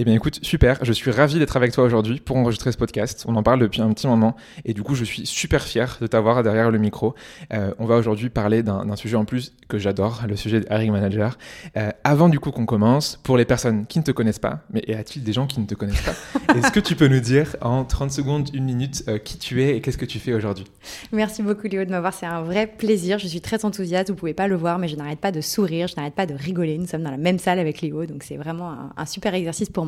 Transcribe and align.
Eh 0.00 0.04
bien 0.04 0.14
écoute, 0.14 0.38
super, 0.42 0.78
je 0.82 0.92
suis 0.92 1.10
ravi 1.10 1.40
d'être 1.40 1.56
avec 1.56 1.72
toi 1.72 1.82
aujourd'hui 1.82 2.20
pour 2.20 2.36
enregistrer 2.36 2.70
ce 2.70 2.76
podcast. 2.76 3.24
On 3.26 3.34
en 3.34 3.42
parle 3.42 3.58
depuis 3.58 3.82
un 3.82 3.92
petit 3.92 4.06
moment 4.06 4.36
et 4.64 4.72
du 4.72 4.84
coup 4.84 4.94
je 4.94 5.02
suis 5.02 5.26
super 5.26 5.64
fier 5.64 5.98
de 6.00 6.06
t'avoir 6.06 6.44
derrière 6.44 6.70
le 6.70 6.78
micro. 6.78 7.16
Euh, 7.52 7.74
on 7.80 7.84
va 7.84 7.96
aujourd'hui 7.96 8.30
parler 8.30 8.62
d'un 8.62 8.94
sujet 8.94 9.16
en 9.16 9.24
plus 9.24 9.56
que 9.66 9.76
j'adore, 9.76 10.22
le 10.28 10.36
sujet 10.36 10.60
de 10.60 10.66
hiring 10.70 10.92
manager. 10.92 11.36
Euh, 11.76 11.90
avant 12.04 12.28
du 12.28 12.38
coup 12.38 12.52
qu'on 12.52 12.64
commence, 12.64 13.18
pour 13.24 13.36
les 13.36 13.44
personnes 13.44 13.86
qui 13.86 13.98
ne 13.98 14.04
te 14.04 14.12
connaissent 14.12 14.38
pas, 14.38 14.60
mais 14.70 14.84
y 14.86 14.92
a-t-il 14.92 15.24
des 15.24 15.32
gens 15.32 15.48
qui 15.48 15.58
ne 15.58 15.66
te 15.66 15.74
connaissent 15.74 16.02
pas 16.02 16.14
Est-ce 16.54 16.70
que 16.70 16.78
tu 16.78 16.94
peux 16.94 17.08
nous 17.08 17.18
dire 17.18 17.56
en 17.60 17.84
30 17.84 18.12
secondes, 18.12 18.50
une 18.54 18.66
minute, 18.66 19.02
euh, 19.08 19.18
qui 19.18 19.36
tu 19.36 19.64
es 19.64 19.76
et 19.76 19.80
qu'est-ce 19.80 19.98
que 19.98 20.04
tu 20.04 20.20
fais 20.20 20.32
aujourd'hui? 20.32 20.66
Merci 21.10 21.42
beaucoup 21.42 21.66
Léo 21.66 21.84
de 21.84 21.90
m'avoir, 21.90 22.14
c'est 22.14 22.26
un 22.26 22.42
vrai 22.42 22.68
plaisir. 22.68 23.18
Je 23.18 23.26
suis 23.26 23.40
très 23.40 23.64
enthousiaste, 23.64 24.10
vous 24.10 24.16
pouvez 24.16 24.34
pas 24.34 24.46
le 24.46 24.54
voir, 24.54 24.78
mais 24.78 24.86
je 24.86 24.94
n'arrête 24.94 25.18
pas 25.18 25.32
de 25.32 25.40
sourire, 25.40 25.88
je 25.88 25.96
n'arrête 25.96 26.14
pas 26.14 26.26
de 26.26 26.34
rigoler. 26.34 26.78
Nous 26.78 26.86
sommes 26.86 27.02
dans 27.02 27.10
la 27.10 27.16
même 27.16 27.40
salle 27.40 27.58
avec 27.58 27.80
Léo, 27.80 28.06
donc 28.06 28.22
c'est 28.22 28.36
vraiment 28.36 28.70
un, 28.70 28.92
un 28.96 29.04
super 29.04 29.34
exercice 29.34 29.68
pour 29.68 29.86
moi. 29.86 29.87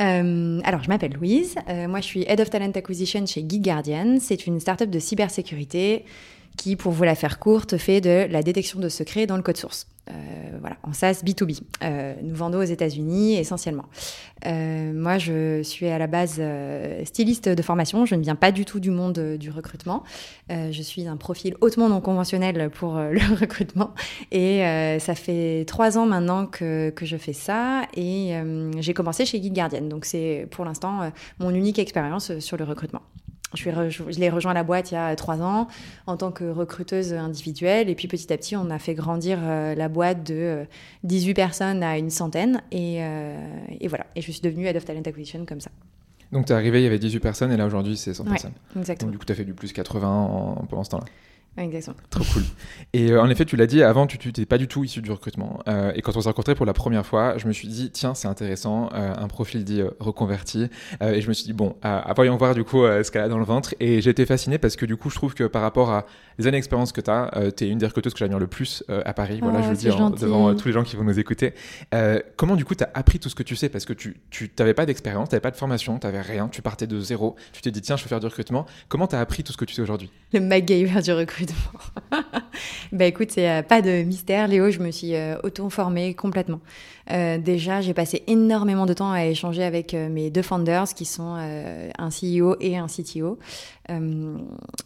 Euh, 0.00 0.60
alors, 0.64 0.82
je 0.82 0.88
m'appelle 0.88 1.12
Louise. 1.12 1.56
Euh, 1.68 1.88
moi, 1.88 2.00
je 2.00 2.06
suis 2.06 2.24
Head 2.26 2.40
of 2.40 2.50
Talent 2.50 2.72
Acquisition 2.74 3.24
chez 3.26 3.44
Geek 3.46 3.62
Guardian. 3.62 4.18
C'est 4.20 4.46
une 4.46 4.60
startup 4.60 4.90
de 4.90 4.98
cybersécurité 4.98 6.04
qui, 6.56 6.76
pour 6.76 6.92
vous 6.92 7.04
la 7.04 7.14
faire 7.14 7.38
courte, 7.38 7.76
fait 7.76 8.00
de 8.00 8.26
la 8.30 8.42
détection 8.42 8.78
de 8.80 8.88
secrets 8.88 9.26
dans 9.26 9.36
le 9.36 9.42
code 9.42 9.56
source. 9.56 9.86
Euh, 10.62 10.68
voilà, 10.68 10.76
en 10.82 10.92
SaaS 10.92 11.22
B2B. 11.24 11.60
Euh, 11.82 12.14
nous 12.22 12.34
vendons 12.34 12.58
aux 12.58 12.62
États-Unis 12.62 13.36
essentiellement. 13.36 13.84
Euh, 14.46 14.92
moi, 14.92 15.18
je 15.18 15.62
suis 15.62 15.86
à 15.86 15.98
la 15.98 16.06
base 16.06 16.40
styliste 17.04 17.48
de 17.48 17.62
formation. 17.62 18.06
Je 18.06 18.14
ne 18.14 18.22
viens 18.22 18.34
pas 18.34 18.52
du 18.52 18.64
tout 18.64 18.80
du 18.80 18.90
monde 18.90 19.36
du 19.38 19.50
recrutement. 19.50 20.02
je 20.50 20.82
suis 20.82 21.06
un 21.06 21.16
profil 21.16 21.54
hautement 21.60 21.88
non 21.88 22.00
conventionnel 22.00 22.70
pour 22.70 22.94
le 22.98 23.40
recrutement. 23.40 23.94
Et 24.30 24.62
ça 24.98 25.14
fait 25.14 25.64
trois 25.66 25.98
ans 25.98 26.06
maintenant 26.06 26.46
que, 26.46 26.90
que 26.90 27.06
je 27.06 27.16
fais 27.16 27.32
ça. 27.32 27.82
Et 27.96 28.34
j'ai 28.78 28.94
commencé 28.94 29.24
chez 29.26 29.40
Guide 29.40 29.54
Guardian. 29.54 29.82
Donc, 29.82 30.04
c'est 30.04 30.46
pour 30.50 30.64
l'instant 30.64 31.12
mon 31.38 31.50
unique 31.50 31.78
expérience 31.78 32.38
sur 32.38 32.56
le 32.56 32.64
recrutement. 32.64 33.02
Je, 33.54 34.18
l'ai 34.18 34.30
rejoint 34.30 34.54
la 34.54 34.64
boîte 34.64 34.90
il 34.90 34.94
y 34.94 34.96
a 34.96 35.14
trois 35.16 35.40
ans 35.42 35.68
en 36.06 36.16
tant 36.16 36.30
que 36.30 36.44
recruteuse 36.44 37.12
individuelle. 37.12 37.90
Et 37.90 37.94
puis 37.94 38.08
petit 38.08 38.32
à 38.32 38.36
petit, 38.36 38.56
on 38.56 38.70
a 38.70 38.78
fait 38.78 38.94
grandir 38.94 39.38
euh, 39.42 39.74
la 39.74 39.88
boîte 39.88 40.24
de 40.24 40.64
18 41.04 41.30
euh, 41.30 41.34
personnes 41.34 41.82
à 41.82 41.98
une 41.98 42.10
centaine. 42.10 42.62
Euh, 42.74 43.36
et, 43.80 43.88
voilà. 43.88 44.06
Et 44.16 44.22
je 44.22 44.30
suis 44.30 44.40
devenue 44.40 44.66
Head 44.66 44.76
of 44.76 44.84
Talent 44.84 45.02
Acquisition 45.04 45.44
comme 45.46 45.60
ça. 45.60 45.70
Donc 46.32 46.46
tu 46.46 46.52
es 46.52 46.56
arrivé, 46.56 46.80
il 46.80 46.84
y 46.84 46.86
avait 46.86 46.98
18 46.98 47.20
personnes 47.20 47.52
et 47.52 47.58
là 47.58 47.66
aujourd'hui 47.66 47.96
c'est 47.96 48.14
100 48.14 48.24
personnes. 48.24 48.52
Exactement. 48.76 49.08
Donc 49.08 49.12
du 49.12 49.18
coup 49.18 49.26
tu 49.26 49.32
as 49.32 49.34
fait 49.34 49.44
du 49.44 49.52
plus 49.52 49.72
80 49.72 50.08
en, 50.08 50.54
pendant 50.66 50.82
ce 50.84 50.90
temps-là. 50.90 51.04
Exactement. 51.58 51.96
Trop 52.08 52.24
cool. 52.32 52.42
Et 52.94 53.10
euh, 53.10 53.20
en 53.20 53.28
effet, 53.28 53.44
tu 53.44 53.56
l'as 53.56 53.66
dit, 53.66 53.82
avant, 53.82 54.06
tu 54.06 54.16
n'étais 54.26 54.46
pas 54.46 54.56
du 54.56 54.68
tout 54.68 54.84
issu 54.84 55.02
du 55.02 55.10
recrutement. 55.10 55.58
Euh, 55.68 55.92
et 55.94 56.00
quand 56.00 56.16
on 56.16 56.22
s'est 56.22 56.28
rencontrés 56.28 56.54
pour 56.54 56.64
la 56.64 56.72
première 56.72 57.04
fois, 57.04 57.36
je 57.36 57.46
me 57.46 57.52
suis 57.52 57.68
dit, 57.68 57.90
tiens, 57.90 58.14
c'est 58.14 58.28
intéressant, 58.28 58.88
euh, 58.94 59.12
un 59.14 59.28
profil 59.28 59.62
dit 59.64 59.82
reconverti. 60.00 60.68
et 61.02 61.20
je 61.20 61.28
me 61.28 61.34
suis 61.34 61.44
dit, 61.44 61.52
bon, 61.52 61.76
voyons 62.16 62.36
voir 62.36 62.54
du 62.54 62.64
coup 62.64 62.84
ce 62.84 63.10
qu'elle 63.10 63.22
a 63.22 63.28
dans 63.28 63.38
le 63.38 63.44
ventre. 63.44 63.74
Et 63.80 64.00
j'ai 64.00 64.10
été 64.10 64.24
fasciné 64.24 64.56
parce 64.56 64.76
que 64.76 64.86
du 64.86 64.96
coup, 64.96 65.10
je 65.10 65.16
trouve 65.16 65.34
que 65.34 65.44
par 65.44 65.60
rapport 65.62 65.90
à 65.90 66.06
les 66.38 66.46
années 66.46 66.56
d'expérience 66.56 66.92
que 66.92 67.02
tu 67.02 67.10
as, 67.10 67.30
tu 67.54 67.64
es 67.64 67.68
une 67.68 67.78
des 67.78 67.86
recruteuses 67.86 68.14
que 68.14 68.18
j'admire 68.18 68.38
le 68.38 68.46
plus 68.46 68.82
à 68.88 69.12
Paris. 69.12 69.40
voilà, 69.42 69.58
oh, 69.60 69.64
je 69.64 69.70
le 69.70 69.76
dis 69.76 70.20
devant 70.20 70.54
tous 70.54 70.68
les 70.68 70.72
gens 70.72 70.84
qui 70.84 70.96
vont 70.96 71.04
nous 71.04 71.18
écouter. 71.18 71.52
comment 72.36 72.56
du 72.56 72.64
coup, 72.64 72.74
tu 72.74 72.84
as 72.84 72.90
appris 72.94 73.18
tout 73.18 73.28
ce 73.28 73.34
que 73.34 73.42
tu 73.42 73.56
sais? 73.56 73.68
Parce 73.68 73.84
que 73.84 73.92
tu 73.92 74.16
n'avais 74.58 74.74
pas 74.74 74.86
d'expérience, 74.86 75.28
tu 75.28 75.34
n'avais 75.34 75.42
pas 75.42 75.50
de 75.50 75.56
formation, 75.56 75.98
tu 75.98 76.06
n'avais 76.06 76.22
rien, 76.22 76.48
tu 76.48 76.62
partais 76.62 76.86
de 76.86 76.98
zéro. 77.00 77.36
Tu 77.52 77.60
t'es 77.60 77.70
dit, 77.70 77.82
tiens, 77.82 77.96
je 77.96 78.04
veux 78.04 78.08
faire 78.08 78.20
du 78.20 78.26
recrutement. 78.26 78.64
Comment 78.88 79.06
tu 79.06 79.16
as 79.16 79.20
appris 79.20 79.42
tout 79.42 79.52
ce 79.52 79.58
que 79.58 79.66
tu 79.66 79.74
sais 79.74 79.82
aujourd'hui? 79.82 80.10
Le 80.32 80.40
MacGyver 80.40 81.02
du 81.02 81.12
recrutement. 81.12 81.41
bah 82.92 83.04
écoute, 83.06 83.30
c'est 83.30 83.48
euh, 83.48 83.62
pas 83.62 83.82
de 83.82 84.02
mystère, 84.02 84.48
Léo, 84.48 84.70
je 84.70 84.80
me 84.80 84.90
suis 84.90 85.14
euh, 85.14 85.36
auto-formée 85.42 86.14
complètement. 86.14 86.60
Euh, 87.10 87.38
déjà, 87.38 87.80
j'ai 87.80 87.94
passé 87.94 88.22
énormément 88.26 88.86
de 88.86 88.92
temps 88.92 89.10
à 89.10 89.24
échanger 89.24 89.64
avec 89.64 89.94
mes 89.94 90.30
deux 90.30 90.42
founders 90.42 90.94
qui 90.94 91.04
sont 91.04 91.34
un 91.34 92.08
CEO 92.08 92.56
et 92.60 92.76
un 92.76 92.86
CTO. 92.86 93.38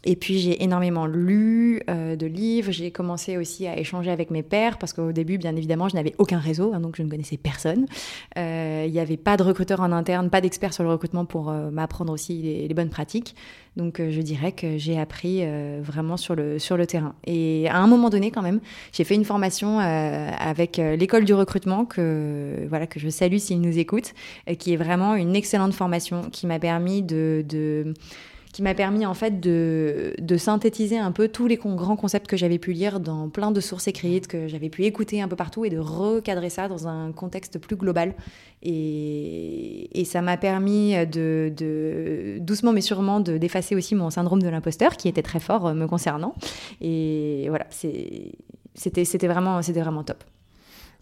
et 0.05 0.17
puis, 0.17 0.39
j'ai 0.39 0.63
énormément 0.63 1.07
lu 1.07 1.83
de 1.89 2.27
livres. 2.27 2.73
J'ai 2.73 2.91
commencé 2.91 3.37
aussi 3.37 3.67
à 3.67 3.79
échanger 3.79 4.11
avec 4.11 4.31
mes 4.31 4.43
pairs 4.43 4.79
parce 4.79 4.93
qu'au 4.93 5.13
début, 5.13 5.39
bien 5.39 5.55
évidemment, 5.57 5.89
je 5.89 5.97
n'avais 5.97 6.15
aucun 6.19 6.39
réseau, 6.39 6.73
hein, 6.75 6.81
donc 6.81 6.97
je 6.97 7.03
ne 7.03 7.11
connaissais 7.11 7.37
personne. 7.37 7.87
Il 8.37 8.91
n'y 8.91 9.01
avait 9.01 9.17
pas 9.17 9.37
de 9.37 9.43
recruteur 9.43 9.81
en 9.81 9.93
interne, 9.93 10.31
pas 10.31 10.41
d'expert 10.41 10.73
sur 10.73 10.85
le 10.85 10.91
recrutement 10.91 11.25
pour 11.25 11.51
m'apprendre 11.51 12.13
aussi 12.13 12.43
les, 12.43 12.75
bonnes 12.75 12.91
pratiques. 12.91 13.35
Donc, 13.77 14.01
je 14.01 14.21
dirais 14.23 14.53
que 14.53 14.79
j'ai 14.79 14.99
appris 14.99 15.45
vraiment 15.81 16.17
sur 16.17 16.35
le, 16.35 16.59
sur 16.59 16.77
le 16.77 16.87
terrain. 16.87 17.15
Et 17.25 17.69
à 17.69 17.79
un 17.79 17.87
moment 17.87 18.11
donné, 18.11 18.31
quand 18.31 18.43
même, 18.43 18.61
j'ai 18.93 19.05
fait 19.05 19.15
une 19.15 19.25
formation 19.25 19.81
euh, 19.81 20.31
avec 20.39 20.79
euh, 20.79 20.97
l'école 20.97 21.25
du 21.25 21.35
recrutement 21.35 21.85
que 21.85 22.01
voilà 22.69 22.87
que 22.87 23.01
je 23.01 23.09
salue 23.09 23.39
s'ils 23.39 23.61
nous 23.61 23.79
écoutent, 23.79 24.15
qui 24.59 24.73
est 24.73 24.77
vraiment 24.77 25.15
une 25.15 25.37
excellente 25.37 25.75
formation 25.75 26.23
qui 26.31 26.47
m'a 26.47 26.59
permis 26.59 27.03
de, 27.03 27.45
qui 28.57 28.63
m'a 28.63 28.73
permis 28.73 29.05
en 29.05 29.13
fait 29.13 29.39
de, 29.39 30.15
synthétiser 30.39 30.97
un 30.97 31.13
peu 31.13 31.29
tous 31.29 31.47
les 31.47 31.57
grands 31.57 31.95
concepts 31.95 32.27
que 32.27 32.39
j'avais 32.39 32.59
pu 32.59 32.73
lire 32.73 33.01
dans 33.01 33.29
plein 33.29 33.51
de 33.51 33.61
sources 33.61 33.87
écrites, 33.87 34.29
que 34.29 34.49
j'avais 34.49 34.71
pu 34.71 34.85
écouter 34.85 35.21
un 35.21 35.29
peu 35.29 35.37
partout 35.37 35.67
et 35.67 35.69
de 35.69 35.77
recadrer 35.77 36.49
ça 36.49 36.67
dans 36.67 36.89
un 36.89 37.13
contexte 37.13 37.59
plus 37.59 37.77
global. 37.77 38.15
Et, 38.63 40.03
ça 40.07 40.23
m'a 40.23 40.39
permis 40.39 40.95
de, 41.07 41.53
de, 41.55 42.39
doucement 42.41 42.73
mais 42.73 42.81
sûrement 42.81 43.21
d'effacer 43.21 43.77
aussi 43.77 43.95
mon 43.95 44.09
syndrome 44.09 44.41
de 44.41 44.49
l'imposteur 44.49 44.97
qui 44.97 45.09
était 45.09 45.23
très 45.23 45.41
fort 45.41 45.67
euh, 45.67 45.75
me 45.75 45.87
concernant. 45.87 46.35
Et 46.81 47.45
voilà, 47.51 47.67
c'était 47.71 49.27
vraiment, 49.27 49.61
vraiment 49.61 50.03
top. 50.03 50.25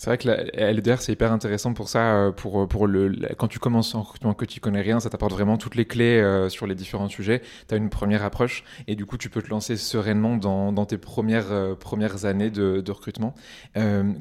C'est 0.04 0.10
vrai 0.10 0.19
que 0.19 0.28
la 0.28 0.72
LDR, 0.72 1.00
c'est 1.00 1.12
hyper 1.12 1.32
intéressant 1.32 1.72
pour 1.72 1.88
ça, 1.88 2.15
euh, 2.15 2.31
pour, 2.31 2.69
pour 2.69 2.87
le, 2.87 3.16
quand 3.38 3.48
tu 3.48 3.59
commences 3.59 3.94
en 3.94 4.03
recrutement 4.03 4.34
que 4.34 4.44
tu 4.44 4.60
connais 4.60 4.82
rien, 4.82 5.00
ça 5.00 5.09
t'apporte 5.09 5.32
vraiment 5.32 5.56
toutes 5.56 5.76
les 5.76 5.87
clés 5.87 6.20
euh, 6.20 6.50
sur 6.50 6.66
les 6.66 6.75
différents 6.75 7.09
sujets. 7.09 7.41
Tu 7.69 7.75
as 7.75 7.78
une 7.78 7.88
première 7.88 8.22
approche 8.22 8.64
et 8.87 8.97
du 8.97 9.06
coup, 9.06 9.16
tu 9.16 9.31
peux 9.31 9.41
te 9.41 9.48
lancer 9.48 9.78
sereinement 9.78 10.37
dans, 10.37 10.72
dans 10.72 10.84
tes 10.84 10.98
premières, 10.98 11.50
euh, 11.53 11.75
premières 11.75 12.26
années 12.26 12.50
de, 12.50 12.82
de 12.82 12.93
recrutement. 12.93 13.34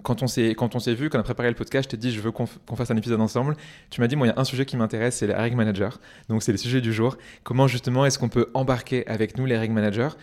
quand 0.04 0.24
on 0.24 0.28
s'est 0.28 0.54
vu, 0.94 1.10
quand 1.10 1.18
on 1.18 1.20
a 1.20 1.24
préparé 1.24 1.50
le 1.50 1.56
podcast, 1.56 1.90
je 1.92 1.98
t'ai 1.98 1.98
dit, 1.98 2.14
je 2.14 2.22
veux 2.22 2.32
qu'on 2.32 2.46
fasse 2.46 2.92
un 2.92 2.96
épisode 2.96 3.20
ensemble. 3.20 3.58
Tu 3.90 4.00
m'as 4.00 4.08
dit, 4.08 4.16
moi, 4.16 4.28
il 4.28 4.30
y 4.30 4.34
a 4.34 4.40
un 4.40 4.46
sujet 4.46 4.66
qui 4.66 4.78
m'intéresse, 4.78 5.18
c'est 5.18 5.28
les 5.28 5.34
hiring 5.34 5.58
managers. 5.58 5.98
Donc, 6.30 6.44
c'est 6.44 6.54
le 6.54 6.58
sujet 6.58 6.80
du 6.80 6.94
jour. 6.94 7.18
Comment 7.44 7.68
justement 7.68 8.06
est-ce 8.06 8.18
qu'on 8.18 8.30
peut 8.30 8.50
embarquer 8.54 9.06
avec 9.06 9.38
nous 9.38 9.46
les 9.46 9.56
hiring 9.56 9.74
managers? 9.74 10.16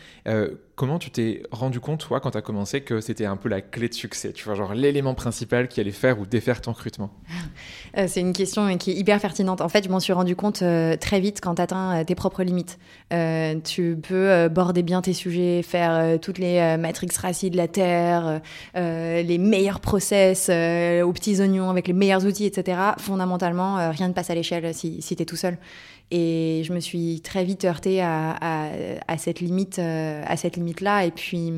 Comment 0.80 0.98
tu 0.98 1.10
t'es 1.10 1.42
rendu 1.50 1.78
compte, 1.78 2.00
toi, 2.00 2.20
quand 2.20 2.30
tu 2.30 2.38
as 2.38 2.40
commencé, 2.40 2.80
que 2.80 3.02
c'était 3.02 3.26
un 3.26 3.36
peu 3.36 3.50
la 3.50 3.60
clé 3.60 3.90
de 3.90 3.92
succès 3.92 4.32
Tu 4.32 4.46
vois, 4.46 4.54
genre 4.54 4.72
l'élément 4.72 5.12
principal 5.12 5.68
qui 5.68 5.78
allait 5.78 5.90
faire 5.90 6.18
ou 6.18 6.24
défaire 6.24 6.62
ton 6.62 6.72
recrutement? 6.72 7.10
Euh, 7.98 8.04
C'est 8.06 8.20
une 8.20 8.32
question 8.32 8.78
qui 8.78 8.92
est 8.92 8.94
hyper 8.94 9.18
pertinente. 9.20 9.60
En 9.60 9.68
fait, 9.68 9.84
je 9.84 9.88
m'en 9.88 9.98
suis 9.98 10.12
rendu 10.12 10.36
compte 10.36 10.62
euh, 10.62 10.96
très 10.96 11.18
vite 11.18 11.40
quand 11.42 11.56
tu 11.56 11.62
atteins 11.62 11.98
euh, 11.98 12.04
tes 12.04 12.14
propres 12.14 12.44
limites. 12.44 12.78
tu 13.64 13.98
peux 14.00 14.48
border 14.48 14.84
bien 14.84 15.02
tes 15.02 15.12
sujets, 15.12 15.62
faire 15.62 16.20
toutes 16.20 16.38
les 16.38 16.76
matrix 16.78 17.08
racistes 17.20 17.52
de 17.52 17.56
la 17.56 17.66
Terre, 17.66 18.40
les 18.76 19.38
meilleurs 19.38 19.80
process 19.80 20.48
aux 20.48 21.12
petits 21.12 21.40
oignons 21.40 21.68
avec 21.68 21.88
les 21.88 21.92
meilleurs 21.92 22.24
outils, 22.24 22.46
etc. 22.46 22.78
Fondamentalement, 22.98 23.90
rien 23.90 24.06
ne 24.06 24.12
passe 24.12 24.30
à 24.30 24.36
l'échelle 24.36 24.72
si, 24.72 25.02
si 25.02 25.16
tu 25.16 25.22
es 25.24 25.26
tout 25.26 25.34
seul. 25.34 25.58
Et 26.10 26.62
je 26.64 26.72
me 26.72 26.80
suis 26.80 27.20
très 27.20 27.44
vite 27.44 27.64
heurtée 27.64 28.00
à, 28.00 28.36
à, 28.40 28.68
à 29.08 29.18
cette 29.18 29.40
limite, 29.40 29.78
à 29.78 30.36
cette 30.36 30.56
limite 30.56 30.60
limites-là. 30.60 31.04
Et 31.06 31.10
puis, 31.10 31.52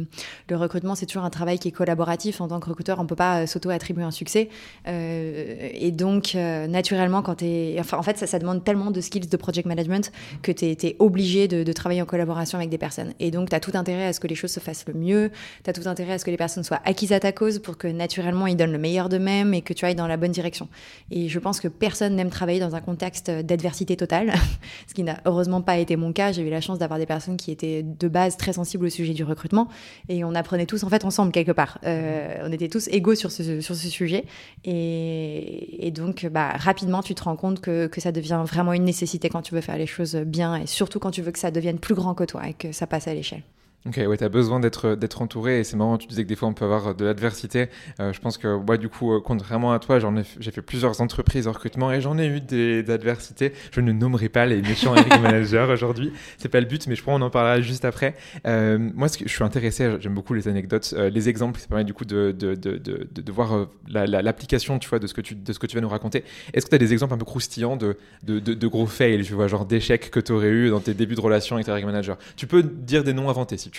le 0.48 0.56
recrutement, 0.56 0.94
c'est 0.94 1.06
toujours 1.06 1.24
un 1.24 1.30
travail 1.30 1.58
qui 1.58 1.68
est 1.68 1.72
collaboratif. 1.72 2.40
En 2.40 2.48
tant 2.48 2.60
que 2.60 2.68
recruteur, 2.68 2.98
on 3.00 3.06
peut 3.06 3.16
pas 3.16 3.46
s'auto-attribuer 3.46 4.04
un 4.04 4.10
succès. 4.10 4.48
et 4.86 5.90
donc, 5.92 6.34
naturellement, 6.34 7.22
quand 7.22 7.42
es. 7.42 7.76
Enfin, 7.78 7.98
en 7.98 8.02
fait, 8.02 8.18
ça, 8.18 8.26
ça 8.26 8.38
demande 8.38 8.64
tellement 8.64 8.90
de 8.90 9.00
skills 9.00 9.28
de 9.28 9.36
project 9.36 9.66
management 9.66 10.12
que 10.42 10.52
tu 10.52 10.64
es, 10.64 10.96
obligé 10.98 11.48
de, 11.48 11.62
de, 11.62 11.72
travailler 11.72 12.02
en 12.02 12.06
collaboration 12.06 12.58
avec 12.58 12.70
des 12.70 12.78
personnes. 12.78 13.12
Et 13.20 13.30
donc, 13.30 13.50
tu 13.50 13.56
as 13.56 13.60
tout 13.60 13.72
intérêt 13.74 14.06
à 14.06 14.12
ce 14.12 14.20
que 14.20 14.26
les 14.26 14.34
choses 14.34 14.52
se 14.52 14.60
fassent 14.60 14.84
le 14.86 14.94
mieux. 14.94 15.30
Tu 15.64 15.70
as 15.70 15.72
tout 15.72 15.88
intérêt 15.88 16.14
à 16.14 16.18
ce 16.18 16.24
que 16.24 16.30
les 16.30 16.36
personnes 16.36 16.64
soient 16.64 16.80
acquises 16.84 17.12
à 17.12 17.20
ta 17.20 17.32
cause 17.32 17.58
pour 17.58 17.76
que 17.76 17.88
naturellement, 17.88 18.46
ils 18.46 18.56
donnent 18.56 18.72
le 18.72 18.78
meilleur 18.78 19.08
d'eux-mêmes 19.08 19.54
et 19.54 19.62
que 19.62 19.72
tu 19.72 19.84
ailles 19.84 19.94
dans 19.94 20.06
la 20.06 20.16
bonne 20.16 20.32
direction. 20.32 20.68
Et 21.10 21.28
je 21.28 21.38
pense 21.38 21.60
que 21.60 21.68
personne 21.68 22.14
n'aime 22.16 22.30
travailler 22.30 22.60
dans 22.60 22.74
un 22.74 22.80
contexte 22.80 23.30
d'adversité 23.30 23.96
totale, 23.96 24.32
ce 24.88 24.94
qui 24.94 25.02
n'a 25.02 25.18
heureusement 25.24 25.62
pas 25.62 25.78
été 25.78 25.96
mon 25.96 26.12
cas. 26.12 26.32
J'ai 26.32 26.42
eu 26.42 26.50
la 26.50 26.60
chance 26.60 26.78
d'avoir 26.78 26.98
des 26.98 27.06
personnes 27.06 27.36
qui 27.36 27.50
étaient 27.50 27.82
de 27.82 28.08
base 28.08 28.36
très 28.36 28.52
sensibles 28.52 28.86
au 28.86 28.90
sujet 28.90 29.14
du 29.14 29.24
recrutement 29.24 29.68
et 30.08 30.24
on 30.24 30.34
apprenait 30.34 30.66
tous 30.66 30.84
en 30.84 30.88
fait 30.88 31.04
ensemble 31.04 31.32
quelque 31.32 31.52
part. 31.52 31.78
Euh, 31.84 32.36
on 32.44 32.52
était 32.52 32.68
tous 32.68 32.88
égaux 32.88 33.14
sur 33.14 33.30
ce, 33.30 33.60
sur 33.60 33.74
ce 33.74 33.88
sujet 33.88 34.24
et, 34.64 35.92
donc 35.94 36.26
bah, 36.26 36.52
rapidement 36.56 37.02
tu 37.02 37.14
te 37.14 37.22
rends 37.24 37.36
compte 37.36 37.60
que, 37.60 37.86
que 37.86 38.00
ça 38.00 38.12
devient 38.12 38.42
vraiment 38.46 38.72
une 38.72 38.84
nécessité 38.84 39.28
quand 39.28 39.42
tu 39.42 39.54
veux 39.54 39.60
faire 39.60 39.76
les 39.76 39.86
choses 39.86 40.16
bien 40.16 40.56
et 40.56 40.66
surtout 40.66 40.98
quand 40.98 41.10
tu 41.10 41.22
veux 41.22 41.32
que 41.32 41.38
ça 41.38 41.50
devienne 41.50 41.78
plus 41.78 41.94
grand 41.94 42.14
que 42.14 42.24
toi 42.24 42.48
et 42.48 42.54
que 42.54 42.72
ça 42.72 42.86
passe 42.86 43.08
à 43.08 43.14
l'échelle. 43.14 43.42
Ok, 43.84 44.00
ouais, 44.06 44.16
tu 44.16 44.22
as 44.22 44.28
besoin 44.28 44.60
d'être 44.60 44.94
d'être 44.94 45.22
entouré 45.22 45.58
et 45.58 45.64
c'est 45.64 45.76
marrant, 45.76 45.98
tu 45.98 46.06
disais 46.06 46.22
que 46.22 46.28
des 46.28 46.36
fois 46.36 46.46
on 46.48 46.54
peut 46.54 46.64
avoir 46.64 46.94
de 46.94 47.04
l'adversité. 47.04 47.68
Euh, 47.98 48.12
je 48.12 48.20
pense 48.20 48.38
que 48.38 48.56
moi, 48.56 48.76
du 48.76 48.88
coup, 48.88 49.12
euh, 49.12 49.20
contrairement 49.20 49.72
à 49.72 49.80
toi, 49.80 49.98
j'en 49.98 50.16
ai, 50.16 50.22
j'ai 50.38 50.52
fait 50.52 50.62
plusieurs 50.62 51.00
entreprises 51.00 51.48
en 51.48 51.52
recrutement 51.52 51.90
et 51.90 52.00
j'en 52.00 52.16
ai 52.16 52.28
eu 52.28 52.40
des 52.40 52.88
adversités. 52.90 53.52
Je 53.72 53.80
ne 53.80 53.90
nommerai 53.90 54.28
pas 54.28 54.46
les 54.46 54.62
méchants 54.62 54.94
hiring 54.94 55.20
managers 55.22 55.66
aujourd'hui, 55.68 56.12
c'est 56.38 56.48
pas 56.48 56.60
le 56.60 56.66
but, 56.66 56.86
mais 56.86 56.94
je 56.94 57.02
crois 57.02 57.14
qu'on 57.14 57.22
en 57.22 57.30
parlera 57.30 57.60
juste 57.60 57.84
après. 57.84 58.14
Euh, 58.46 58.78
moi, 58.78 59.08
ce 59.08 59.18
que 59.18 59.28
je 59.28 59.34
suis 59.34 59.42
intéressé, 59.42 59.96
j'aime 59.98 60.14
beaucoup 60.14 60.34
les 60.34 60.46
anecdotes, 60.46 60.94
euh, 60.96 61.10
les 61.10 61.28
exemples, 61.28 61.58
ça 61.58 61.66
permet 61.66 61.82
du 61.82 61.92
coup 61.92 62.04
de, 62.04 62.30
de, 62.30 62.54
de, 62.54 62.76
de, 62.76 63.08
de 63.12 63.32
voir 63.32 63.66
l'application, 63.88 64.78
tu 64.78 64.88
vois, 64.88 65.00
de 65.00 65.08
ce, 65.08 65.14
que 65.14 65.20
tu, 65.20 65.34
de 65.34 65.52
ce 65.52 65.58
que 65.58 65.66
tu 65.66 65.74
vas 65.74 65.80
nous 65.80 65.88
raconter. 65.88 66.22
Est-ce 66.54 66.66
que 66.66 66.70
tu 66.70 66.76
as 66.76 66.78
des 66.78 66.92
exemples 66.92 67.14
un 67.14 67.18
peu 67.18 67.24
croustillants 67.24 67.76
de, 67.76 67.96
de, 68.22 68.38
de, 68.38 68.66
gros 68.68 68.86
fails, 68.86 69.24
tu 69.24 69.32
vois, 69.32 69.48
genre 69.48 69.66
d'échecs 69.66 70.12
que 70.12 70.20
tu 70.20 70.30
aurais 70.30 70.50
eu 70.50 70.70
dans 70.70 70.78
tes 70.78 70.94
débuts 70.94 71.16
de 71.16 71.20
relation 71.20 71.56
avec 71.56 71.84
managers 71.84 72.14
Tu 72.36 72.46
peux 72.46 72.62
dire 72.62 73.02
des 73.02 73.12
noms 73.12 73.28
inventés 73.28 73.58
si 73.58 73.71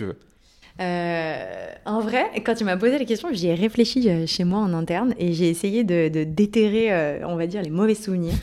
Euh, 0.79 1.71
en 1.85 1.99
vrai, 1.99 2.25
quand 2.43 2.55
tu 2.55 2.63
m'as 2.63 2.77
posé 2.77 2.97
la 2.97 3.05
question, 3.05 3.29
j'y 3.31 3.47
ai 3.47 3.53
réfléchi 3.53 4.09
euh, 4.09 4.25
chez 4.25 4.43
moi 4.43 4.59
en 4.59 4.73
interne 4.73 5.13
et 5.19 5.33
j'ai 5.33 5.49
essayé 5.49 5.83
de, 5.83 6.23
déterrer, 6.23 6.91
euh, 6.91 7.27
on 7.27 7.35
va 7.35 7.45
dire, 7.45 7.61
les 7.61 7.69
mauvais 7.69 7.95
souvenirs. 7.95 8.33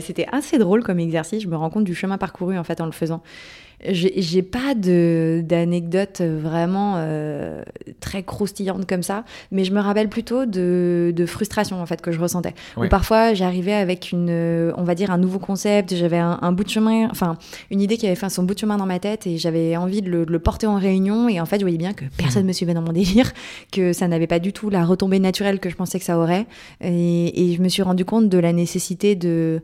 C'était 0.00 0.26
assez 0.32 0.58
drôle 0.58 0.82
comme 0.82 0.98
exercice. 0.98 1.42
Je 1.42 1.48
me 1.48 1.56
rends 1.56 1.70
compte 1.70 1.84
du 1.84 1.94
chemin 1.94 2.18
parcouru 2.18 2.58
en 2.58 2.64
fait 2.64 2.80
en 2.80 2.86
le 2.86 2.92
faisant. 2.92 3.22
J'ai 3.88 4.42
pas 4.42 4.74
d'anecdote 4.74 6.20
vraiment 6.20 6.94
euh, 6.96 7.62
très 8.00 8.22
croustillante 8.22 8.86
comme 8.86 9.02
ça, 9.02 9.24
mais 9.52 9.64
je 9.64 9.72
me 9.72 9.80
rappelle 9.80 10.08
plutôt 10.08 10.44
de, 10.44 11.12
de 11.16 11.26
frustration 11.26 11.80
en 11.80 11.86
fait 11.86 12.02
que 12.02 12.12
je 12.12 12.20
ressentais. 12.20 12.54
Ou 12.76 12.88
parfois 12.88 13.32
j'arrivais 13.32 13.72
avec 13.72 14.12
une, 14.12 14.72
on 14.76 14.82
va 14.82 14.94
dire 14.94 15.10
un 15.10 15.18
nouveau 15.18 15.38
concept, 15.38 15.94
j'avais 15.94 16.18
un, 16.18 16.52
bout 16.52 16.64
de 16.64 16.68
chemin, 16.68 17.08
enfin 17.10 17.36
une 17.70 17.80
idée 17.80 17.96
qui 17.96 18.06
avait 18.06 18.16
fait 18.16 18.28
son 18.28 18.42
bout 18.42 18.54
de 18.54 18.58
chemin 18.58 18.76
dans 18.76 18.86
ma 18.86 18.98
tête 18.98 19.26
et 19.26 19.38
j'avais 19.38 19.76
envie 19.76 20.02
de 20.02 20.10
le, 20.10 20.38
porter 20.38 20.66
en 20.66 20.76
réunion 20.76 21.28
et 21.28 21.40
en 21.40 21.46
fait 21.46 21.56
je 21.56 21.64
voyais 21.64 21.78
bien 21.78 21.92
que 21.92 22.04
personne 22.16 22.44
me 22.44 22.52
suivait 22.52 22.74
dans 22.74 22.82
mon 22.82 22.92
délire, 22.92 23.32
que 23.72 23.92
ça 23.92 24.08
n'avait 24.08 24.26
pas 24.26 24.40
du 24.40 24.52
tout 24.52 24.68
la 24.68 24.84
retombée 24.84 25.20
naturelle 25.20 25.58
que 25.58 25.70
je 25.70 25.76
pensais 25.76 25.98
que 25.98 26.04
ça 26.04 26.18
aurait. 26.18 26.46
Et, 26.82 27.50
et 27.50 27.54
je 27.54 27.62
me 27.62 27.68
suis 27.68 27.82
rendu 27.82 28.04
compte 28.04 28.28
de 28.28 28.38
la 28.38 28.52
nécessité 28.52 29.14
de 29.14 29.62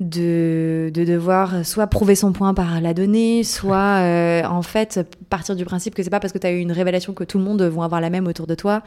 de, 0.00 0.90
de, 0.94 1.04
devoir 1.04 1.66
soit 1.66 1.88
prouver 1.88 2.14
son 2.14 2.32
point 2.32 2.54
par 2.54 2.80
la 2.80 2.94
donnée, 2.94 3.42
soit 3.42 3.98
euh, 3.98 4.44
en 4.44 4.62
fait 4.62 5.00
partir 5.28 5.56
du 5.56 5.64
principe 5.64 5.94
que 5.94 6.02
c'est 6.04 6.10
pas 6.10 6.20
parce 6.20 6.32
que 6.32 6.38
tu 6.38 6.46
as 6.46 6.52
eu 6.52 6.58
une 6.58 6.70
révélation 6.70 7.14
que 7.14 7.24
tout 7.24 7.38
le 7.38 7.44
monde 7.44 7.62
va 7.62 7.84
avoir 7.84 8.00
la 8.00 8.10
même 8.10 8.28
autour 8.28 8.46
de 8.46 8.54
toi. 8.54 8.82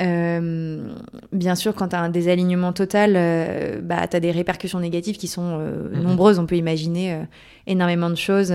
Euh, 0.00 0.88
bien 1.32 1.54
sûr, 1.54 1.74
quand 1.74 1.88
tu 1.88 1.96
as 1.96 2.00
un 2.00 2.08
désalignement 2.08 2.72
total, 2.72 3.14
euh, 3.16 3.80
bah, 3.82 4.06
tu 4.08 4.16
as 4.16 4.20
des 4.20 4.30
répercussions 4.30 4.80
négatives 4.80 5.18
qui 5.18 5.28
sont 5.28 5.58
mm-hmm. 5.58 6.00
nombreuses. 6.00 6.38
On 6.38 6.46
peut 6.46 6.56
imaginer 6.56 7.20
énormément 7.66 8.08
de 8.08 8.16
choses. 8.16 8.54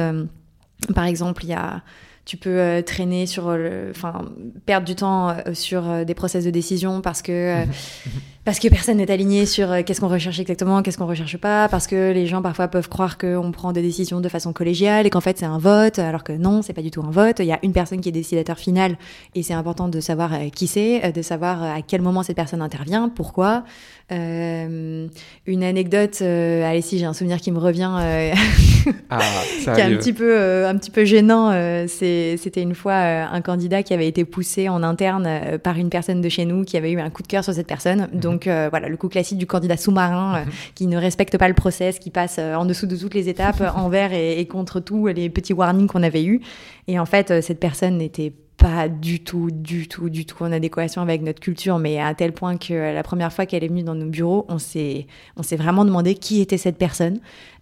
par 0.95 1.05
exemple, 1.05 1.43
il 1.43 1.49
y 1.49 1.53
a 1.53 1.83
tu 2.23 2.37
peux 2.37 2.83
traîner 2.85 3.25
sur 3.25 3.47
enfin 3.89 4.21
perdre 4.67 4.85
du 4.85 4.95
temps 4.95 5.35
sur 5.53 6.05
des 6.05 6.13
process 6.13 6.45
de 6.45 6.51
décision 6.51 7.01
parce 7.01 7.23
que 7.23 7.65
parce 8.43 8.59
que 8.59 8.67
personne 8.69 8.97
n'est 8.97 9.11
aligné 9.11 9.45
sur 9.45 9.71
euh, 9.71 9.81
qu'est-ce 9.85 10.01
qu'on 10.01 10.07
recherche 10.07 10.39
exactement, 10.39 10.81
qu'est-ce 10.81 10.97
qu'on 10.97 11.05
recherche 11.05 11.37
pas, 11.37 11.69
parce 11.69 11.85
que 11.85 12.11
les 12.11 12.25
gens 12.25 12.41
parfois 12.41 12.67
peuvent 12.67 12.89
croire 12.89 13.17
qu'on 13.17 13.51
prend 13.51 13.71
des 13.71 13.83
décisions 13.83 14.19
de 14.19 14.29
façon 14.29 14.51
collégiale 14.51 15.05
et 15.05 15.09
qu'en 15.09 15.21
fait 15.21 15.37
c'est 15.37 15.45
un 15.45 15.59
vote, 15.59 15.99
alors 15.99 16.23
que 16.23 16.33
non, 16.33 16.61
c'est 16.61 16.73
pas 16.73 16.81
du 16.81 16.89
tout 16.89 17.01
un 17.01 17.11
vote. 17.11 17.39
Il 17.39 17.45
y 17.45 17.51
a 17.51 17.59
une 17.61 17.73
personne 17.73 18.01
qui 18.01 18.09
est 18.09 18.13
décidateur 18.13 18.57
final 18.57 18.97
et 19.35 19.43
c'est 19.43 19.53
important 19.53 19.87
de 19.87 19.99
savoir 19.99 20.33
euh, 20.33 20.49
qui 20.49 20.67
c'est, 20.67 21.05
euh, 21.05 21.11
de 21.11 21.21
savoir 21.21 21.63
à 21.63 21.81
quel 21.81 22.01
moment 22.01 22.23
cette 22.23 22.35
personne 22.35 22.61
intervient, 22.61 23.09
pourquoi. 23.09 23.63
Euh, 24.11 25.07
une 25.45 25.63
anecdote, 25.63 26.21
allez 26.21 26.81
si 26.81 26.99
j'ai 26.99 27.05
un 27.05 27.13
souvenir 27.13 27.39
qui 27.39 27.49
me 27.49 27.59
revient, 27.59 27.91
ah, 29.09 29.19
qui 29.63 29.69
est 29.69 29.81
un 29.81 29.95
petit 29.95 30.11
peu, 30.11 30.65
un 30.65 30.75
petit 30.75 30.91
peu 30.91 31.05
gênant. 31.05 31.51
C'était 31.87 32.61
une 32.61 32.75
fois 32.75 32.95
un 32.95 33.39
candidat 33.39 33.83
qui 33.83 33.93
avait 33.93 34.09
été 34.09 34.25
poussé 34.25 34.67
en 34.67 34.83
interne 34.83 35.57
par 35.63 35.77
une 35.77 35.89
personne 35.89 36.19
de 36.19 36.27
chez 36.27 36.43
nous 36.43 36.65
qui 36.65 36.75
avait 36.75 36.91
eu 36.91 36.99
un 36.99 37.09
coup 37.09 37.21
de 37.21 37.27
cœur 37.27 37.45
sur 37.45 37.53
cette 37.53 37.67
personne. 37.67 38.09
Donc 38.31 38.45
voilà, 38.45 38.89
le 38.89 38.97
coup 38.97 39.09
classique 39.09 39.37
du 39.37 39.47
candidat 39.47 39.77
sous-marin 39.77 40.41
mhm. 40.41 40.51
qui 40.75 40.87
ne 40.87 40.97
respecte 40.97 41.37
pas 41.37 41.47
le 41.47 41.53
process, 41.53 41.99
qui 41.99 42.09
passe 42.09 42.39
en 42.39 42.65
dessous 42.65 42.87
de 42.87 42.95
toutes 42.95 43.13
les 43.13 43.29
étapes, 43.29 43.61
envers 43.75 44.13
et, 44.13 44.39
et 44.39 44.45
contre 44.47 44.79
tout 44.79 45.07
les 45.07 45.29
petits 45.29 45.53
warnings 45.53 45.87
qu'on 45.87 46.03
avait 46.03 46.23
eus. 46.23 46.41
Et 46.87 46.99
en 46.99 47.05
fait, 47.05 47.41
cette 47.41 47.59
personne 47.59 47.97
n'était 47.97 48.33
pas 48.61 48.87
du 48.87 49.23
tout, 49.23 49.49
du 49.49 49.87
tout, 49.87 50.09
du 50.09 50.25
tout 50.27 50.43
en 50.43 50.51
adéquation 50.51 51.01
avec 51.01 51.23
notre 51.23 51.39
culture, 51.39 51.79
mais 51.79 51.99
à 51.99 52.13
tel 52.13 52.31
point 52.31 52.57
que 52.57 52.93
la 52.93 53.01
première 53.01 53.33
fois 53.33 53.47
qu'elle 53.47 53.63
est 53.63 53.67
venue 53.67 53.81
dans 53.81 53.95
nos 53.95 54.05
bureaux, 54.05 54.45
on 54.49 54.59
s'est, 54.59 55.07
on 55.35 55.41
s'est 55.41 55.55
vraiment 55.55 55.83
demandé 55.83 56.13
qui 56.13 56.41
était 56.41 56.57
cette 56.57 56.77
personne. 56.77 57.19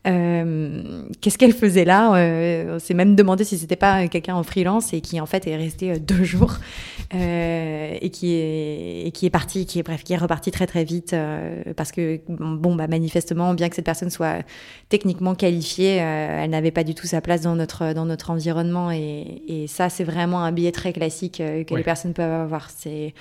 Euh, 0.07 1.03
qu'est-ce 1.19 1.37
qu'elle 1.37 1.53
faisait 1.53 1.83
là? 1.83 2.15
Euh, 2.15 2.75
On 2.75 2.79
s'est 2.79 2.93
même 2.93 3.15
demandé 3.15 3.43
si 3.43 3.57
c'était 3.57 3.75
pas 3.75 4.07
quelqu'un 4.07 4.35
en 4.35 4.43
freelance 4.43 4.93
et 4.93 5.01
qui 5.01 5.19
en 5.19 5.25
fait 5.25 5.45
est 5.45 5.57
resté 5.57 5.91
euh, 5.91 5.99
deux 5.99 6.23
jours 6.23 6.55
et 7.11 8.09
qui 8.13 8.33
est 8.33 9.07
et 9.07 9.11
qui 9.11 9.25
est 9.25 9.29
parti, 9.29 9.65
qui 9.65 9.79
est 9.79 9.83
bref, 9.83 10.03
qui 10.03 10.13
est 10.13 10.17
reparti 10.17 10.51
très 10.51 10.67
très 10.67 10.83
vite 10.83 11.15
parce 11.75 11.91
que 11.91 12.21
bon 12.29 12.75
bah 12.75 12.87
manifestement, 12.87 13.53
bien 13.55 13.67
que 13.67 13.75
cette 13.75 13.85
personne 13.85 14.11
soit 14.11 14.45
techniquement 14.89 15.33
qualifiée, 15.33 15.95
elle 15.95 16.51
n'avait 16.51 16.71
pas 16.71 16.83
du 16.83 16.93
tout 16.93 17.07
sa 17.07 17.19
place 17.19 17.41
dans 17.41 17.55
notre 17.55 17.93
dans 17.93 18.05
notre 18.05 18.29
environnement 18.29 18.91
et, 18.91 19.41
et 19.47 19.67
ça 19.67 19.89
c'est 19.89 20.03
vraiment 20.03 20.43
un 20.43 20.51
biais 20.51 20.71
très 20.71 20.88
classique 20.93 21.37
que 21.37 21.75
les 21.75 21.83
personnes 21.83 22.13
peuvent 22.13 22.41
avoir. 22.41 22.69
C'est 22.69 23.13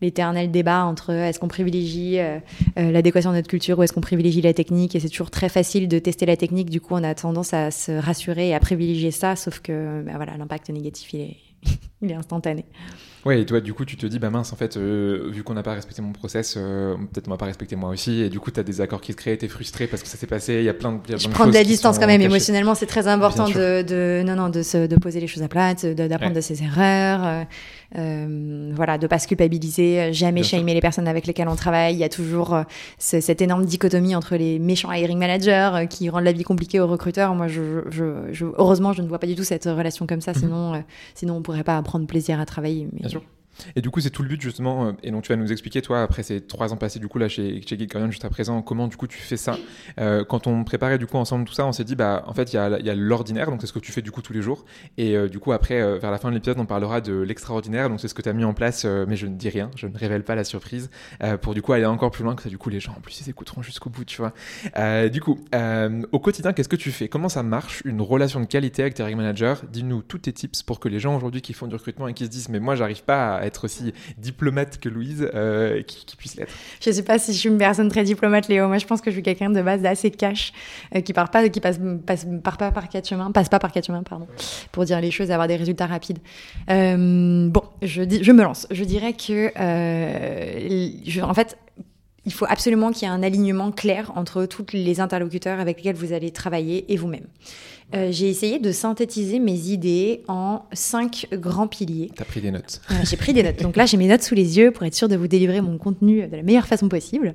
l'éternel 0.00 0.50
débat 0.50 0.84
entre 0.84 1.12
euh, 1.12 1.28
est-ce 1.28 1.38
qu'on 1.38 1.48
privilégie 1.48 2.18
euh, 2.18 2.38
euh, 2.78 2.90
l'adéquation 2.90 3.30
de 3.30 3.36
notre 3.36 3.48
culture 3.48 3.78
ou 3.78 3.82
est-ce 3.82 3.92
qu'on 3.92 4.00
privilégie 4.00 4.42
la 4.42 4.52
technique? 4.52 4.94
Et 4.94 5.00
c'est 5.00 5.08
toujours 5.08 5.30
très 5.30 5.48
facile 5.48 5.88
de 5.88 5.98
tester 5.98 6.26
la 6.26 6.36
technique. 6.36 6.70
Du 6.70 6.80
coup, 6.80 6.94
on 6.94 7.04
a 7.04 7.14
tendance 7.14 7.54
à 7.54 7.70
se 7.70 7.92
rassurer 7.92 8.48
et 8.48 8.54
à 8.54 8.60
privilégier 8.60 9.10
ça, 9.10 9.36
sauf 9.36 9.60
que 9.60 10.02
bah 10.02 10.12
voilà, 10.16 10.36
l'impact 10.36 10.70
négatif, 10.70 11.12
il 11.14 11.20
est, 11.20 11.36
il 12.02 12.10
est 12.10 12.14
instantané. 12.14 12.64
Ouais, 13.26 13.40
et 13.40 13.44
toi, 13.44 13.60
du 13.60 13.74
coup, 13.74 13.84
tu 13.84 13.96
te 13.96 14.06
dis, 14.06 14.20
bah 14.20 14.30
mince, 14.30 14.52
en 14.52 14.56
fait, 14.56 14.76
euh, 14.76 15.28
vu 15.32 15.42
qu'on 15.42 15.54
n'a 15.54 15.64
pas 15.64 15.74
respecté 15.74 16.00
mon 16.00 16.12
process, 16.12 16.54
euh, 16.56 16.94
peut-être 17.12 17.26
on 17.26 17.32
va 17.32 17.36
pas 17.36 17.46
respecter 17.46 17.74
moi 17.74 17.90
aussi. 17.90 18.20
Et 18.20 18.28
du 18.28 18.38
coup, 18.38 18.52
tu 18.52 18.60
as 18.60 18.62
des 18.62 18.80
accords 18.80 19.00
qui 19.00 19.10
se 19.10 19.16
créent, 19.16 19.36
tu 19.36 19.46
es 19.46 19.48
frustré 19.48 19.88
parce 19.88 20.04
que 20.04 20.08
ça 20.08 20.16
s'est 20.16 20.28
passé, 20.28 20.54
il 20.54 20.62
y 20.62 20.68
a 20.68 20.74
plein 20.74 20.92
de. 20.92 21.12
Y 21.12 21.18
Je 21.18 21.28
prends 21.28 21.48
de 21.48 21.52
la 21.52 21.64
distance 21.64 21.98
quand 21.98 22.06
même, 22.06 22.20
émotionnellement, 22.20 22.76
c'est 22.76 22.86
très 22.86 23.08
important 23.08 23.48
de, 23.48 23.82
de, 23.82 24.22
non, 24.24 24.36
non, 24.36 24.48
de, 24.48 24.62
se, 24.62 24.86
de 24.86 24.94
poser 24.94 25.18
les 25.18 25.26
choses 25.26 25.42
à 25.42 25.48
plat, 25.48 25.74
d'apprendre 25.74 26.36
de 26.36 26.40
ses 26.40 26.62
erreurs, 26.62 27.46
euh, 27.94 28.26
euh, 28.26 28.72
voilà, 28.74 28.98
de 28.98 29.06
pas 29.06 29.18
se 29.18 29.26
culpabiliser, 29.26 30.12
jamais 30.12 30.42
shamer 30.42 30.74
les 30.74 30.80
personnes 30.80 31.08
avec 31.08 31.26
lesquelles 31.26 31.48
on 31.48 31.56
travaille. 31.56 31.94
Il 31.94 31.98
y 31.98 32.04
a 32.04 32.08
toujours 32.08 32.58
cette 32.98 33.40
énorme 33.40 33.64
dichotomie 33.64 34.14
entre 34.14 34.36
les 34.36 34.58
méchants 34.58 34.92
hiring 34.92 35.18
managers 35.18 35.86
qui 35.88 36.08
rendent 36.08 36.24
la 36.24 36.32
vie 36.32 36.44
compliquée 36.44 36.80
aux 36.80 36.86
recruteurs. 36.86 37.34
Moi, 37.34 37.48
je, 37.48 37.82
je, 37.90 38.44
heureusement, 38.58 38.92
je 38.92 39.02
ne 39.02 39.08
vois 39.08 39.18
pas 39.18 39.26
du 39.26 39.34
tout 39.34 39.44
cette 39.44 39.64
relation 39.64 40.06
comme 40.06 40.20
ça, 40.20 40.32
mhm. 40.32 40.38
sinon, 40.38 40.84
sinon 41.14 41.36
on 41.36 41.42
pourrait 41.42 41.64
pas 41.64 41.80
prendre 41.82 42.06
plaisir 42.06 42.40
à 42.40 42.46
travailler. 42.46 42.88
Mais... 42.92 43.00
Bien 43.00 43.08
sûr. 43.08 43.22
Et 43.74 43.80
du 43.80 43.90
coup, 43.90 44.00
c'est 44.00 44.10
tout 44.10 44.22
le 44.22 44.28
but 44.28 44.40
justement, 44.40 44.86
euh, 44.86 44.92
et 45.02 45.10
donc 45.10 45.22
tu 45.22 45.28
vas 45.30 45.36
nous 45.36 45.52
expliquer, 45.52 45.82
toi, 45.82 46.02
après 46.02 46.22
ces 46.22 46.40
trois 46.40 46.72
ans 46.72 46.76
passés 46.76 46.98
du 46.98 47.08
coup 47.08 47.18
là 47.18 47.28
chez, 47.28 47.62
chez 47.66 47.78
Geek 47.78 47.96
juste 48.10 48.24
à 48.24 48.30
présent, 48.30 48.62
comment 48.62 48.88
du 48.88 48.96
coup 48.96 49.06
tu 49.06 49.18
fais 49.18 49.36
ça. 49.36 49.56
Euh, 49.98 50.24
quand 50.24 50.46
on 50.46 50.64
préparait 50.64 50.98
du 50.98 51.06
coup 51.06 51.16
ensemble 51.16 51.44
tout 51.44 51.54
ça, 51.54 51.66
on 51.66 51.72
s'est 51.72 51.84
dit, 51.84 51.96
bah 51.96 52.24
en 52.26 52.34
fait, 52.34 52.52
il 52.52 52.56
y 52.56 52.58
a, 52.58 52.64
a 52.64 52.94
l'ordinaire, 52.94 53.50
donc 53.50 53.60
c'est 53.60 53.66
ce 53.66 53.72
que 53.72 53.78
tu 53.78 53.92
fais 53.92 54.02
du 54.02 54.10
coup 54.10 54.22
tous 54.22 54.32
les 54.32 54.42
jours. 54.42 54.64
Et 54.98 55.16
euh, 55.16 55.28
du 55.28 55.38
coup, 55.38 55.52
après, 55.52 55.98
vers 55.98 56.10
la 56.10 56.18
fin 56.18 56.28
de 56.28 56.34
l'épisode, 56.34 56.58
on 56.58 56.66
parlera 56.66 57.00
de 57.00 57.14
l'extraordinaire, 57.14 57.88
donc 57.88 58.00
c'est 58.00 58.08
ce 58.08 58.14
que 58.14 58.22
tu 58.22 58.28
as 58.28 58.32
mis 58.32 58.44
en 58.44 58.54
place, 58.54 58.84
mais 58.84 59.16
je 59.16 59.26
ne 59.26 59.34
dis 59.34 59.48
rien, 59.48 59.70
je 59.76 59.86
ne 59.86 59.96
révèle 59.96 60.24
pas 60.24 60.34
la 60.34 60.44
surprise, 60.44 60.90
pour 61.42 61.54
du 61.54 61.62
coup 61.62 61.72
aller 61.72 61.86
encore 61.86 62.10
plus 62.10 62.24
loin 62.24 62.34
que 62.34 62.42
ça. 62.42 62.48
Du 62.48 62.58
coup, 62.58 62.70
les 62.70 62.80
gens 62.80 62.94
en 62.96 63.00
plus, 63.00 63.20
ils 63.20 63.30
écouteront 63.30 63.62
jusqu'au 63.62 63.90
bout, 63.90 64.04
tu 64.04 64.20
vois. 64.20 64.32
du 65.08 65.20
coup, 65.20 65.38
au 66.12 66.18
quotidien, 66.18 66.52
qu'est-ce 66.52 66.68
que 66.68 66.76
tu 66.76 66.90
fais? 66.90 67.08
Comment 67.08 67.28
ça 67.28 67.42
marche 67.42 67.82
une 67.84 68.00
relation 68.00 68.40
de 68.40 68.46
qualité 68.46 68.82
avec 68.82 68.94
tes 68.94 69.14
managers? 69.14 69.54
Dis-nous 69.70 70.02
tous 70.02 70.18
tes 70.18 70.32
tips 70.32 70.62
pour 70.62 70.80
que 70.80 70.88
les 70.88 71.00
gens 71.00 71.16
aujourd'hui 71.16 71.42
qui 71.42 71.52
font 71.52 71.66
du 71.66 71.74
recrutement 71.74 72.08
et 72.08 72.14
qui 72.14 72.24
se 72.24 72.30
disent, 72.30 72.48
mais 72.48 72.60
moi, 72.60 72.74
j'arrive 72.74 73.02
pas 73.02 73.36
à 73.36 73.45
être 73.46 73.64
aussi 73.64 73.92
diplomate 74.18 74.78
que 74.78 74.88
Louise, 74.88 75.30
qui, 75.86 76.16
puisse 76.16 76.36
l'être 76.36 76.52
Je 76.80 76.90
ne 76.90 76.94
sais 76.94 77.02
pas 77.02 77.18
si 77.18 77.32
je 77.32 77.38
suis 77.38 77.48
une 77.48 77.58
personne 77.58 77.88
très 77.88 78.04
diplomate, 78.04 78.48
Léo. 78.48 78.68
Moi, 78.68 78.78
je 78.78 78.86
pense 78.86 79.00
que 79.00 79.10
je 79.10 79.16
suis 79.16 79.22
quelqu'un 79.22 79.50
de 79.50 79.62
base 79.62 79.84
assez 79.84 80.10
cash, 80.10 80.52
qui 81.04 81.12
part 81.12 81.30
pas, 81.30 81.48
qui 81.48 81.60
passe, 81.60 81.78
passe 82.04 82.26
pas 82.42 82.70
par 82.70 82.88
quatre 82.88 83.08
chemins, 83.08 83.30
passe 83.30 83.48
pas 83.48 83.58
par 83.58 83.72
quatre 83.72 83.86
chemins, 83.86 84.02
pardon, 84.02 84.26
pour 84.72 84.84
dire 84.84 85.00
les 85.00 85.10
choses 85.10 85.30
et 85.30 85.32
avoir 85.32 85.48
des 85.48 85.56
résultats 85.56 85.86
rapides. 85.86 86.18
bon, 86.68 87.62
je, 87.82 88.32
me 88.32 88.42
lance. 88.42 88.66
Je 88.70 88.84
dirais 88.84 89.12
que, 89.12 89.50
je, 89.56 91.20
en 91.20 91.34
fait, 91.34 91.56
il 92.26 92.32
faut 92.32 92.46
absolument 92.48 92.90
qu'il 92.90 93.04
y 93.04 93.10
ait 93.10 93.14
un 93.14 93.22
alignement 93.22 93.70
clair 93.70 94.12
entre 94.16 94.44
tous 94.46 94.66
les 94.72 95.00
interlocuteurs 95.00 95.60
avec 95.60 95.78
lesquels 95.78 95.96
vous 95.96 96.12
allez 96.12 96.32
travailler 96.32 96.92
et 96.92 96.96
vous-même. 96.96 97.26
Euh, 97.94 98.08
j'ai 98.10 98.28
essayé 98.28 98.58
de 98.58 98.72
synthétiser 98.72 99.38
mes 99.38 99.68
idées 99.70 100.24
en 100.26 100.62
cinq 100.72 101.28
grands 101.32 101.68
piliers. 101.68 102.10
Tu 102.16 102.20
as 102.20 102.24
pris 102.24 102.40
des 102.40 102.50
notes. 102.50 102.80
j'ai 103.04 103.16
pris 103.16 103.32
des 103.32 103.44
notes. 103.44 103.62
Donc 103.62 103.76
là, 103.76 103.86
j'ai 103.86 103.96
mes 103.96 104.08
notes 104.08 104.22
sous 104.22 104.34
les 104.34 104.58
yeux 104.58 104.72
pour 104.72 104.82
être 104.84 104.94
sûr 104.94 105.08
de 105.08 105.14
vous 105.14 105.28
délivrer 105.28 105.60
mon 105.60 105.78
contenu 105.78 106.26
de 106.26 106.36
la 106.36 106.42
meilleure 106.42 106.66
façon 106.66 106.88
possible. 106.88 107.34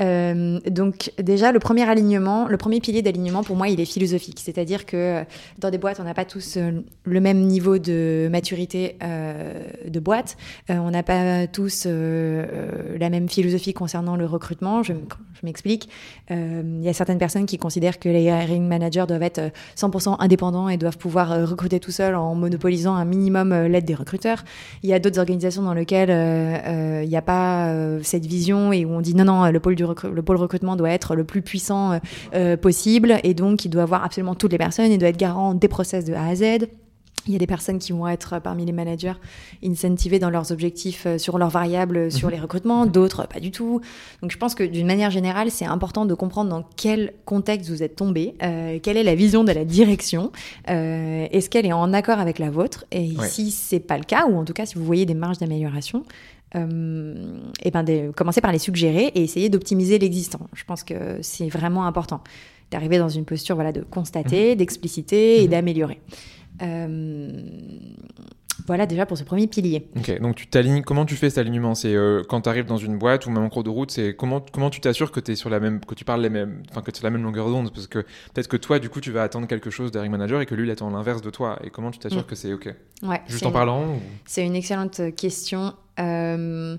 Euh, 0.00 0.58
donc 0.68 1.12
déjà, 1.18 1.52
le 1.52 1.60
premier 1.60 1.88
alignement, 1.88 2.48
le 2.48 2.56
premier 2.56 2.80
pilier 2.80 3.02
d'alignement, 3.02 3.44
pour 3.44 3.54
moi, 3.54 3.68
il 3.68 3.80
est 3.80 3.84
philosophique. 3.84 4.40
C'est-à-dire 4.42 4.86
que 4.86 5.22
dans 5.58 5.70
des 5.70 5.78
boîtes, 5.78 6.00
on 6.00 6.04
n'a 6.04 6.14
pas 6.14 6.24
tous 6.24 6.56
euh, 6.56 6.80
le 7.04 7.20
même 7.20 7.38
niveau 7.38 7.78
de 7.78 8.28
maturité 8.30 8.96
de 9.86 10.00
boîte. 10.00 10.36
on 10.68 10.90
n'a 10.90 11.02
pas 11.02 11.46
tous 11.46 11.86
la 11.86 13.10
même 13.10 13.28
philosophie 13.28 13.72
concernant 13.72 14.16
le 14.16 14.26
recrutement. 14.26 14.82
Je, 14.82 14.92
je 14.92 15.40
m'explique. 15.44 15.88
Il 16.30 16.82
y 16.82 16.88
a 16.88 16.92
certaines 16.92 17.18
personnes 17.18 17.46
qui 17.46 17.58
considèrent 17.58 17.98
que 17.98 18.08
les 18.08 18.24
hiring 18.24 18.66
managers 18.66 19.04
doivent 19.06 19.22
être 19.22 19.52
100 19.76 19.90
indépendants 20.18 20.68
et 20.68 20.76
doivent 20.76 20.98
pouvoir 20.98 21.32
euh, 21.32 21.44
recruter 21.44 21.80
tout 21.80 21.90
seuls 21.90 22.14
en 22.14 22.34
monopolisant 22.34 22.94
un 22.94 23.04
minimum 23.04 23.52
euh, 23.52 23.68
l'aide 23.68 23.84
des 23.84 23.94
recruteurs. 23.94 24.44
Il 24.82 24.90
y 24.90 24.92
a 24.92 24.98
d'autres 24.98 25.18
organisations 25.18 25.62
dans 25.62 25.74
lesquelles 25.74 26.10
euh, 26.10 27.02
il 27.02 27.08
n'y 27.08 27.16
a 27.16 27.22
pas 27.22 27.72
cette 28.02 28.26
vision 28.26 28.72
et 28.72 28.84
où 28.84 28.90
on 28.90 29.00
dit 29.00 29.14
non, 29.14 29.24
non, 29.24 29.50
le 29.50 29.60
pôle, 29.60 29.74
du 29.74 29.84
recrutement 29.84 30.76
doit 30.76 30.90
être 30.90 31.14
le 31.14 31.24
plus 31.24 31.42
puissant 31.42 31.98
possible 32.60 33.18
et 33.22 33.34
donc 33.34 33.64
il 33.64 33.68
doit 33.68 33.82
avoir 33.82 34.04
absolument 34.04 34.34
toutes 34.34 34.52
les 34.52 34.58
personnes, 34.58 34.90
il 34.90 34.98
doit 34.98 35.08
être 35.08 35.16
garant 35.16 35.54
des 35.54 35.68
process 35.68 36.04
de 36.04 36.14
A 36.14 36.26
à 36.26 36.34
Z. 36.34 36.68
Il 37.26 37.32
y 37.32 37.36
a 37.36 37.38
des 37.38 37.46
personnes 37.46 37.78
qui 37.78 37.92
vont 37.92 38.08
être 38.08 38.40
parmi 38.40 38.64
les 38.64 38.72
managers 38.72 39.14
incentivées 39.64 40.18
dans 40.18 40.30
leurs 40.30 40.50
objectifs 40.50 41.06
euh, 41.06 41.18
sur 41.18 41.38
leurs 41.38 41.50
variables 41.50 41.96
euh, 41.96 42.10
sur 42.10 42.28
mhm. 42.28 42.34
les 42.34 42.40
recrutements, 42.40 42.86
d'autres 42.86 43.26
pas 43.28 43.38
du 43.38 43.50
tout. 43.50 43.80
Donc 44.22 44.32
je 44.32 44.38
pense 44.38 44.54
que 44.54 44.64
d'une 44.64 44.86
manière 44.86 45.10
générale, 45.10 45.50
c'est 45.50 45.64
important 45.64 46.04
de 46.04 46.14
comprendre 46.14 46.50
dans 46.50 46.64
quel 46.76 47.12
contexte 47.24 47.70
vous 47.70 47.82
êtes 47.82 47.96
tombé, 47.96 48.34
euh, 48.42 48.78
quelle 48.82 48.96
est 48.96 49.02
la 49.04 49.14
vision 49.14 49.44
de 49.44 49.52
la 49.52 49.64
direction, 49.64 50.32
est-ce 50.66 51.48
qu'elle 51.48 51.66
est 51.66 51.72
en 51.72 51.92
accord 51.92 52.18
avec 52.18 52.38
la 52.38 52.50
vôtre, 52.50 52.84
et 52.90 53.10
si 53.28 53.50
c'est 53.50 53.80
pas 53.80 53.98
le 53.98 54.04
cas, 54.04 54.26
ou 54.26 54.36
en 54.36 54.44
tout 54.44 54.52
cas 54.52 54.66
si 54.66 54.76
vous 54.76 54.84
voyez 54.84 55.06
des 55.06 55.14
marges 55.14 55.38
d'amélioration, 55.38 56.04
et 56.54 57.70
ben 57.70 58.12
commencez 58.14 58.40
par 58.40 58.52
les 58.52 58.58
suggérer 58.58 59.06
et 59.14 59.22
essayer 59.22 59.48
d'optimiser 59.48 59.98
l'existant. 59.98 60.40
Je 60.54 60.64
pense 60.64 60.82
que 60.82 61.18
c'est 61.22 61.48
vraiment 61.48 61.86
important 61.86 62.22
d'arriver 62.72 62.98
dans 62.98 63.08
une 63.08 63.24
posture 63.24 63.54
voilà 63.54 63.72
de 63.72 63.82
constater, 63.82 64.52
mhm. 64.52 64.56
d'expliciter 64.56 65.42
et 65.42 65.44
mhm. 65.44 65.50
d'améliorer. 65.50 66.00
Euh, 66.60 67.30
voilà 68.66 68.86
déjà 68.86 69.06
pour 69.06 69.18
ce 69.18 69.24
premier 69.24 69.46
pilier. 69.46 69.88
Ok, 69.96 70.20
donc 70.20 70.36
tu 70.36 70.46
t'alignes, 70.46 70.82
comment 70.82 71.04
tu 71.04 71.16
fais 71.16 71.30
cet 71.30 71.38
alignement? 71.38 71.74
C'est 71.74 71.94
euh, 71.94 72.22
quand 72.28 72.42
tu 72.42 72.48
arrives 72.48 72.66
dans 72.66 72.76
une 72.76 72.98
boîte 72.98 73.26
ou 73.26 73.30
même 73.30 73.42
en 73.42 73.48
cours 73.48 73.64
de 73.64 73.70
route, 73.70 73.90
c'est 73.90 74.14
comment, 74.14 74.44
comment 74.52 74.70
tu 74.70 74.80
t'assures 74.80 75.10
que 75.10 75.20
tu 75.20 75.32
es 75.32 75.34
sur 75.34 75.50
la 75.50 75.58
même, 75.58 75.80
que 75.80 75.94
tu 75.94 76.04
parles 76.04 76.22
les 76.22 76.30
mêmes, 76.30 76.62
enfin 76.70 76.82
que 76.82 76.90
tu 76.90 77.02
la 77.02 77.10
même 77.10 77.22
longueur 77.22 77.48
d'onde? 77.48 77.72
Parce 77.72 77.86
que 77.86 78.00
peut-être 78.00 78.48
que 78.48 78.56
toi, 78.56 78.78
du 78.78 78.88
coup, 78.88 79.00
tu 79.00 79.10
vas 79.10 79.22
attendre 79.22 79.46
quelque 79.46 79.70
chose 79.70 79.90
d'un 79.90 80.08
manager 80.08 80.40
et 80.40 80.46
que 80.46 80.54
lui, 80.54 80.66
il 80.66 80.70
attend 80.70 80.90
l'inverse 80.90 81.22
de 81.22 81.30
toi. 81.30 81.58
Et 81.64 81.70
comment 81.70 81.90
tu 81.90 81.98
t'assures 81.98 82.22
mm. 82.22 82.26
que 82.26 82.34
c'est 82.34 82.52
ok? 82.52 82.74
Ouais, 83.02 83.20
Juste 83.26 83.46
en 83.46 83.52
parlant 83.52 83.98
C'est 84.26 84.46
une 84.46 84.54
excellente 84.54 85.00
question. 85.16 85.74
Euh, 85.98 86.76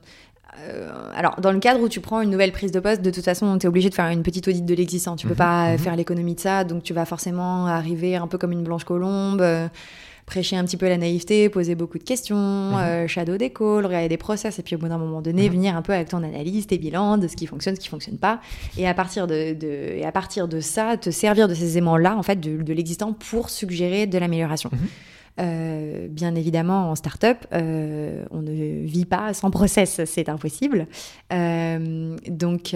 alors, 1.16 1.40
dans 1.42 1.52
le 1.52 1.60
cadre 1.60 1.82
où 1.82 1.90
tu 1.90 2.00
prends 2.00 2.22
une 2.22 2.30
nouvelle 2.30 2.52
prise 2.52 2.72
de 2.72 2.80
poste, 2.80 3.02
de 3.02 3.12
toute 3.12 3.24
façon, 3.24 3.58
tu 3.58 3.66
es 3.66 3.70
obligé 3.70 3.90
de 3.90 3.96
faire 3.96 4.08
une 4.08 4.24
petite 4.24 4.48
audit 4.48 4.66
de 4.66 4.74
l'existant. 4.74 5.16
Tu 5.16 5.28
peux 5.28 5.34
mhm. 5.34 5.38
pas 5.38 5.72
mhm. 5.72 5.78
faire 5.78 5.96
l'économie 5.96 6.36
de 6.36 6.40
ça, 6.40 6.64
donc 6.64 6.84
tu 6.84 6.94
vas 6.94 7.06
forcément 7.06 7.68
arriver 7.68 8.16
un 8.16 8.28
peu 8.28 8.38
comme 8.38 8.52
une 8.52 8.64
blanche 8.64 8.84
colombe 8.84 9.44
prêcher 10.26 10.56
un 10.56 10.64
petit 10.64 10.78
peu 10.78 10.88
la 10.88 10.98
naïveté, 10.98 11.50
poser 11.50 11.76
beaucoup 11.76 11.98
de 11.98 12.04
questions, 12.04 12.36
mhm. 12.38 12.78
euh, 12.78 13.08
shadow 13.08 13.38
des 13.38 13.50
calls, 13.50 13.86
regarder 13.86 14.08
des 14.08 14.18
process, 14.18 14.60
et 14.60 14.64
puis 14.64 14.76
au 14.76 14.80
bout 14.80 14.88
d'un 14.88 14.98
moment 14.98 15.22
donné, 15.22 15.50
venir 15.50 15.76
un 15.76 15.82
peu 15.82 15.94
avec 15.94 16.10
ton 16.10 16.24
analyse, 16.24 16.68
tes 16.68 16.78
bilans 16.78 17.18
de 17.18 17.28
ce 17.28 17.36
qui 17.36 17.46
fonctionne, 17.46 17.76
ce 17.76 17.80
qui 17.80 17.90
fonctionne 17.90 18.18
pas, 18.18 18.40
et 18.78 18.88
à 18.88 18.94
partir 18.94 19.28
de, 19.28 19.56
et 19.64 20.06
à 20.06 20.12
partir 20.12 20.48
de 20.48 20.60
ça, 20.60 20.98
te 20.98 21.10
servir 21.10 21.48
de 21.48 21.54
ces 21.54 21.78
aimants-là, 21.78 22.16
en 22.16 22.24
fait, 22.24 22.40
de, 22.40 22.74
l'existant 22.74 23.14
pour 23.14 23.50
suggérer 23.50 24.08
de 24.08 24.18
l'amélioration. 24.18 24.72
Euh, 25.40 26.08
bien 26.10 26.36
évidemment, 26.36 26.92
en 26.92 26.96
start-up, 26.96 27.38
euh, 27.54 28.24
on 28.30 28.42
ne 28.42 28.52
vit 28.86 29.06
pas 29.06 29.34
sans 29.34 29.50
process, 29.50 30.02
c'est 30.06 30.30
impossible. 30.30 30.88
Euh, 31.32 32.16
donc, 32.28 32.76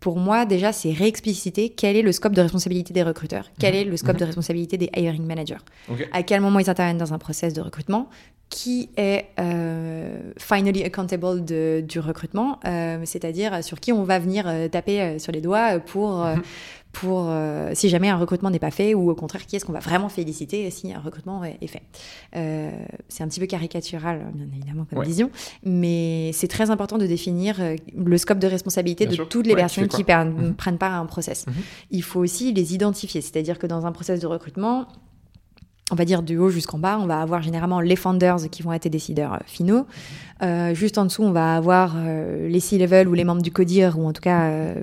pour 0.00 0.18
moi, 0.18 0.44
déjà, 0.44 0.72
c'est 0.72 0.92
réexpliciter 0.92 1.70
quel 1.70 1.96
est 1.96 2.02
le 2.02 2.12
scope 2.12 2.32
de 2.32 2.40
responsabilité 2.40 2.92
des 2.92 3.02
recruteurs, 3.02 3.50
quel 3.58 3.74
est 3.74 3.84
le 3.84 3.96
scope 3.96 4.16
de 4.16 4.24
mhm. 4.24 4.28
responsabilité 4.28 4.76
des 4.76 4.90
hiring 4.96 5.24
managers, 5.24 5.62
à 6.12 6.22
quel 6.22 6.40
moment 6.40 6.58
ils 6.58 6.68
interviennent 6.68 6.98
dans 6.98 7.14
un 7.14 7.18
process 7.18 7.54
de 7.54 7.60
recrutement, 7.60 8.08
qui 8.48 8.90
est 8.98 9.26
finally 10.36 10.82
accountable 10.82 11.44
du 11.44 12.00
recrutement, 12.00 12.58
c'est-à-dire 13.04 13.62
sur 13.62 13.78
qui 13.80 13.92
on 13.92 14.04
va 14.04 14.18
venir 14.18 14.50
taper 14.70 15.18
sur 15.18 15.32
les 15.32 15.40
doigts 15.40 15.78
pour, 15.78 16.24
mhm 16.24 16.42
pour 16.92 17.26
euh, 17.28 17.70
si 17.74 17.88
jamais 17.88 18.08
un 18.08 18.16
recrutement 18.16 18.50
n'est 18.50 18.58
pas 18.58 18.70
fait 18.70 18.94
ou 18.94 19.10
au 19.10 19.14
contraire 19.14 19.46
qui 19.46 19.56
est-ce 19.56 19.64
qu'on 19.64 19.72
va 19.72 19.80
vraiment 19.80 20.08
féliciter 20.08 20.70
si 20.70 20.92
un 20.92 21.00
recrutement 21.00 21.42
est, 21.44 21.66
fait. 21.66 21.82
Euh, 22.36 22.70
c'est 23.08 23.24
un 23.24 23.28
petit 23.28 23.40
peu 23.40 23.46
caricatural 23.46 24.30
bien 24.34 24.46
évidemment 24.54 24.86
comme 24.88 25.02
vision, 25.02 25.30
mais 25.64 26.30
c'est 26.32 26.48
très 26.48 26.70
important 26.70 26.98
de 26.98 27.06
définir 27.06 27.56
euh, 27.60 27.76
le 27.96 28.18
scope 28.18 28.38
de 28.38 28.46
responsabilité 28.46 29.06
de 29.06 29.16
toutes 29.16 29.46
les 29.46 29.54
personnes 29.54 29.88
qui 29.88 30.04
mhm. 30.04 30.54
prennent 30.54 30.78
part 30.78 30.92
à 30.92 30.98
un 30.98 31.06
process. 31.06 31.46
Mhm. 31.46 31.54
Il 31.90 32.02
faut 32.02 32.20
aussi 32.20 32.52
les 32.52 32.74
identifier, 32.74 33.20
c'est-à-dire 33.20 33.58
que 33.58 33.66
dans 33.66 33.86
un 33.86 33.92
process 33.92 34.20
de 34.20 34.26
recrutement, 34.26 34.86
on 35.90 35.94
va 35.94 36.04
dire 36.04 36.22
du 36.22 36.38
haut 36.38 36.48
jusqu'en 36.48 36.78
bas, 36.78 36.98
on 37.00 37.06
va 37.06 37.20
avoir 37.20 37.42
généralement 37.42 37.80
les 37.80 37.96
founders 37.96 38.48
qui 38.50 38.62
vont 38.62 38.72
être 38.72 38.88
décideurs 38.88 39.40
finaux. 39.46 39.86
Euh, 40.42 40.74
juste 40.74 40.98
en 40.98 41.04
dessous, 41.04 41.22
on 41.22 41.30
va 41.30 41.54
avoir 41.54 41.94
euh, 41.96 42.48
les 42.48 42.58
C-level 42.58 43.06
ou 43.06 43.14
les 43.14 43.22
membres 43.22 43.42
du 43.42 43.52
CODIR, 43.52 43.96
ou 43.96 44.06
en 44.06 44.12
tout 44.12 44.20
cas 44.20 44.50
euh, 44.50 44.74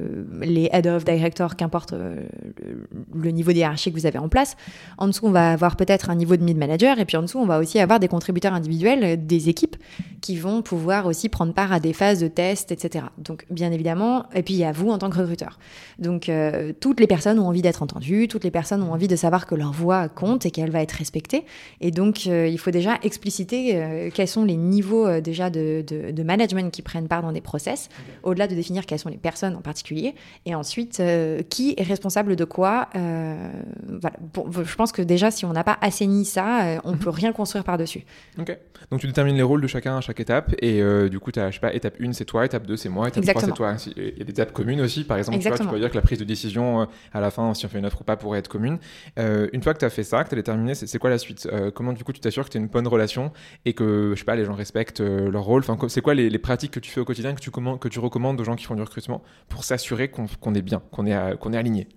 les 0.41 0.69
head 0.71 0.87
of 0.87 1.03
director, 1.03 1.57
qu'importe 1.57 1.93
le, 1.93 3.31
niveau 3.31 3.51
hiérarchie 3.51 3.91
que 3.91 3.99
vous 3.99 4.05
avez 4.05 4.19
en 4.19 4.29
place. 4.29 4.55
En 4.97 5.07
dessous, 5.07 5.27
on 5.27 5.31
va 5.31 5.51
avoir 5.51 5.75
peut-être 5.75 6.09
un 6.09 6.15
niveau 6.15 6.37
de 6.37 6.43
mid-manager, 6.43 6.99
et 6.99 7.05
puis 7.05 7.17
en 7.17 7.23
dessous, 7.23 7.39
on 7.39 7.45
va 7.45 7.59
aussi 7.59 7.77
avoir 7.79 7.99
des 7.99 8.07
contributeurs 8.07 8.53
individuels, 8.53 9.25
des 9.25 9.49
équipes, 9.49 9.75
qui 10.21 10.37
vont 10.37 10.61
pouvoir 10.61 11.05
aussi 11.07 11.27
prendre 11.27 11.53
part 11.53 11.73
à 11.73 11.81
des 11.81 11.93
phases 11.93 12.21
de 12.21 12.27
test, 12.29 12.71
etc. 12.71 13.05
Donc, 13.17 13.45
bien 13.49 13.71
évidemment, 13.71 14.25
et 14.33 14.43
puis 14.43 14.53
il 14.53 14.59
y 14.59 14.65
a 14.65 14.71
vous 14.71 14.89
en 14.89 14.97
tant 14.97 15.09
que 15.09 15.19
recruteur. 15.19 15.59
Donc, 15.99 16.31
toutes 16.79 16.99
les 16.99 17.07
personnes 17.07 17.39
ont 17.39 17.47
envie 17.47 17.61
d'être 17.61 17.83
entendues, 17.83 18.27
toutes 18.27 18.43
les 18.43 18.51
personnes 18.51 18.81
ont 18.81 18.93
envie 18.93 19.07
de 19.07 19.15
savoir 19.15 19.45
que 19.45 19.55
leur 19.55 19.71
voix 19.71 20.07
compte 20.07 20.45
et 20.45 20.51
qu'elle 20.51 20.71
va 20.71 20.81
être 20.81 20.93
respectée. 20.93 21.45
Et 21.81 21.91
donc, 21.91 22.25
il 22.25 22.57
faut 22.57 22.71
déjà 22.71 22.97
expliciter 23.03 24.09
quels 24.13 24.27
sont 24.27 24.45
les 24.45 24.57
niveaux 24.57 25.19
déjà 25.19 25.48
de, 25.49 26.23
management 26.23 26.71
qui 26.71 26.81
prennent 26.81 27.07
part 27.07 27.21
dans 27.21 27.31
des 27.31 27.41
process, 27.41 27.89
au-delà 28.23 28.47
de 28.47 28.55
définir 28.55 28.85
quelles 28.85 28.99
sont 28.99 29.09
les 29.09 29.17
personnes 29.17 29.55
en 29.55 29.61
particulier, 29.61 30.15
et 30.45 30.55
ensuite 30.55 30.99
euh, 30.99 31.41
qui 31.49 31.73
est 31.77 31.83
responsable 31.83 32.35
de 32.35 32.43
quoi. 32.43 32.89
Euh, 32.95 33.49
voilà. 33.87 34.17
je 34.63 34.75
pense 34.75 34.91
que 34.91 35.01
déjà, 35.01 35.31
si 35.31 35.45
on 35.45 35.53
n'a 35.53 35.63
pas 35.63 35.77
assaini 35.81 36.25
ça, 36.25 36.63
euh, 36.63 36.77
on 36.83 36.91
ne 36.91 36.95
mhm. 36.95 37.01
peut 37.01 37.09
rien 37.09 37.31
construire 37.31 37.63
par-dessus. 37.63 38.03
Ok. 38.37 38.57
Donc 38.91 39.01
tu 39.01 39.07
détermines 39.07 39.35
les 39.35 39.43
rôles 39.43 39.61
de 39.61 39.67
chacun 39.67 39.97
à 39.97 40.01
chaque 40.01 40.19
étape, 40.19 40.55
et 40.61 40.81
du 41.09 41.19
coup, 41.19 41.31
tu 41.31 41.39
as, 41.39 41.51
je 41.51 41.55
sais 41.55 41.59
pas, 41.59 41.73
étape 41.73 41.95
1 42.01 42.13
c'est 42.13 42.25
toi, 42.25 42.45
étape 42.45 42.65
2 42.65 42.77
c'est 42.77 42.89
moi, 42.89 43.07
étape 43.09 43.23
3 43.23 43.41
c'est 43.41 43.51
toi. 43.51 43.75
Il 43.95 44.17
y 44.17 44.21
a 44.21 44.23
des 44.23 44.31
étapes 44.31 44.53
communes 44.53 44.81
aussi, 44.81 45.03
par 45.03 45.17
exemple, 45.17 45.37
tu, 45.39 45.47
vois, 45.47 45.57
tu 45.57 45.67
peux 45.67 45.79
dire 45.79 45.89
que 45.89 45.95
la 45.95 46.01
prise 46.01 46.19
de 46.19 46.23
décision 46.23 46.87
à 47.13 47.19
la 47.19 47.29
fin, 47.29 47.53
si 47.53 47.65
on 47.65 47.69
fait 47.69 47.79
une 47.79 47.85
offre 47.85 48.01
ou 48.01 48.03
pas, 48.03 48.15
pourrait 48.15 48.39
être 48.39 48.47
commune. 48.47 48.79
une 49.17 49.61
fois 49.61 49.73
que 49.73 49.79
tu 49.79 49.85
as 49.85 49.89
fait 49.89 50.03
ça, 50.03 50.23
que 50.23 50.29
tu 50.29 50.35
as 50.35 50.37
déterminé, 50.37 50.75
c'est 50.75 50.99
quoi 50.99 51.09
la 51.09 51.17
suite? 51.17 51.47
Comment 51.75 51.93
du 51.93 52.03
coup 52.03 52.13
tu 52.13 52.19
t'assures 52.19 52.45
que 52.45 52.49
tu 52.49 52.57
as 52.57 52.61
une 52.61 52.67
bonne 52.67 52.87
relation 52.87 53.31
et 53.65 53.73
que, 53.73 54.13
je 54.15 54.19
sais 54.19 54.25
pas, 54.25 54.35
les 54.35 54.45
gens 54.45 54.55
respectent 54.55 55.01
leur 55.01 55.38
rôle 55.39 55.61
enfin, 55.67 55.77
C'est 55.87 56.01
quoi 56.01 56.13
les, 56.13 56.39
pratiques 56.39 56.71
que 56.71 56.79
tu 56.79 56.91
fais 56.91 57.01
au 57.01 57.05
quotidien 57.05 57.33
que 57.33 57.41
tu, 57.41 57.51
que 57.51 57.87
tu 57.87 57.99
recommandes 57.99 58.39
aux 58.39 58.43
gens 58.43 58.55
qui 58.55 58.65
font 58.65 58.75
du 58.75 58.81
recrutement 58.81 59.21
pour 59.47 59.63
s'assurer 59.63 60.09
qu'on 60.09 60.53
est 60.53 60.61
bien, 60.61 60.81
qu'on 60.91 61.05
est, 61.05 61.37
qu'on 61.39 61.53
est 61.53 61.57
aligné? 61.57 61.87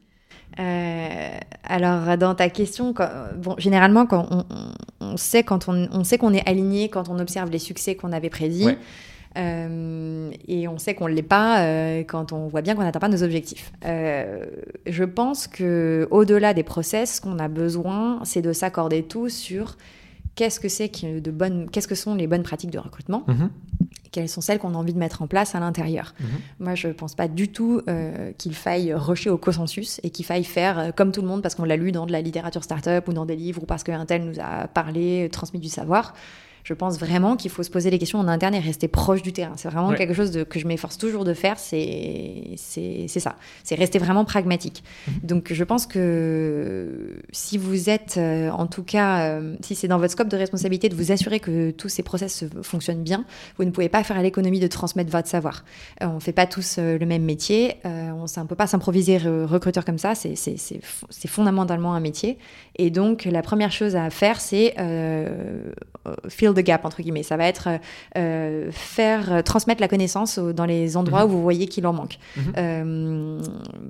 Euh, 0.58 1.38
alors 1.64 2.18
dans 2.18 2.34
ta 2.34 2.50
question, 2.50 2.94
bon, 3.36 3.54
généralement 3.58 4.06
quand 4.06 4.44
on, 5.00 5.16
sait 5.16 5.42
quand 5.42 5.68
on, 5.68 6.04
sait 6.04 6.18
qu'on 6.18 6.34
est 6.34 6.46
aligné 6.48 6.88
quand 6.88 7.08
on 7.08 7.18
observe 7.18 7.50
les 7.50 7.58
succès 7.58 7.94
qu'on 7.94 8.12
avait 8.12 8.30
prédits, 8.30 8.76
euh, 9.38 10.30
et 10.46 10.68
on 10.68 10.76
sait 10.76 10.94
qu'on 10.94 11.08
ne 11.08 11.14
l'est 11.14 11.22
pas 11.22 11.62
euh, 11.62 12.04
quand 12.06 12.32
on 12.32 12.48
voit 12.48 12.60
bien 12.60 12.74
qu'on 12.74 12.82
n'atteint 12.82 12.98
pas 12.98 13.08
nos 13.08 13.22
objectifs. 13.22 13.72
je 13.82 15.04
pense 15.04 15.46
que 15.46 16.06
au-delà 16.10 16.52
des 16.52 16.64
process, 16.64 17.16
ce 17.16 17.20
qu'on 17.22 17.38
a 17.38 17.48
besoin, 17.48 18.20
c'est 18.24 18.42
de 18.42 18.52
s'accorder 18.52 19.04
tous 19.04 19.30
sur 19.30 19.76
qu'est-ce 20.34 20.60
que 20.60 20.68
c'est 20.68 20.88
que 20.88 21.20
de 21.20 21.30
bonnes, 21.30 21.68
qu'est-ce 21.70 21.88
que 21.88 21.94
sont 21.94 22.14
les 22.14 22.26
bonnes 22.26 22.42
pratiques 22.42 22.70
de 22.70 22.78
recrutement, 22.78 23.24
mhm. 23.26 23.50
quelles 24.10 24.28
sont 24.28 24.40
celles 24.40 24.58
qu'on 24.58 24.74
a 24.74 24.76
envie 24.76 24.94
de 24.94 24.98
mettre 24.98 25.22
en 25.22 25.26
place 25.26 25.54
à 25.54 25.60
l'intérieur. 25.60 26.14
Mhm. 26.20 26.26
Moi, 26.60 26.74
je 26.74 26.88
ne 26.88 26.92
pense 26.92 27.14
pas 27.14 27.28
du 27.28 27.48
tout 27.48 27.80
euh, 27.88 28.32
qu'il 28.38 28.54
faille 28.54 28.92
rusher 28.94 29.30
au 29.30 29.38
consensus 29.38 30.00
et 30.02 30.10
qu'il 30.10 30.24
faille 30.24 30.44
faire 30.44 30.78
euh, 30.78 30.90
comme 30.90 31.12
tout 31.12 31.22
le 31.22 31.28
monde 31.28 31.42
parce 31.42 31.54
qu'on 31.54 31.64
l'a 31.64 31.76
lu 31.76 31.92
dans 31.92 32.06
de 32.06 32.12
la 32.12 32.22
littérature 32.22 32.64
startup 32.64 33.06
ou 33.08 33.12
dans 33.12 33.26
des 33.26 33.36
livres 33.36 33.62
ou 33.62 33.66
parce 33.66 33.84
qu'un 33.84 34.06
tel 34.06 34.24
nous 34.24 34.40
a 34.40 34.68
parlé, 34.68 35.28
transmis 35.30 35.60
du 35.60 35.68
savoir. 35.68 36.14
Je 36.64 36.74
pense 36.74 36.98
vraiment 36.98 37.36
qu'il 37.36 37.50
faut 37.50 37.62
se 37.62 37.70
poser 37.70 37.90
les 37.90 37.98
questions 37.98 38.18
en 38.18 38.28
interne 38.28 38.54
et 38.54 38.60
rester 38.60 38.88
proche 38.88 39.22
du 39.22 39.32
terrain. 39.32 39.54
C'est 39.56 39.68
vraiment 39.68 39.92
quelque 39.94 40.14
chose 40.14 40.30
de, 40.30 40.44
que 40.44 40.58
je 40.58 40.66
m'efforce 40.66 40.98
toujours 40.98 41.24
de 41.24 41.34
faire, 41.34 41.58
c'est 41.58 42.56
ça. 43.08 43.36
C'est 43.64 43.74
rester 43.74 43.98
vraiment 43.98 44.24
pragmatique. 44.24 44.84
Mhm. 45.08 45.14
Donc 45.24 45.52
je 45.52 45.64
pense 45.64 45.86
que 45.86 47.18
si 47.32 47.58
vous 47.58 47.90
êtes, 47.90 48.14
euh, 48.16 48.50
en 48.50 48.66
tout 48.66 48.82
cas, 48.82 49.22
euh, 49.22 49.56
si 49.60 49.74
c'est 49.74 49.88
dans 49.88 49.98
votre 49.98 50.12
scope 50.12 50.28
de 50.28 50.36
responsabilité 50.36 50.88
de 50.88 50.94
vous 50.94 51.12
assurer 51.12 51.40
que 51.40 51.70
tous 51.70 51.88
ces 51.88 52.02
process 52.02 52.44
fonctionnent 52.62 53.02
bien, 53.02 53.24
vous 53.58 53.64
ne 53.64 53.70
pouvez 53.70 53.88
pas 53.88 54.02
faire 54.04 54.16
à 54.16 54.22
l'économie 54.22 54.60
de 54.60 54.66
transmettre 54.66 55.10
votre 55.10 55.28
savoir. 55.28 55.64
Euh, 56.02 56.06
on 56.06 56.14
ne 56.14 56.20
fait 56.20 56.32
pas 56.32 56.46
tous 56.46 56.78
le 56.78 57.04
même 57.06 57.22
métier, 57.22 57.76
on 57.84 58.24
ne 58.24 58.46
peut 58.46 58.54
pas 58.54 58.66
s'improviser 58.66 59.18
recruteur 59.18 59.84
comme 59.84 59.98
ça, 59.98 60.14
c'est 60.14 61.26
fondamentalement 61.26 61.94
un 61.94 62.00
métier. 62.00 62.38
Et 62.76 62.90
donc 62.90 63.24
la 63.24 63.42
première 63.42 63.72
chose 63.72 63.96
à 63.96 64.10
faire, 64.10 64.40
c'est 64.40 64.74
fill 66.52 66.54
the 66.54 66.64
gap, 66.64 66.84
entre 66.84 67.02
guillemets. 67.02 67.22
Ça 67.22 67.36
va 67.36 67.46
être 67.46 67.68
faire 68.70 69.42
transmettre 69.44 69.80
la 69.80 69.88
connaissance 69.88 70.38
dans 70.38 70.64
les 70.64 70.96
endroits 70.96 71.24
mhm. 71.24 71.30
où 71.30 71.32
vous 71.32 71.42
voyez 71.42 71.66
qu'il 71.66 71.86
en 71.86 71.92
manque. 71.92 72.18
Mhm. 72.36 73.40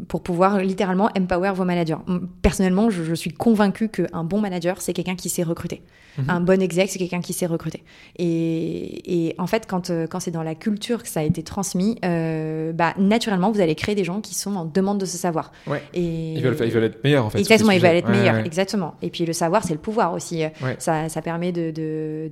pour 0.09 0.23
pouvoir 0.23 0.59
littéralement 0.59 1.09
empower 1.17 1.53
vos 1.55 1.65
managers. 1.65 1.97
Personnellement, 2.43 2.91
je, 2.91 3.03
je 3.05 3.15
suis 3.15 3.33
convaincue 3.33 3.89
qu'un 3.89 4.25
bon 4.25 4.41
manager, 4.41 4.81
c'est 4.81 4.93
quelqu'un 4.93 5.17
qui 5.17 5.29
sait 5.29 5.43
recruter. 5.43 5.83
Mhm. 6.19 6.25
Un 6.29 6.41
bon 6.41 6.61
exec, 6.61 6.91
c'est 6.91 6.99
quelqu'un 6.99 7.21
qui 7.21 7.33
sait 7.33 7.47
recruter. 7.47 7.83
Et, 8.19 9.35
en 9.39 9.47
fait, 9.47 9.67
quand, 9.67 9.91
euh, 9.91 10.07
quand 10.07 10.21
c'est 10.21 10.31
dans 10.31 10.43
la 10.43 10.55
culture 10.55 11.03
que 11.03 11.09
ça 11.09 11.21
a 11.21 11.23
été 11.23 11.43
transmis, 11.43 11.99
euh, 12.05 12.73
bah, 12.73 12.95
naturellement, 12.99 13.51
vous 13.51 13.61
allez 13.61 13.75
créer 13.75 13.95
des 13.95 14.05
gens 14.05 14.21
qui 14.21 14.35
sont 14.35 14.55
en 14.57 14.65
demande 14.65 14.99
de 14.99 15.07
ce 15.07 15.17
savoir. 15.17 15.53
Et... 15.95 16.35
Ils, 16.35 16.43
veulent, 16.43 16.57
ils, 16.61 16.71
veulent, 16.71 16.85
être 16.85 17.03
meilleurs, 17.03 17.25
en 17.25 17.31
fait. 17.31 17.39
Exactement, 17.39 17.73
ils 17.73 17.81
veulent 17.81 17.97
être 17.97 18.11
meilleurs, 18.11 18.37
exactement. 18.37 18.95
Et 19.03 19.11
puis 19.11 19.25
le 19.25 19.33
savoir, 19.33 19.65
c'est 19.65 19.75
le 19.75 19.81
pouvoir 19.81 20.13
aussi. 20.13 20.43
Ça, 20.79 21.09
ça, 21.09 21.23
permet 21.23 21.53
de, 21.53 21.71
de, 21.71 22.31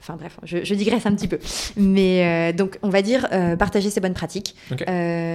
Enfin 0.00 0.16
bref, 0.16 0.38
je, 0.44 0.74
digresse 0.74 1.06
un 1.06 1.14
petit 1.14 1.28
peu. 1.28 1.38
Mais 1.76 2.52
euh, 2.52 2.56
donc, 2.56 2.78
on 2.82 2.88
va 2.88 3.02
dire 3.02 3.28
partager 3.58 3.90
ses 3.90 4.00
bonnes 4.00 4.14
pratiques. 4.14 4.54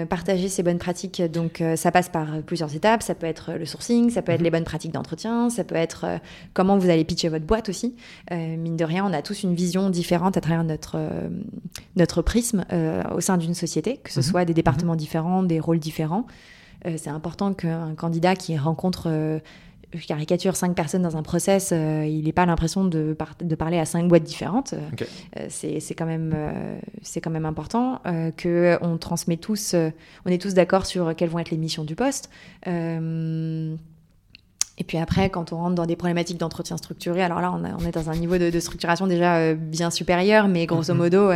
partager 0.10 0.50
ses 0.50 0.64
bonnes 0.64 0.78
pratiques, 0.78 1.22
donc 1.22 1.64
ça 1.76 1.92
passe 1.92 2.10
par 2.10 2.42
plusieurs 2.46 2.76
étapes. 2.76 3.04
Ça 3.04 3.16
peut 3.16 3.28
être 3.28 3.54
le 3.54 3.66
sourcing, 3.66 4.10
ça 4.10 4.22
peut 4.22 4.32
être 4.32 4.40
mhm. 4.40 4.46
les 4.46 4.52
bonnes 4.52 4.64
pratiques 4.64 4.94
d'entretien, 4.94 5.50
ça 5.50 5.64
peut 5.64 5.76
être 5.76 6.06
comment 6.54 6.78
vous 6.78 6.90
allez 6.90 7.04
pitcher 7.04 7.30
votre 7.30 7.46
boîte 7.46 7.70
aussi. 7.70 7.96
Euh, 8.32 8.58
mine 8.58 8.78
de 8.78 8.86
rien, 8.86 9.06
on 9.06 9.14
a 9.14 9.22
tous 9.22 9.44
une 9.44 9.54
vision 9.54 9.90
différente 9.90 10.38
à 10.38 10.42
travers 10.42 10.64
notre, 10.64 10.96
euh, 10.96 11.30
notre 11.96 12.22
prisme 12.22 12.66
euh, 12.72 13.04
au 13.16 13.22
sein 13.22 13.38
d'une 13.38 13.54
société, 13.54 13.98
que 13.98 14.12
ce 14.12 14.20
mhm. 14.20 14.26
soit 14.26 14.46
des 14.46 14.54
départements 14.54 14.94
mhm. 14.94 15.00
différents, 15.00 15.44
des 15.44 15.60
rôles 15.60 15.80
différents. 15.80 16.26
c'est 16.98 17.10
important 17.10 17.54
qu'un 17.54 17.96
candidat 17.96 18.36
qui 18.36 18.58
rencontre 18.58 19.40
caricature 20.00 20.56
cinq 20.56 20.76
personnes 20.76 21.04
dans 21.04 21.18
un 21.18 21.24
process, 21.24 21.72
il 21.72 22.24
n'ait 22.24 22.32
pas 22.32 22.46
l'impression 22.46 22.86
de, 22.86 23.16
de, 23.42 23.56
parler 23.56 23.80
à 23.80 23.86
cinq 23.86 24.08
boîtes 24.08 24.24
différentes. 24.24 24.74
c'est 25.50 25.96
quand 25.96 26.06
même 26.06 26.36
c'est 27.02 27.22
quand 27.22 27.32
même 27.32 27.46
important 27.46 28.02
que 28.38 28.78
on 28.82 28.98
transmet 28.98 29.38
tous, 29.38 29.76
on 30.26 30.30
est 30.30 30.42
tous 30.42 30.54
d'accord 30.54 30.86
sur 30.86 31.16
quelles 31.16 31.30
vont 31.30 31.40
être 31.40 31.52
les 31.52 31.58
missions 31.58 31.84
du 31.84 31.96
poste. 31.96 32.30
Et 34.78 34.84
puis 34.84 34.98
après, 34.98 35.30
quand 35.30 35.54
on 35.54 35.58
rentre 35.58 35.76
dans 35.76 35.86
des 35.86 35.96
problématiques 35.96 36.40
d'entretien 36.40 36.78
structuré, 36.78 37.22
alors 37.22 37.42
là, 37.42 37.54
on, 37.54 37.86
est 37.86 37.92
dans 37.92 38.10
un 38.10 38.16
niveau 38.16 38.38
de, 38.38 38.60
structuration 38.60 39.06
déjà 39.08 39.38
euh, 39.38 39.56
bien 39.56 39.92
supérieur, 39.92 40.48
mais 40.48 40.66
grosso 40.66 40.94
mhm. 40.94 41.00
modo, 41.00 41.32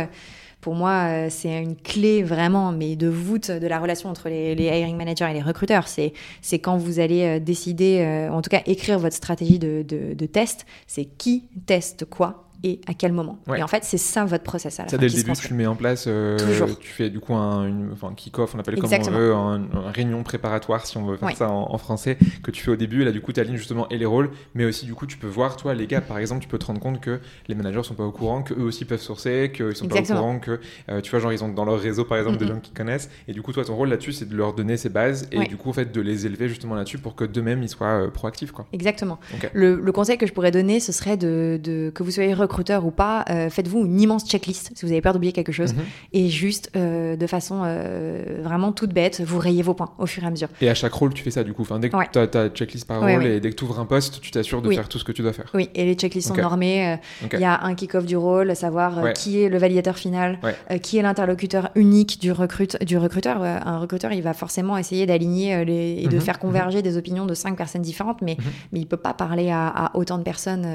pour 0.60 0.74
moi, 0.74 1.06
euh, 1.08 1.26
c'est 1.30 1.62
une 1.62 1.76
clé 1.76 2.22
vraiment, 2.22 2.72
mais 2.72 2.96
de 2.96 3.08
voûte 3.08 3.50
de 3.50 3.66
la 3.66 3.78
relation 3.78 4.08
entre 4.08 4.28
les, 4.28 4.54
hiring 4.54 4.96
managers 4.96 5.28
et 5.30 5.34
les 5.34 5.42
recruteurs. 5.42 5.86
C'est, 5.88 6.12
quand 6.58 6.76
vous 6.76 7.00
allez 7.00 7.22
euh, 7.22 7.38
décider, 7.38 8.28
en 8.30 8.42
tout 8.42 8.50
cas 8.50 8.62
écrire 8.66 8.98
votre 8.98 9.16
stratégie 9.16 9.58
de, 9.58 9.82
de 9.82 10.26
test, 10.26 10.66
c'est 10.86 11.04
qui 11.04 11.44
teste 11.66 12.04
quoi? 12.04 12.47
Et 12.64 12.80
à 12.86 12.94
quel 12.94 13.12
moment. 13.12 13.38
Et 13.56 13.62
en 13.62 13.68
fait, 13.68 13.84
c'est 13.84 13.98
ça 13.98 14.24
votre 14.24 14.44
process. 14.44 14.80
À 14.80 14.84
la 14.84 14.88
ça, 14.88 14.98
dès 14.98 15.08
le 15.08 15.14
début, 15.14 15.32
tu 15.32 15.48
le 15.50 15.56
mets 15.56 15.66
en 15.66 15.76
place. 15.76 16.04
Euh, 16.08 16.36
tu 16.80 16.90
fais 16.90 17.10
du 17.10 17.20
coup 17.20 17.34
un 17.34 17.92
enfin, 17.92 18.12
kick-off, 18.16 18.54
on 18.54 18.58
appelle 18.58 18.78
comme 18.78 18.90
on 18.92 19.10
veut, 19.10 19.34
un, 19.34 19.90
réunion 19.92 20.22
préparatoire, 20.22 20.86
si 20.86 20.96
on 20.96 21.06
veut 21.06 21.16
faire 21.16 21.36
ça 21.36 21.50
en, 21.50 21.78
français, 21.78 22.18
que 22.42 22.50
tu 22.50 22.62
fais 22.62 22.70
au 22.70 22.76
début. 22.76 23.02
Et 23.02 23.04
là, 23.04 23.12
du 23.12 23.20
coup, 23.20 23.32
tu 23.32 23.40
alignes 23.40 23.56
justement 23.56 23.88
et 23.88 23.98
les 23.98 24.06
rôles, 24.06 24.30
mais 24.54 24.64
aussi, 24.64 24.86
du 24.86 24.94
coup, 24.94 25.06
tu 25.06 25.16
peux 25.16 25.28
voir, 25.28 25.56
toi, 25.56 25.74
les 25.74 25.86
gars, 25.86 26.00
par 26.00 26.18
exemple, 26.18 26.42
tu 26.42 26.48
peux 26.48 26.58
te 26.58 26.66
rendre 26.66 26.80
compte 26.80 27.00
que 27.00 27.20
les 27.46 27.54
managers 27.54 27.82
sont 27.84 27.94
pas 27.94 28.04
au 28.04 28.10
courant, 28.10 28.42
qu'eux 28.42 28.62
aussi 28.62 28.84
peuvent 28.84 29.00
sourcer, 29.00 29.52
qu'ils 29.54 29.76
sont 29.76 29.86
pas 29.86 30.00
au 30.00 30.02
courant, 30.02 30.38
que, 30.40 30.60
euh, 30.90 31.00
tu 31.00 31.10
vois, 31.10 31.20
genre, 31.20 31.32
ils 31.32 31.44
ont 31.44 31.48
dans 31.48 31.64
leur 31.64 31.78
réseau, 31.78 32.04
par 32.04 32.18
exemple, 32.18 32.38
des 32.38 32.46
gens 32.46 32.60
qui 32.60 32.72
connaissent. 32.72 33.10
Et 33.28 33.32
du 33.32 33.42
coup, 33.42 33.52
toi, 33.52 33.64
ton 33.64 33.76
rôle 33.76 33.88
là-dessus, 33.88 34.12
c'est 34.12 34.28
de 34.28 34.36
leur 34.36 34.52
donner 34.52 34.76
ces 34.76 34.88
bases 34.88 35.28
et 35.30 35.46
du 35.46 35.56
coup, 35.56 35.70
en 35.70 35.72
fait, 35.72 35.92
de 35.92 36.00
les 36.00 36.26
élever 36.26 36.48
justement 36.48 36.74
là-dessus 36.74 36.98
pour 36.98 37.14
que 37.14 37.24
d'eux-mêmes, 37.24 37.62
ils 37.62 37.68
soient 37.68 38.06
euh, 38.06 38.10
proactifs. 38.10 38.52
Quoi. 38.52 38.66
Exactement. 38.72 39.18
Le, 39.52 39.92
conseil 39.92 40.18
que 40.18 40.26
je 40.26 40.32
pourrais 40.32 40.52
donner, 40.52 40.78
ce 40.78 40.92
serait 40.92 41.16
de, 41.16 41.58
de 41.60 41.90
que 41.92 42.02
vous 42.02 42.12
soyez 42.12 42.32
recruteur 42.48 42.86
ou 42.86 42.90
pas, 42.90 43.24
euh, 43.30 43.50
faites-vous 43.50 43.84
une 43.84 44.00
immense 44.00 44.26
checklist 44.26 44.72
si 44.74 44.84
vous 44.84 44.90
avez 44.90 45.00
peur 45.00 45.12
d'oublier 45.12 45.32
quelque 45.32 45.52
chose. 45.52 45.74
Mhm. 45.74 45.82
Et 46.14 46.28
juste, 46.28 46.70
euh, 46.76 47.16
de 47.16 47.26
façon 47.26 47.62
euh, 47.64 48.40
vraiment 48.42 48.72
toute 48.72 48.92
bête, 48.92 49.20
vous 49.20 49.38
rayez 49.38 49.62
vos 49.62 49.74
points 49.74 49.92
au 49.98 50.06
fur 50.06 50.24
et 50.24 50.26
à 50.26 50.30
mesure. 50.30 50.48
Et 50.60 50.70
à 50.70 50.74
chaque 50.74 50.92
rôle, 50.92 51.12
tu 51.12 51.22
fais 51.22 51.30
ça 51.30 51.44
du 51.44 51.52
coup 51.52 51.62
enfin, 51.62 51.78
Dès 51.78 51.90
que 51.90 51.96
tu 52.10 52.18
as 52.18 52.26
ta 52.26 52.48
checklist 52.48 52.86
par 52.86 53.00
rôle 53.00 53.26
et 53.26 53.40
dès 53.40 53.50
que 53.50 53.54
tu 53.54 53.64
ouvres 53.64 53.78
un 53.78 53.84
poste, 53.84 54.20
tu 54.20 54.30
t'assures 54.30 54.62
de 54.62 54.70
faire 54.72 54.88
tout 54.88 54.98
ce 54.98 55.04
que 55.04 55.12
tu 55.12 55.22
dois 55.22 55.32
faire. 55.32 55.50
Oui, 55.54 55.68
et 55.74 55.84
les 55.84 55.94
checklists 55.94 56.28
sont 56.28 56.34
normées. 56.34 56.98
Il 57.32 57.40
y 57.40 57.44
a 57.44 57.62
un 57.62 57.74
kick-off 57.74 58.06
du 58.06 58.16
rôle, 58.16 58.56
savoir 58.56 59.12
qui 59.12 59.42
est 59.42 59.48
le 59.48 59.58
validateur 59.58 59.96
final, 59.96 60.38
qui 60.82 60.98
est 60.98 61.02
l'interlocuteur 61.02 61.70
unique 61.74 62.20
du, 62.20 62.32
recrute, 62.32 62.82
du 62.84 62.96
recruteur. 62.96 63.42
un 63.42 63.78
recruteur, 63.78 64.12
il 64.12 64.22
va 64.22 64.32
forcément 64.32 64.76
essayer 64.76 65.06
d'aligner 65.06 65.60
et 65.60 66.08
de 66.08 66.16
mhm. 66.16 66.20
faire 66.20 66.38
converger 66.38 66.78
mhm. 66.78 66.84
des 66.84 66.96
opinions 66.96 67.26
de 67.26 67.34
cinq 67.34 67.56
personnes 67.56 67.82
différentes, 67.82 68.22
mais, 68.22 68.36
mais 68.72 68.80
il 68.80 68.86
peut 68.86 68.96
pas 68.96 69.14
parler 69.14 69.50
à, 69.50 69.68
à 69.68 69.96
autant 69.96 70.18
de 70.18 70.22
personnes 70.22 70.66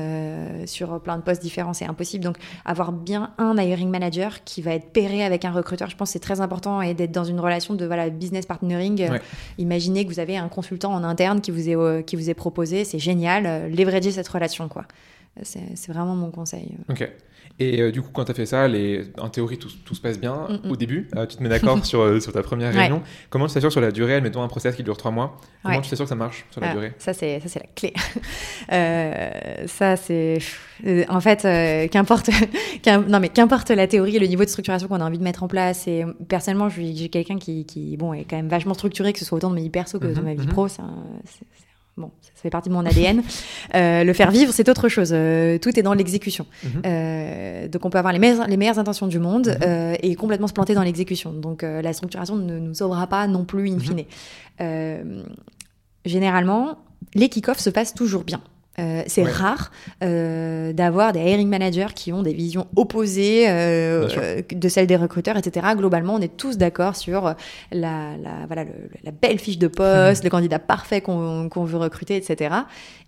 sur 0.66 1.02
plein 1.02 1.18
de 1.18 1.24
postes 1.24 1.42
différents. 1.42 1.63
C'est 1.72 1.86
impossible. 1.86 2.24
Donc, 2.24 2.38
avoir 2.66 2.92
bien 2.92 3.32
un 3.38 3.56
hiring 3.58 3.90
manager 3.90 4.44
qui 4.44 4.62
va 4.62 4.74
être 4.74 4.92
pairé 4.92 5.24
avec 5.24 5.46
un 5.46 5.52
recruteur, 5.52 5.90
je 5.90 5.96
pense 5.96 6.10
c'est 6.10 6.20
très 6.20 6.42
important 6.42 6.82
et 6.82 6.94
d'être 6.94 7.12
dans 7.12 7.24
une 7.24 7.40
relation 7.40 7.74
de 7.76 7.86
voilà, 7.86 8.10
business 8.10 8.46
partnering. 8.46 9.08
imaginez 9.58 10.06
que 10.06 10.10
vous 10.12 10.20
avez 10.20 10.36
un 10.38 10.50
consultant 10.50 10.94
en 10.94 11.04
interne 11.04 11.40
qui 11.40 11.52
vous 11.52 11.70
est, 11.70 11.76
euh, 11.76 12.02
qui 12.02 12.16
vous 12.16 12.30
est 12.30 12.34
proposé, 12.34 12.84
c'est 12.84 13.00
génial, 13.00 13.46
euh, 13.46 13.70
leverager 13.70 14.12
cette 14.12 14.28
relation. 14.28 14.68
quoi. 14.68 14.86
C'est 15.44 15.92
vraiment 15.92 16.16
mon 16.16 16.30
conseil. 16.30 16.78
Ok. 16.90 17.10
Et 17.60 17.82
euh, 17.82 17.92
du 17.92 18.02
coup, 18.02 18.10
quand 18.12 18.26
tu 18.26 18.32
as 18.32 18.34
fait 18.34 18.48
ça, 18.48 18.68
les... 18.68 19.04
en 19.20 19.30
théorie, 19.30 19.60
tout, 19.60 19.70
tout 19.86 19.94
se 19.94 20.02
passe 20.02 20.20
bien 20.20 20.48
mm, 20.50 20.68
mm. 20.68 20.72
au 20.72 20.76
début. 20.76 21.08
Euh, 21.16 21.26
tu 21.28 21.38
te 21.38 21.44
mets 21.44 21.50
d'accord 21.50 21.86
sur, 21.86 22.02
euh, 22.02 22.20
sur 22.20 22.34
ta 22.34 22.42
première 22.42 22.74
réunion. 22.74 23.02
Comment 23.30 23.48
tu 23.48 23.54
t'assures 23.54 23.72
sur 23.72 23.82
la 23.82 23.92
durée 23.92 24.22
Mettons 24.22 24.42
un 24.42 24.48
process 24.48 24.76
qui 24.76 24.84
dure 24.84 24.98
trois 24.98 25.12
mois? 25.12 25.40
Comment 25.64 25.82
tu 25.82 25.90
t'assures 25.90 26.06
que 26.06 26.10
ça 26.10 26.16
marche 26.16 26.46
sur 26.50 26.62
la 26.62 26.72
ah, 26.72 26.74
durée? 26.74 26.94
Ça, 26.98 27.14
c'est 27.14 27.40
la 27.40 27.68
clé. 27.76 27.94
ça, 29.68 29.96
c'est. 29.96 30.40
En 31.10 31.22
fait, 31.22 31.90
qu'importe 31.90 32.30
non, 33.08 33.20
mais 33.20 33.30
qu'importe 33.30 33.70
la 33.70 33.88
théorie 33.88 34.16
et 34.16 34.20
le 34.20 34.28
niveau 34.28 34.44
de 34.44 34.50
structuration 34.50 34.88
qu'on 34.88 35.00
a 35.00 35.06
envie 35.06 35.20
de 35.20 35.24
mettre 35.24 35.44
en 35.44 35.48
place. 35.48 35.88
Et 35.88 36.06
personnellement, 36.28 36.70
j'ai 36.70 37.10
quelqu'un 37.10 37.38
qui, 37.38 37.66
qui, 37.66 37.98
bon, 37.98 38.14
est 38.14 38.26
quand 38.26 38.36
même 38.36 38.50
vachement 38.50 38.74
structuré, 38.74 39.14
que 39.14 39.20
ce 39.20 39.26
soit 39.26 39.38
autant 39.38 39.52
de 39.52 39.56
ma 39.56 39.62
vie 39.62 39.70
perso 39.70 40.00
que 40.00 40.08
de 40.08 40.14
mm-hmm, 40.14 40.24
ma 40.24 40.34
vie 40.34 40.48
mm-hmm. 40.48 40.50
pro. 40.50 40.68
C'est 40.68 40.82
Bon, 41.96 42.12
ça 42.22 42.42
fait 42.42 42.50
partie 42.50 42.70
de 42.70 42.74
mon 42.74 42.86
ADN. 42.86 43.22
Euh, 43.76 44.04
le 44.04 44.14
faire 44.14 44.30
vivre, 44.30 44.52
c'est 44.54 44.70
autre 44.70 44.88
chose. 44.88 45.12
Euh, 45.14 45.58
tout 45.58 45.80
est 45.80 45.82
dans 45.82 45.94
l'exécution. 45.94 46.46
Mhm. 46.64 46.82
Euh, 46.86 47.68
donc, 47.68 47.86
on 47.86 47.90
peut 47.90 47.98
avoir 47.98 48.14
les 48.14 48.20
meilleures, 48.20 48.46
les 48.46 48.58
meilleures 48.58 48.78
intentions 48.78 49.08
du 49.08 49.18
monde 49.18 49.48
mhm. 49.48 49.96
et 50.02 50.14
complètement 50.14 50.48
se 50.48 50.54
planter 50.54 50.76
dans 50.76 50.84
l'exécution. 50.84 51.34
Donc, 51.34 51.64
la 51.64 51.94
structuration 51.94 52.36
ne 52.36 52.60
nous 52.60 52.76
sauvera 52.76 53.08
pas 53.08 53.26
non 53.26 53.46
plus 53.46 53.72
in 53.72 53.80
fine. 53.80 54.04
Mhm. 54.60 55.24
généralement, 56.06 56.78
les 57.16 57.30
kick-offs 57.30 57.60
se 57.60 57.70
passent 57.72 57.96
toujours 57.96 58.26
bien. 58.26 58.42
Euh, 58.80 59.04
c'est 59.06 59.24
rare 59.24 59.72
euh, 60.04 60.74
d'avoir 60.74 61.14
des 61.14 61.20
hiring 61.20 61.48
managers 61.48 61.94
qui 61.94 62.12
ont 62.12 62.24
des 62.24 62.34
visions 62.34 62.66
opposées 62.76 63.46
euh, 63.48 64.42
de 64.52 64.68
celles 64.68 64.88
des 64.88 64.96
recruteurs, 64.96 65.38
etc. 65.38 65.68
Globalement, 65.78 66.16
on 66.16 66.22
est 66.22 66.36
tous 66.36 66.58
d'accord 66.58 66.96
sur 66.96 67.36
la, 67.72 68.18
la, 68.18 68.48
voilà, 68.48 68.66
la 69.04 69.12
belle 69.12 69.38
fiche 69.38 69.60
de 69.60 69.68
poste, 69.68 70.24
le 70.24 70.30
candidat 70.32 70.58
parfait 70.58 71.02
qu'on 71.02 71.50
veut 71.66 71.78
recruter, 71.78 72.16
etc. 72.16 72.56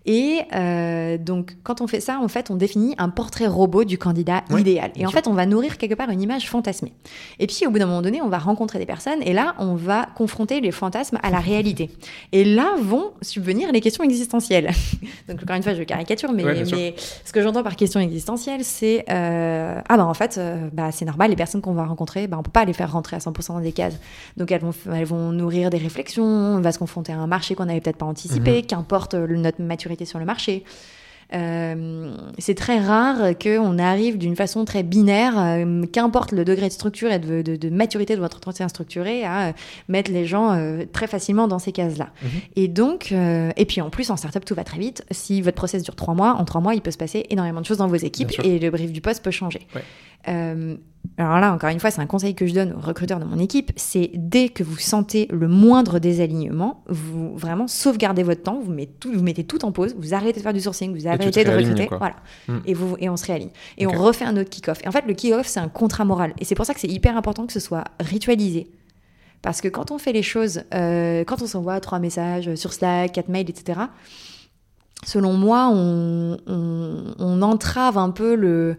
Et 0.06 0.40
euh, 0.54 1.18
donc, 1.18 1.56
quand 1.64 1.80
on 1.80 1.88
fait 1.88 2.00
ça, 2.00 2.20
en 2.22 2.28
fait, 2.28 2.50
on 2.50 2.54
définit 2.54 2.94
un 2.96 3.08
portrait 3.08 3.48
robot 3.48 3.84
du 3.84 3.98
candidat 3.98 4.44
idéal. 4.56 4.92
Et 4.94 5.04
en 5.04 5.10
fait, 5.10 5.26
on 5.26 5.32
va 5.32 5.46
nourrir 5.46 5.78
quelque 5.78 5.94
part 5.94 6.10
une 6.10 6.22
image 6.22 6.48
fantasmée. 6.48 6.92
Et 7.40 7.48
puis, 7.48 7.66
au 7.66 7.70
bout 7.70 7.80
d'un 7.80 7.86
moment 7.86 8.02
donné, 8.02 8.22
on 8.22 8.28
va 8.28 8.38
rencontrer 8.38 8.78
des 8.78 8.86
personnes 8.86 9.20
et 9.22 9.32
là, 9.32 9.56
on 9.58 9.74
va 9.74 10.06
confronter 10.14 10.60
les 10.60 10.70
fantasmes 10.70 11.18
à 11.24 11.30
la 11.30 11.40
réalité. 11.40 11.90
Et 12.30 12.44
là 12.44 12.74
vont 12.80 13.12
subvenir 13.20 13.72
les 13.72 13.80
questions 13.80 14.04
existentielles. 14.04 14.70
donc, 15.28 15.44
une 15.56 15.62
fois, 15.62 15.74
je 15.74 15.82
caricature, 15.82 16.32
mais, 16.32 16.44
mais 16.44 16.94
ce 17.24 17.32
que 17.32 17.42
j'entends 17.42 17.62
par 17.62 17.76
question 17.76 18.00
existentielle, 18.00 18.64
c'est 18.64 19.04
euh, 19.10 19.80
ah 19.88 19.96
ben 19.96 20.04
en 20.04 20.14
fait, 20.14 20.36
euh, 20.38 20.68
bah, 20.72 20.92
c'est 20.92 21.04
normal, 21.04 21.30
les 21.30 21.36
personnes 21.36 21.60
qu'on 21.60 21.74
va 21.74 21.84
rencontrer, 21.84 22.26
bah, 22.26 22.36
on 22.38 22.42
peut 22.42 22.50
pas 22.50 22.64
les 22.64 22.72
faire 22.72 22.92
rentrer 22.92 23.16
à 23.16 23.18
100% 23.18 23.48
dans 23.48 23.60
des 23.60 23.72
cases. 23.72 23.98
Donc, 24.36 24.52
elles 24.52 24.60
vont, 24.60 24.74
elles 24.92 25.04
vont 25.04 25.32
nourrir 25.32 25.70
des 25.70 25.78
réflexions, 25.78 26.24
on 26.24 26.60
va 26.60 26.72
se 26.72 26.78
confronter 26.78 27.12
à 27.12 27.18
un 27.18 27.26
marché 27.26 27.54
qu'on 27.54 27.66
n'avait 27.66 27.80
peut-être 27.80 27.96
pas 27.96 28.06
anticipé, 28.06 28.58
mhm. 28.58 28.66
qu'importe 28.66 29.14
notre 29.14 29.62
maturité 29.62 30.04
sur 30.04 30.18
le 30.18 30.24
marché. 30.24 30.64
C'est 31.30 32.54
très 32.54 32.78
rare 32.78 33.36
qu'on 33.38 33.78
arrive 33.78 34.18
d'une 34.18 34.36
façon 34.36 34.64
très 34.64 34.82
binaire, 34.82 35.64
qu'importe 35.92 36.32
le 36.32 36.44
degré 36.44 36.68
de 36.68 36.72
structure 36.72 37.10
et 37.10 37.18
de, 37.18 37.68
maturité 37.70 38.14
de 38.16 38.20
votre 38.20 38.36
entretien 38.36 38.68
structuré, 38.68 39.24
à 39.24 39.52
mettre 39.88 40.10
les 40.10 40.26
gens 40.26 40.56
très 40.92 41.06
facilement 41.06 41.48
dans 41.48 41.58
ces 41.58 41.72
cases-là. 41.72 42.10
Mhm. 42.22 42.28
Et 42.56 42.68
donc, 42.68 43.12
et 43.12 43.64
puis 43.66 43.80
en 43.80 43.90
plus, 43.90 44.10
en 44.10 44.16
startup, 44.16 44.44
tout 44.44 44.54
va 44.54 44.64
très 44.64 44.78
vite. 44.78 45.04
Si 45.10 45.42
votre 45.42 45.56
process 45.56 45.82
dure 45.82 45.96
trois 45.96 46.14
mois, 46.14 46.34
en 46.34 46.44
trois 46.44 46.60
mois, 46.60 46.74
il 46.74 46.80
peut 46.80 46.90
se 46.90 46.98
passer 46.98 47.26
énormément 47.30 47.60
de 47.60 47.66
choses 47.66 47.78
dans 47.78 47.88
vos 47.88 47.96
équipes 47.96 48.32
et 48.44 48.58
le 48.58 48.70
brief 48.70 48.92
du 48.92 49.00
poste 49.00 49.22
peut 49.22 49.30
changer. 49.30 49.66
Euh, 50.28 50.76
alors 51.18 51.40
là, 51.40 51.52
encore 51.52 51.70
une 51.70 51.80
fois, 51.80 51.90
c'est 51.90 52.00
un 52.00 52.06
conseil 52.06 52.34
que 52.34 52.46
je 52.46 52.54
donne 52.54 52.74
aux 52.74 52.80
recruteurs 52.80 53.18
de 53.18 53.24
mon 53.24 53.38
équipe, 53.38 53.72
c'est 53.76 54.10
dès 54.14 54.48
que 54.48 54.62
vous 54.62 54.76
sentez 54.76 55.28
le 55.30 55.48
moindre 55.48 55.98
désalignement, 55.98 56.82
vous 56.88 57.36
vraiment 57.36 57.66
sauvegardez 57.68 58.22
votre 58.22 58.42
temps, 58.42 58.60
vous 58.60 58.72
mettez 58.72 58.92
tout, 59.00 59.12
vous 59.12 59.22
mettez 59.22 59.44
tout 59.44 59.64
en 59.64 59.72
pause, 59.72 59.94
vous 59.98 60.14
arrêtez 60.14 60.40
de 60.40 60.42
faire 60.42 60.52
du 60.52 60.60
sourcing, 60.60 60.94
vous 60.94 61.08
arrêtez 61.08 61.44
de 61.44 61.50
recruter, 61.50 61.88
voilà, 61.90 62.16
hmm. 62.48 62.58
et, 62.66 62.74
vous, 62.74 62.96
et 62.98 63.08
on 63.08 63.16
se 63.16 63.24
réaligne. 63.24 63.50
Et 63.78 63.86
on 63.86 63.92
refait 63.92 64.26
un 64.26 64.36
autre 64.36 64.50
kick-off. 64.50 64.78
Et 64.84 64.88
en 64.88 64.92
fait, 64.92 65.04
le 65.06 65.14
kick-off, 65.14 65.46
c'est 65.46 65.60
un 65.60 65.68
contrat 65.68 66.04
moral. 66.04 66.34
Et 66.38 66.44
c'est 66.44 66.54
pour 66.54 66.66
ça 66.66 66.74
que 66.74 66.80
c'est 66.80 66.90
hyper 66.90 67.16
important 67.16 67.46
que 67.46 67.52
ce 67.52 67.60
soit 67.60 67.84
ritualisé. 67.98 68.68
Parce 69.40 69.60
que 69.60 69.68
quand 69.68 69.90
on 69.90 69.98
fait 69.98 70.12
les 70.12 70.22
choses, 70.22 70.62
euh, 70.74 71.24
quand 71.24 71.40
on 71.40 71.46
s'envoie 71.46 71.80
trois 71.80 71.98
messages 71.98 72.54
sur 72.56 72.72
Slack, 72.72 73.12
quatre 73.12 73.28
mails, 73.28 73.48
etc., 73.48 73.80
selon 75.04 75.34
moi, 75.34 75.70
on, 75.72 76.36
on 76.46 77.42
entrave 77.42 77.96
un 77.96 78.10
peu 78.10 78.34
le, 78.34 78.76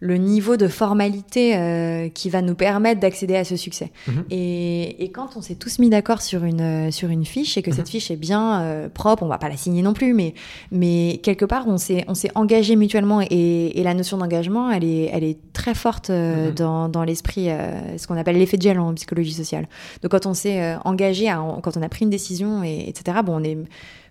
le 0.00 0.16
niveau 0.16 0.56
de 0.56 0.66
formalité 0.66 1.56
euh, 1.56 2.08
qui 2.08 2.30
va 2.30 2.40
nous 2.40 2.54
permettre 2.54 3.00
d'accéder 3.00 3.36
à 3.36 3.44
ce 3.44 3.56
succès. 3.56 3.92
Mhm. 4.08 4.24
et, 4.30 5.04
et, 5.04 5.10
quand 5.10 5.36
on 5.36 5.42
s'est 5.42 5.56
tous 5.56 5.78
mis 5.78 5.90
d'accord 5.90 6.22
sur 6.22 6.44
une, 6.44 6.88
euh, 6.88 6.90
sur 6.90 7.10
une 7.10 7.26
fiche 7.26 7.58
et 7.58 7.62
que 7.62 7.70
cette 7.70 7.86
mhm. 7.86 7.90
fiche 7.90 8.10
est 8.10 8.16
bien 8.16 8.62
euh, 8.62 8.88
propre, 8.88 9.22
on 9.22 9.28
va 9.28 9.36
pas 9.36 9.50
la 9.50 9.58
signer 9.58 9.82
non 9.82 9.92
plus, 9.92 10.14
mais, 10.14 10.32
mais 10.72 11.20
quelque 11.22 11.44
part, 11.44 11.68
on 11.68 11.76
s'est, 11.76 12.04
on 12.08 12.14
s'est 12.14 12.30
engagé 12.34 12.76
mutuellement 12.76 13.20
et, 13.20 13.78
et 13.78 13.82
la 13.82 13.92
notion 13.92 14.16
d'engagement, 14.16 14.70
elle 14.70 14.84
est, 14.84 15.10
elle 15.12 15.24
est 15.24 15.38
très 15.52 15.74
forte 15.74 16.08
mhm. 16.08 16.52
dans, 16.54 16.88
dans 16.88 17.04
l'esprit, 17.04 17.48
ce 17.96 18.06
qu'on 18.06 18.16
appelle 18.16 18.38
l'effet 18.38 18.56
de 18.56 18.62
gel 18.62 18.80
en 18.80 18.94
psychologie 18.94 19.34
sociale. 19.34 19.68
Donc 20.02 20.12
quand 20.12 20.24
on 20.24 20.34
s'est 20.34 20.76
engagé, 20.84 21.28
à, 21.28 21.44
quand 21.62 21.76
on 21.76 21.82
a 21.82 21.88
pris 21.90 22.04
une 22.04 22.10
décision, 22.10 22.64
et, 22.64 22.88
etc., 22.88 23.18
bon, 23.22 23.40
on 23.40 23.44
est 23.44 23.58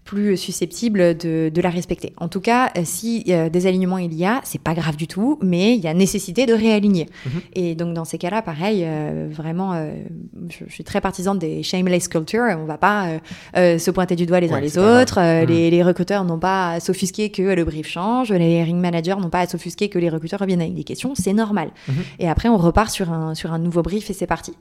plus 0.10 0.38
susceptible 0.38 1.16
de, 1.16 1.52
de, 1.54 1.62
la 1.62 1.70
respecter. 1.70 2.14
En 2.18 2.30
tout 2.30 2.42
cas, 2.42 2.72
euh, 2.78 2.82
si 2.84 3.26
euh, 3.30 3.50
des 3.50 3.68
alignements 3.68 4.00
il 4.00 4.14
y 4.16 4.26
a, 4.26 4.42
c'est 4.44 4.62
pas 4.62 4.74
grave 4.74 4.96
du 4.96 5.08
tout, 5.08 5.38
mais 5.44 5.76
il 5.76 5.82
y 5.82 5.88
a 5.88 5.94
nécessité 5.94 6.48
de 6.48 6.54
réaligner. 6.54 7.08
Mhm. 7.26 7.42
Et 7.54 7.76
donc 7.76 7.94
dans 7.94 8.06
ces 8.06 8.18
cas-là, 8.18 8.42
pareil, 8.42 8.84
euh, 8.86 9.28
vraiment, 9.32 9.80
je, 10.50 10.72
suis 10.74 10.84
très 10.84 11.00
partisane 11.00 11.38
des 11.38 11.62
shameless 11.62 12.08
culture. 12.08 12.44
On 12.58 12.66
va 12.66 12.78
pas 12.78 13.20
se 13.54 13.92
pointer 13.92 14.16
du 14.16 14.26
doigt 14.26 14.40
les 14.40 14.52
uns 14.52 14.60
les 14.60 14.78
autres. 14.78 15.20
Mhm. 15.20 15.48
les, 15.48 15.70
les, 15.70 15.84
recruteurs 15.84 16.24
n'ont 16.24 16.40
pas 16.40 16.72
à 16.72 16.80
s'offusquer 16.80 17.30
que 17.30 17.44
le 17.44 17.64
brief 17.64 17.88
change. 17.88 18.32
Les 18.32 18.64
ring 18.64 18.78
managers 18.78 19.16
n'ont 19.20 19.30
pas 19.30 19.42
à 19.42 19.48
s'offusquer 19.48 19.90
que 19.90 20.00
les 20.00 20.10
recruteurs 20.10 20.40
reviennent 20.40 20.62
avec 20.62 20.74
des 20.74 20.84
questions. 20.84 21.14
C'est 21.14 21.34
normal. 21.34 21.70
Mhm. 21.88 21.96
Et 22.20 22.30
après, 22.30 22.50
on 22.50 22.58
repart 22.58 22.90
sur 22.90 23.12
un 23.12 23.36
sur 23.36 23.54
un 23.54 23.60
nouveau 23.60 23.84
brief 23.84 24.10
et 24.10 24.14
c'est 24.14 24.28
parti. 24.28 24.54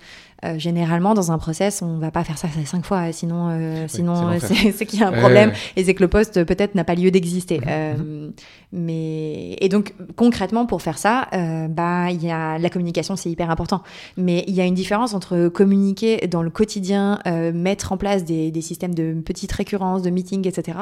généralement, 0.57 1.15
dans 1.15 1.33
un 1.33 1.39
process, 1.39 1.81
on 1.81 1.99
va 1.99 2.11
pas 2.11 2.25
faire 2.25 2.37
ça 2.37 2.49
cinq 2.65 2.85
fois, 2.85 3.13
sinon 3.13 3.87
sinon 3.89 4.39
c'est 4.41 4.85
qu'il 4.85 5.01
y 5.01 5.03
a 5.03 5.09
un 5.09 5.13
problème 5.13 5.28
et 5.77 5.85
c'est 5.85 5.95
que 5.95 6.03
le 6.03 6.09
poste 6.09 6.45
peut-être 6.45 6.75
n'a 6.75 6.85
pas 6.85 6.95
lieu 6.95 7.11
d'exister. 7.11 7.59
Mhm. 7.59 7.67
Euh, 7.69 8.29
mais 8.73 9.57
et 9.61 9.69
donc 9.69 9.95
concrètement 10.17 10.67
pour 10.67 10.83
faire 10.83 10.99
ça, 10.99 11.29
euh, 11.33 11.69
bah 11.69 12.11
il 12.11 12.25
y 12.25 12.31
a 12.31 12.59
la 12.59 12.71
communication, 12.71 13.17
c'est 13.17 13.31
hyper 13.31 13.51
important. 13.51 13.83
Mais 14.17 14.45
il 14.47 14.55
y 14.55 14.61
a 14.61 14.65
une 14.65 14.75
différence 14.75 15.15
entre 15.15 15.49
communiquer 15.49 16.27
dans 16.27 16.43
le 16.43 16.51
quotidien, 16.51 17.19
euh, 17.27 17.53
mettre 17.53 17.93
en 17.93 17.97
place 17.97 18.25
des, 18.25 18.51
des, 18.51 18.61
systèmes 18.61 18.95
de 18.95 19.15
petites 19.25 19.53
récurrences, 19.53 20.03
de 20.03 20.11
meetings, 20.11 20.47
etc. 20.47 20.79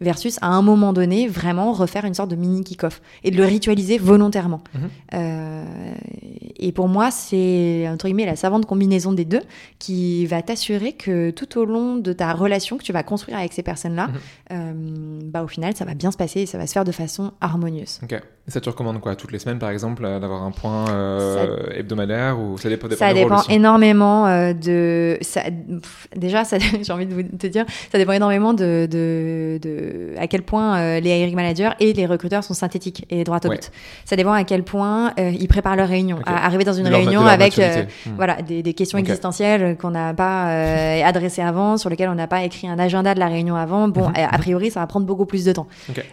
Versus 0.00 0.38
à 0.42 0.48
un 0.48 0.62
moment 0.62 0.92
donné 0.92 1.28
vraiment 1.28 1.72
refaire 1.72 2.04
une 2.04 2.14
sorte 2.14 2.30
de 2.30 2.36
mini 2.36 2.62
kick-off 2.62 3.00
et 3.24 3.30
de 3.30 3.36
le 3.36 3.44
ritualiser 3.44 3.98
volontairement. 3.98 4.60
Mhm. 4.74 5.64
et 6.58 6.72
pour 6.72 6.88
moi 6.88 7.10
c'est 7.10 7.88
entre 7.88 8.06
guillemets 8.06 8.26
la 8.26 8.36
savante 8.36 8.66
combinaison 8.66 9.12
des 9.12 9.24
deux 9.24 9.40
qui 9.78 10.26
va 10.26 10.42
t'assurer 10.42 10.92
que 10.92 11.30
tout 11.30 11.58
au 11.58 11.64
long 11.64 11.96
de 11.96 12.12
ta 12.12 12.32
relation 12.32 12.76
que 12.76 12.82
tu 12.82 12.92
vas 12.92 13.02
construire 13.02 13.38
avec 13.38 13.52
ces 13.52 13.62
personnes 13.62 13.89
là, 13.94 14.08
mhm. 14.08 14.14
euh, 14.52 15.20
bah, 15.24 15.42
au 15.42 15.48
final, 15.48 15.74
ça 15.74 15.84
va 15.84 15.94
bien 15.94 16.10
se 16.10 16.16
passer 16.16 16.40
et 16.40 16.46
ça 16.46 16.58
va 16.58 16.66
se 16.66 16.72
faire 16.72 16.84
de 16.84 16.92
façon 16.92 17.32
harmonieuse. 17.40 18.00
Ok. 18.02 18.12
Et 18.12 18.50
ça, 18.50 18.60
tu 18.60 18.68
recommandes 18.68 19.00
quoi 19.00 19.16
Toutes 19.16 19.32
les 19.32 19.38
semaines, 19.38 19.58
par 19.58 19.70
exemple, 19.70 20.04
euh, 20.04 20.18
d'avoir 20.18 20.42
un 20.42 20.50
point 20.50 20.88
euh, 20.90 21.70
hebdomadaire 21.74 22.40
ou 22.40 22.58
ça 22.58 22.68
dépend, 22.68 22.88
Ça 22.90 23.12
dépend 23.12 23.42
énormément 23.48 24.52
de. 24.52 25.18
Ça... 25.20 25.42
déjà, 26.16 26.42
j'ai 26.82 26.92
envie 26.92 27.06
de 27.06 27.22
te 27.36 27.46
dire, 27.46 27.64
ça 27.92 27.98
dépend 27.98 28.12
énormément 28.12 28.54
de, 28.54 28.88
de, 28.90 29.58
de... 29.60 30.14
à 30.18 30.26
quel 30.26 30.42
point 30.42 31.00
les 31.00 31.10
hiring 31.10 31.34
managers 31.34 31.70
et 31.80 31.92
les 31.92 32.06
recruteurs 32.06 32.42
sont 32.42 32.54
synthétiques 32.54 33.06
et 33.10 33.24
droit 33.24 33.40
au 33.44 33.48
but. 33.48 33.70
Ça 34.04 34.16
dépend 34.16 34.32
à 34.32 34.44
quel 34.44 34.64
point 34.64 35.12
ils 35.16 35.48
préparent 35.48 35.76
leur 35.76 35.88
réunion. 35.88 36.18
À 36.26 36.46
arriver 36.46 36.64
dans 36.64 36.72
une 36.72 36.88
réunion 36.88 37.24
avec 37.24 37.58
hmm. 37.58 38.10
voilà, 38.16 38.42
des, 38.42 38.62
des 38.62 38.74
questions 38.74 38.98
existentielles 38.98 39.76
qu'on 39.76 39.90
n'a 39.90 40.14
pas 40.14 40.46
adressées 41.04 41.42
avant, 41.42 41.76
sur 41.76 41.90
lesquelles 41.90 42.08
on 42.08 42.14
n'a 42.14 42.26
pas 42.26 42.42
écrit 42.42 42.68
un 42.68 42.78
agenda 42.78 43.14
de 43.14 43.20
la 43.20 43.28
réunion 43.28 43.56
avant 43.56 43.79
bon, 43.88 44.08
mhm. 44.08 44.14
a 44.16 44.38
priori, 44.38 44.70
ça 44.70 44.80
va 44.80 44.86
prendre 44.86 45.06
beaucoup 45.06 45.26
plus 45.26 45.44
de 45.44 45.52
temps. 45.52 45.66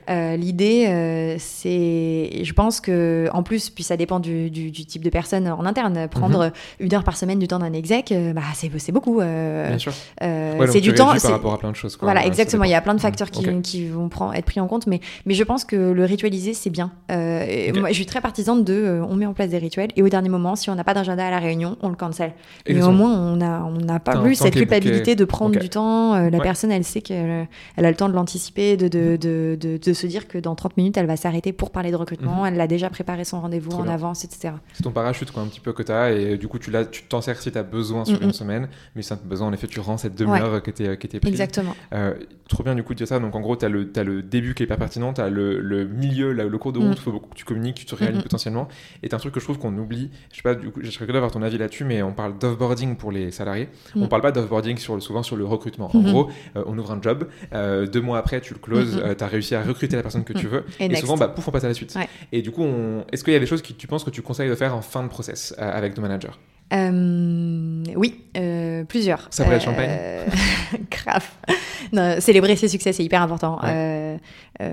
Euh, 0.09 0.35
l'idée, 0.35 0.85
euh, 0.87 1.35
c'est, 1.39 2.43
je 2.43 2.53
pense 2.53 2.79
que, 2.81 3.29
en 3.33 3.43
plus, 3.43 3.69
puis 3.69 3.83
ça 3.83 3.97
dépend 3.97 4.19
du, 4.19 4.51
type 4.51 5.03
de 5.03 5.09
personne 5.09 5.47
en 5.47 5.65
interne. 5.65 6.07
Prendre 6.07 6.45
mhm. 6.45 6.51
une 6.79 6.93
heure 6.93 7.03
par 7.03 7.17
semaine 7.17 7.39
du 7.39 7.47
temps 7.47 7.59
d'un 7.59 7.73
exec, 7.73 8.11
euh, 8.11 8.33
bah, 8.33 8.41
c'est 8.53 8.91
beaucoup. 8.91 9.19
Bien 9.19 9.77
sûr. 9.77 9.93
c'est 10.21 10.81
du 10.81 10.93
temps. 10.93 11.13
Par 11.17 11.31
rapport 11.31 11.53
à 11.53 11.57
plein 11.57 11.71
de 11.71 11.75
choses. 11.75 11.97
Voilà, 12.01 12.25
exactement. 12.25 12.63
Il 12.63 12.71
y 12.71 12.75
a 12.75 12.81
plein 12.81 12.95
de 12.95 13.01
facteurs 13.01 13.31
qui, 13.31 13.61
qui 13.61 13.87
vont 13.87 14.09
prendre, 14.09 14.33
être 14.33 14.45
pris 14.45 14.59
en 14.59 14.67
compte, 14.67 14.87
mais, 14.87 14.99
mais 15.25 15.33
je 15.33 15.43
pense 15.43 15.65
que 15.65 15.75
le 15.75 16.05
ritualiser, 16.05 16.53
c'est 16.53 16.69
bien. 16.69 16.91
Moi, 17.09 17.89
je 17.89 17.93
suis 17.93 18.05
très 18.05 18.21
partisane 18.21 18.63
de, 18.63 19.01
on 19.09 19.15
met 19.15 19.25
en 19.25 19.33
place 19.33 19.49
des 19.49 19.57
rituels 19.57 19.89
et 19.95 20.03
au 20.03 20.09
dernier 20.09 20.29
moment, 20.29 20.55
si 20.55 20.69
on 20.69 20.75
n'a 20.75 20.83
pas 20.83 20.93
d'agenda 20.93 21.27
à 21.27 21.31
la 21.31 21.39
réunion, 21.39 21.77
on 21.81 21.89
le 21.89 21.95
cancel. 21.95 22.33
Mais 22.67 22.81
au 22.83 22.91
moins, 22.91 23.13
on 23.17 23.35
n'a 23.35 23.63
on 23.65 23.71
n'a 23.71 23.99
pas 23.99 24.17
plus 24.17 24.35
cette 24.35 24.53
culpabilité 24.53 25.15
de 25.15 25.25
prendre 25.25 25.59
du 25.59 25.69
temps. 25.69 26.15
la 26.29 26.39
personne, 26.39 26.71
elle 26.71 26.83
sait 26.83 27.01
qu'elle 27.01 27.47
elle 27.75 27.85
a 27.85 27.89
le 27.89 27.95
temps 27.95 28.09
de 28.09 28.13
l'anticiper, 28.13 28.77
de, 28.77 28.87
de, 28.87 29.17
de, 29.17 29.57
de, 29.77 29.93
se 29.93 30.07
dire 30.07 30.27
que 30.27 30.37
dans 30.37 30.55
30 30.55 30.77
minutes, 30.77 30.97
elle 30.97 31.05
va 31.05 31.17
s'arrêter 31.17 31.53
pour 31.53 31.71
parler 31.71 31.91
de 31.91 31.95
recrutement. 31.95 32.41
Mhm. 32.41 32.53
Elle 32.53 32.61
a 32.61 32.67
déjà 32.67 32.89
préparé 32.89 33.25
son 33.25 33.41
rendez-vous 33.41 33.71
en 33.71 33.87
avance, 33.87 34.23
etc. 34.23 34.53
C'est 34.73 34.83
ton 34.83 34.91
parachute, 34.91 35.31
quoi, 35.31 35.43
un 35.43 35.47
petit 35.47 35.59
peu 35.59 35.73
que 35.73 35.83
tu 35.83 35.91
as. 35.91 36.11
Et 36.11 36.37
du 36.37 36.47
coup, 36.47 36.59
tu, 36.59 36.71
tu 36.91 37.03
t'en 37.03 37.21
sers 37.21 37.39
si 37.41 37.51
tu 37.51 37.57
as 37.57 37.63
besoin 37.63 38.05
sur 38.05 38.21
une 38.21 38.33
semaine. 38.33 38.69
Mais 38.95 39.01
si 39.01 39.09
tu 39.09 39.13
as 39.13 39.17
besoin, 39.17 39.47
en 39.47 39.53
effet, 39.53 39.67
tu 39.67 39.79
rends 39.79 39.97
cette 39.97 40.15
demi-heure 40.15 40.61
qui, 40.63 40.69
était, 40.69 40.97
qui 40.97 41.07
était 41.07 41.19
prise. 41.19 41.31
Exactement. 41.31 41.75
Euh, 41.93 42.15
trop 42.47 42.63
bien, 42.63 42.75
du 42.75 42.83
coup, 42.83 42.93
de 42.93 42.97
dire 42.97 43.07
ça. 43.07 43.19
Donc, 43.19 43.35
en 43.35 43.41
gros, 43.41 43.55
tu 43.55 43.65
as, 43.65 43.69
le 43.69 44.21
début 44.21 44.53
qui 44.53 44.63
est 44.63 44.67
pas 44.67 44.77
pertinent, 44.77 45.13
tu 45.13 45.21
as 45.21 45.29
le, 45.29 45.59
le, 45.59 45.85
milieu, 45.85 46.31
là, 46.31 46.45
le 46.45 46.57
cours 46.57 46.73
de 46.73 46.79
route, 46.79 46.89
il 46.89 46.91
mm. 46.91 46.95
faut 46.95 47.19
que 47.19 47.35
tu 47.35 47.45
communiques, 47.45 47.75
tu 47.75 47.85
te 47.85 47.95
réalignes 47.95 48.21
potentiellement. 48.21 48.67
Et 49.03 49.09
un 49.17 49.19
truc 49.19 49.33
que 49.33 49.39
je 49.39 49.45
trouve 49.45 49.57
qu'on 49.57 49.75
oublie. 49.77 50.11
Je 50.31 50.37
sais 50.37 50.41
pas, 50.43 50.55
du 50.55 50.69
coup, 50.69 50.79
je 50.83 50.89
serais 50.91 51.05
curieux 51.05 51.13
d'avoir 51.13 51.31
ton 51.31 51.41
avis 51.41 51.57
là-dessus, 51.57 51.83
mais 51.83 52.01
on 52.03 52.13
parle 52.13 52.37
d'offboarding 52.37 52.95
pour 52.97 53.11
les 53.11 53.31
salariés. 53.31 53.69
On 53.95 54.05
mm. 54.05 54.09
parle 54.09 54.21
pas 54.21 54.31
d'offboarding 54.31 54.77
sur, 54.77 55.01
souvent 55.01 55.23
sur 55.23 55.35
le 55.35 55.45
recrutement. 55.45 55.89
En 55.93 55.99
mm-hmm. 55.99 56.11
gros, 56.11 56.29
euh, 56.55 56.63
on 56.67 56.77
ouvre 56.77 56.91
un 56.91 57.01
job. 57.01 57.27
Euh, 57.53 57.85
deux 57.85 58.01
mois 58.01 58.17
après, 58.17 58.41
tu 58.41 58.53
le 58.53 58.59
closes, 58.59 58.97
mm-hmm. 58.97 59.05
euh, 59.05 59.15
tu 59.15 59.23
as 59.23 59.27
réussi 59.27 59.55
à 59.55 59.61
recruter 59.61 59.95
la 59.95 60.01
personne 60.01 60.23
que 60.23 60.33
tu 60.33 60.47
veux. 60.47 60.65
Et, 60.79 60.95
souvent, 60.95 61.17
bah, 61.17 61.27
pouf, 61.27 61.47
on 61.47 61.51
passe 61.51 61.63
à 61.63 61.67
la 61.67 61.73
suite. 61.73 61.97
Et 62.31 62.41
du 62.41 62.51
coup, 62.51 62.65
est-ce 63.11 63.23
qu'il 63.23 63.33
y 63.33 63.35
a 63.35 63.39
des 63.39 63.45
choses 63.45 63.61
que 63.61 63.73
tu 63.73 63.87
penses 63.87 64.03
que 64.03 64.09
tu 64.09 64.21
conseilles 64.21 64.49
de 64.49 64.55
faire 64.55 64.75
en 64.75 64.81
fin 64.81 65.03
de 65.03 65.09
process 65.09 65.55
euh, 65.57 65.71
avec 65.71 65.93
ton 65.93 66.01
manager? 66.01 66.39
Oui, 66.69 68.25
plusieurs. 68.89 69.27
Ça 69.29 69.43
pourrait 69.43 69.55
être 69.55 69.63
champagne 69.63 69.89
Grave. 70.91 72.19
célébrer 72.19 72.57
ses 72.57 72.67
succès, 72.67 72.91
c'est 72.91 73.05
hyper 73.05 73.21
important. 73.21 73.59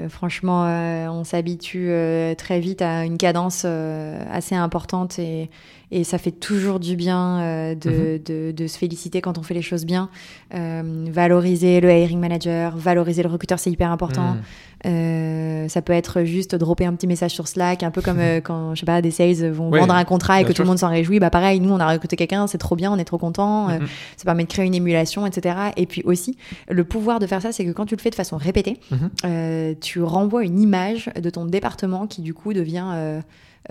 franchement, 0.09 0.65
on 1.11 1.23
s'habitue 1.23 1.91
très 2.37 2.59
vite 2.59 2.83
à 2.83 3.05
une 3.05 3.17
cadence 3.17 3.65
assez 3.65 4.57
importante 4.57 5.21
et, 5.21 5.51
et 5.95 6.03
ça 6.03 6.19
fait 6.19 6.33
toujours 6.33 6.81
du 6.81 6.97
bien 6.97 7.39
euh, 7.41 7.75
mhm. 7.75 8.19
de, 8.25 8.51
de, 8.51 8.67
se 8.67 8.77
féliciter 8.77 9.21
quand 9.21 9.39
on 9.39 9.45
fait 9.45 9.55
les 9.55 9.63
choses 9.63 9.87
bien. 9.87 10.11
Euh, 10.53 11.07
valoriser 11.09 11.81
le 11.81 11.89
hiring 11.89 12.19
manager, 12.19 12.77
valoriser 12.77 13.23
le 13.23 13.29
recruteur, 13.29 13.61
c'est 13.61 13.71
hyper 13.71 13.93
important. 13.93 14.33
Mhm. 14.33 14.43
Euh, 14.87 15.69
ça 15.69 15.83
peut 15.83 15.93
être 15.93 16.25
juste 16.25 16.57
dropper 16.57 16.85
un 16.85 16.95
petit 16.95 17.07
message 17.07 17.31
sur 17.31 17.47
Slack, 17.47 17.85
un 17.85 17.93
peu 17.93 18.03
comme 18.03 18.19
quand, 18.43 18.75
je 18.75 18.81
sais 18.81 18.87
pas, 18.87 19.01
des 19.03 19.13
sales 19.13 19.51
vont 19.51 19.71
vendre 19.71 19.95
un 19.95 20.05
contrat 20.05 20.41
et 20.41 20.45
que 20.45 20.53
tout 20.53 20.63
le 20.63 20.69
monde 20.69 20.79
s'en 20.79 20.91
réjouit. 20.91 21.21
Bah 21.21 21.31
pareil, 21.31 21.61
nous, 21.61 21.73
on 21.73 21.79
a 21.79 21.91
recruté 21.91 22.17
quelqu'un, 22.17 22.49
c'est 22.49 22.59
trop 22.59 22.75
bien, 22.75 22.93
on 22.93 22.99
est 22.99 23.05
trop 23.05 23.17
content. 23.17 23.69
Mhm. 23.69 23.87
ça 24.17 24.25
permet 24.25 24.43
de 24.43 24.49
créer 24.49 24.67
une 24.67 24.75
émulation, 24.75 25.27
etc. 25.27 25.57
Et 25.77 25.87
puis 25.87 26.03
aussi, 26.05 26.37
le 26.69 26.83
pouvoir 26.83 27.21
de 27.21 27.27
faire 27.29 27.41
ça, 27.41 27.53
c'est 27.53 27.65
que 27.65 27.71
quand 27.71 27.87
tu 27.87 27.95
le 27.95 28.01
fais 28.01 28.11
de 28.11 28.17
façon 28.17 28.37
répétée, 28.37 28.81
tu 29.81 30.03
renvoies 30.03 30.43
une 30.43 30.61
image 30.61 31.09
de 31.15 31.31
ton 31.31 31.45
département 31.45 32.09
qui 32.09 32.21
du 32.21 32.35
coup 32.35 32.53
devient 32.53 33.21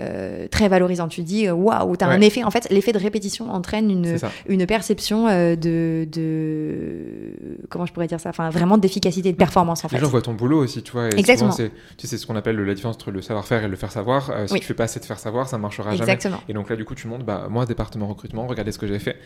euh, 0.00 0.48
très 0.48 0.68
valorisant. 0.68 1.08
Tu 1.08 1.22
dis, 1.22 1.50
waouh, 1.50 1.96
tu 1.96 2.04
as 2.04 2.08
un 2.08 2.20
effet. 2.20 2.44
En 2.44 2.50
fait, 2.50 2.66
l'effet 2.70 2.92
de 2.92 2.98
répétition 2.98 3.50
entraîne 3.50 3.90
une, 3.90 4.18
une 4.48 4.66
perception 4.66 5.26
de, 5.26 6.06
de. 6.10 7.64
Comment 7.68 7.86
je 7.86 7.92
pourrais 7.92 8.06
dire 8.06 8.20
ça? 8.20 8.30
Enfin, 8.30 8.50
vraiment 8.50 8.78
d'efficacité, 8.78 9.32
de 9.32 9.36
performance, 9.36 9.84
en 9.84 9.88
fait. 9.88 9.96
Les 9.96 10.02
gens 10.02 10.08
voient 10.08 10.22
ton 10.22 10.34
boulot 10.34 10.62
aussi, 10.62 10.82
tu 10.82 10.92
vois. 10.92 11.08
Exactement. 11.08 11.52
C'est 11.52 11.70
tu 11.96 12.06
sais, 12.06 12.18
ce 12.18 12.26
qu'on 12.26 12.36
appelle 12.36 12.56
la 12.56 12.74
différence 12.74 12.96
entre 12.96 13.10
le 13.10 13.22
savoir-faire 13.22 13.64
et 13.64 13.68
le 13.68 13.76
faire 13.76 13.92
savoir. 13.92 14.30
si 14.46 14.60
tu 14.60 14.66
fais 14.66 14.74
pas 14.74 14.84
assez 14.84 15.00
de 15.00 15.04
faire 15.04 15.18
savoir, 15.18 15.48
ça 15.48 15.58
marchera 15.58 15.94
Exactement. 15.94 16.36
jamais. 16.36 16.44
Et 16.48 16.54
donc 16.54 16.70
là, 16.70 16.76
du 16.76 16.84
coup, 16.84 16.94
tu 16.94 17.06
montes, 17.06 17.24
bah, 17.24 17.46
moi, 17.50 17.66
département 17.66 18.06
recrutement, 18.06 18.46
regardez 18.46 18.72
ce 18.72 18.78
que 18.78 18.86
j'ai 18.86 18.98
fait. 18.98 19.16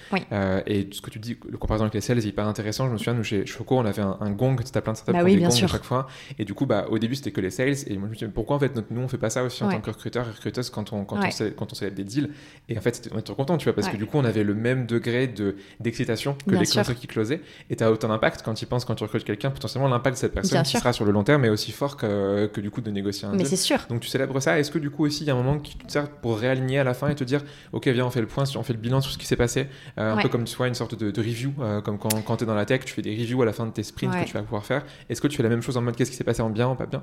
et 0.67 0.89
ce 0.91 1.01
que 1.01 1.11
tu 1.11 1.19
dis, 1.19 1.37
le 1.49 1.59
comparaison 1.59 1.85
avec 1.85 1.95
les 1.95 2.01
sales 2.01 2.19
est 2.19 2.25
hyper 2.25 2.47
intéressant. 2.47 2.87
Je 2.87 2.93
me 2.93 2.99
souviens, 2.99 3.15
nous, 3.15 3.25
chez 3.25 3.47
Choco, 3.47 3.77
on 3.77 3.85
avait 3.85 4.03
un, 4.03 4.31
gong, 4.31 4.57
tu 4.57 4.77
as 4.77 4.81
plein 4.81 4.93
de 4.93 4.99
startups 4.99 5.19
bah 5.19 5.25
oui, 5.25 5.37
des 5.37 5.43
gongs 5.43 5.51
sûr. 5.51 5.69
chaque 5.69 5.85
fois. 5.85 6.07
Et 6.39 6.45
du 6.45 6.55
coup, 6.55 6.67
bah, 6.67 6.87
au 6.91 6.99
début, 6.99 7.15
c'était 7.15 7.31
que 7.31 7.41
les 7.41 7.51
sales. 7.51 7.75
Et 7.87 7.97
moi, 7.97 8.07
je 8.07 8.11
me 8.11 8.15
suis 8.15 8.27
dit, 8.27 8.33
pourquoi 8.33 8.57
en 8.57 8.59
fait, 8.59 8.73
nous, 8.91 9.01
on 9.01 9.09
fait 9.09 9.19
pas 9.19 9.31
ça 9.31 9.43
aussi 9.43 9.63
en 9.65 9.71
tant 9.71 9.81
que 9.81 9.91
recruteur 9.91 10.27
et 10.29 10.33
quand 10.71 10.93
on, 10.93 11.05
quand, 11.05 11.17
on 11.17 11.31
sait, 11.31 11.53
quand 11.57 11.73
on 11.73 11.75
sait 11.75 11.91
des 11.91 12.05
deals. 12.05 12.31
Et 12.69 12.77
en 12.77 12.81
fait, 12.81 13.09
on 13.15 13.19
était 13.19 13.35
content, 13.35 13.57
tu 13.57 13.65
vois, 13.65 13.75
parce 13.75 13.89
que 13.89 13.97
du 13.97 14.07
coup, 14.07 14.19
on 14.19 14.25
avait 14.25 14.45
le 14.45 14.55
même 14.55 14.87
degré 14.87 15.33
d'excitation 15.81 16.37
que 16.47 16.55
les 16.55 16.67
clients 16.67 16.85
qui 16.85 17.07
closaient. 17.07 17.41
Et 17.71 17.77
tu 17.77 17.85
as 17.85 17.91
autant 17.91 18.09
d'impact 18.09 18.43
quand 18.45 18.55
tu 18.55 18.67
penses, 18.67 18.85
quand 18.85 18.95
tu 18.95 19.05
recrutes 19.05 19.25
quelqu'un, 19.25 19.51
potentiellement 19.51 19.89
l'impact 19.89 20.17
de 20.17 20.21
cette 20.21 20.35
personne 20.35 20.63
qui 20.63 20.77
sera 20.77 20.93
sur 20.93 21.05
le 21.05 21.13
long 21.13 21.25
terme 21.25 21.45
est 21.45 21.49
aussi 21.49 21.73
fort 21.73 21.97
que, 21.97 22.47
que 22.47 22.61
du 22.61 22.71
coup 22.71 22.81
de 22.81 22.91
négocier 22.91 23.29
un 23.29 23.33
Mais 23.33 23.45
c'est 23.45 23.57
sûr. 23.57 23.79
Donc 23.89 24.01
tu 24.01 24.09
célèbres 24.09 24.39
ça. 24.41 24.59
Est-ce 24.59 24.71
que 24.71 24.79
du 24.79 24.91
coup 24.91 25.05
aussi, 25.05 25.25
il 25.25 25.27
y 25.27 25.31
a 25.31 25.35
un 25.35 25.37
moment 25.37 25.59
qui 25.59 25.77
te 25.77 25.91
sert 25.91 26.11
pour 26.11 26.39
réaligner 26.39 26.79
à 26.79 26.85
la 26.85 26.95
fin 26.95 27.09
et 27.09 27.15
te 27.15 27.25
dire, 27.25 27.43
ok, 27.73 27.89
viens, 27.89 28.07
on 28.07 28.11
fait 28.11 28.21
le 28.21 28.27
point, 28.27 28.45
on 28.57 28.63
fait 28.63 28.73
le 28.73 28.79
bilan 28.79 29.01
sur 29.01 29.13
ce 29.13 29.19
qui 29.19 29.27
s'est 29.27 29.37
passé, 29.37 29.67
euh, 29.99 30.15
un 30.15 30.23
peu 30.23 30.29
comme 30.29 30.45
tu 30.45 30.57
vois 30.57 30.69
une 30.69 30.75
sorte 30.75 30.95
de, 30.95 31.21
review, 31.21 31.53
euh, 31.61 31.81
comme 31.81 31.99
quand, 31.99 32.23
quand 32.25 32.37
tu 32.37 32.45
es 32.45 32.47
dans 32.47 32.55
la 32.55 32.65
tech, 32.65 32.85
tu 32.85 32.95
fais 32.95 33.03
des 33.03 33.17
reviews 33.17 33.43
à 33.43 33.47
la 33.47 33.53
fin 33.53 33.67
de 33.67 33.73
tes 33.73 33.83
sprints 33.83 34.15
que 34.15 34.25
tu 34.25 34.35
vas 34.35 34.43
pouvoir 34.43 34.65
faire. 34.65 34.85
Est-ce 35.09 35.21
que 35.21 35.29
tu 35.29 35.37
fais 35.37 35.43
la 35.43 35.49
même 35.49 35.63
chose 35.63 35.77
en 35.77 35.83
mode 35.83 35.97
qu'est-ce 35.97 36.11
qui 36.11 36.17
s'est 36.17 36.25
passé 36.25 36.43
en 36.43 36.51
bien, 36.51 36.67
en 36.69 36.77
pas 36.77 36.87
bien? 36.87 37.03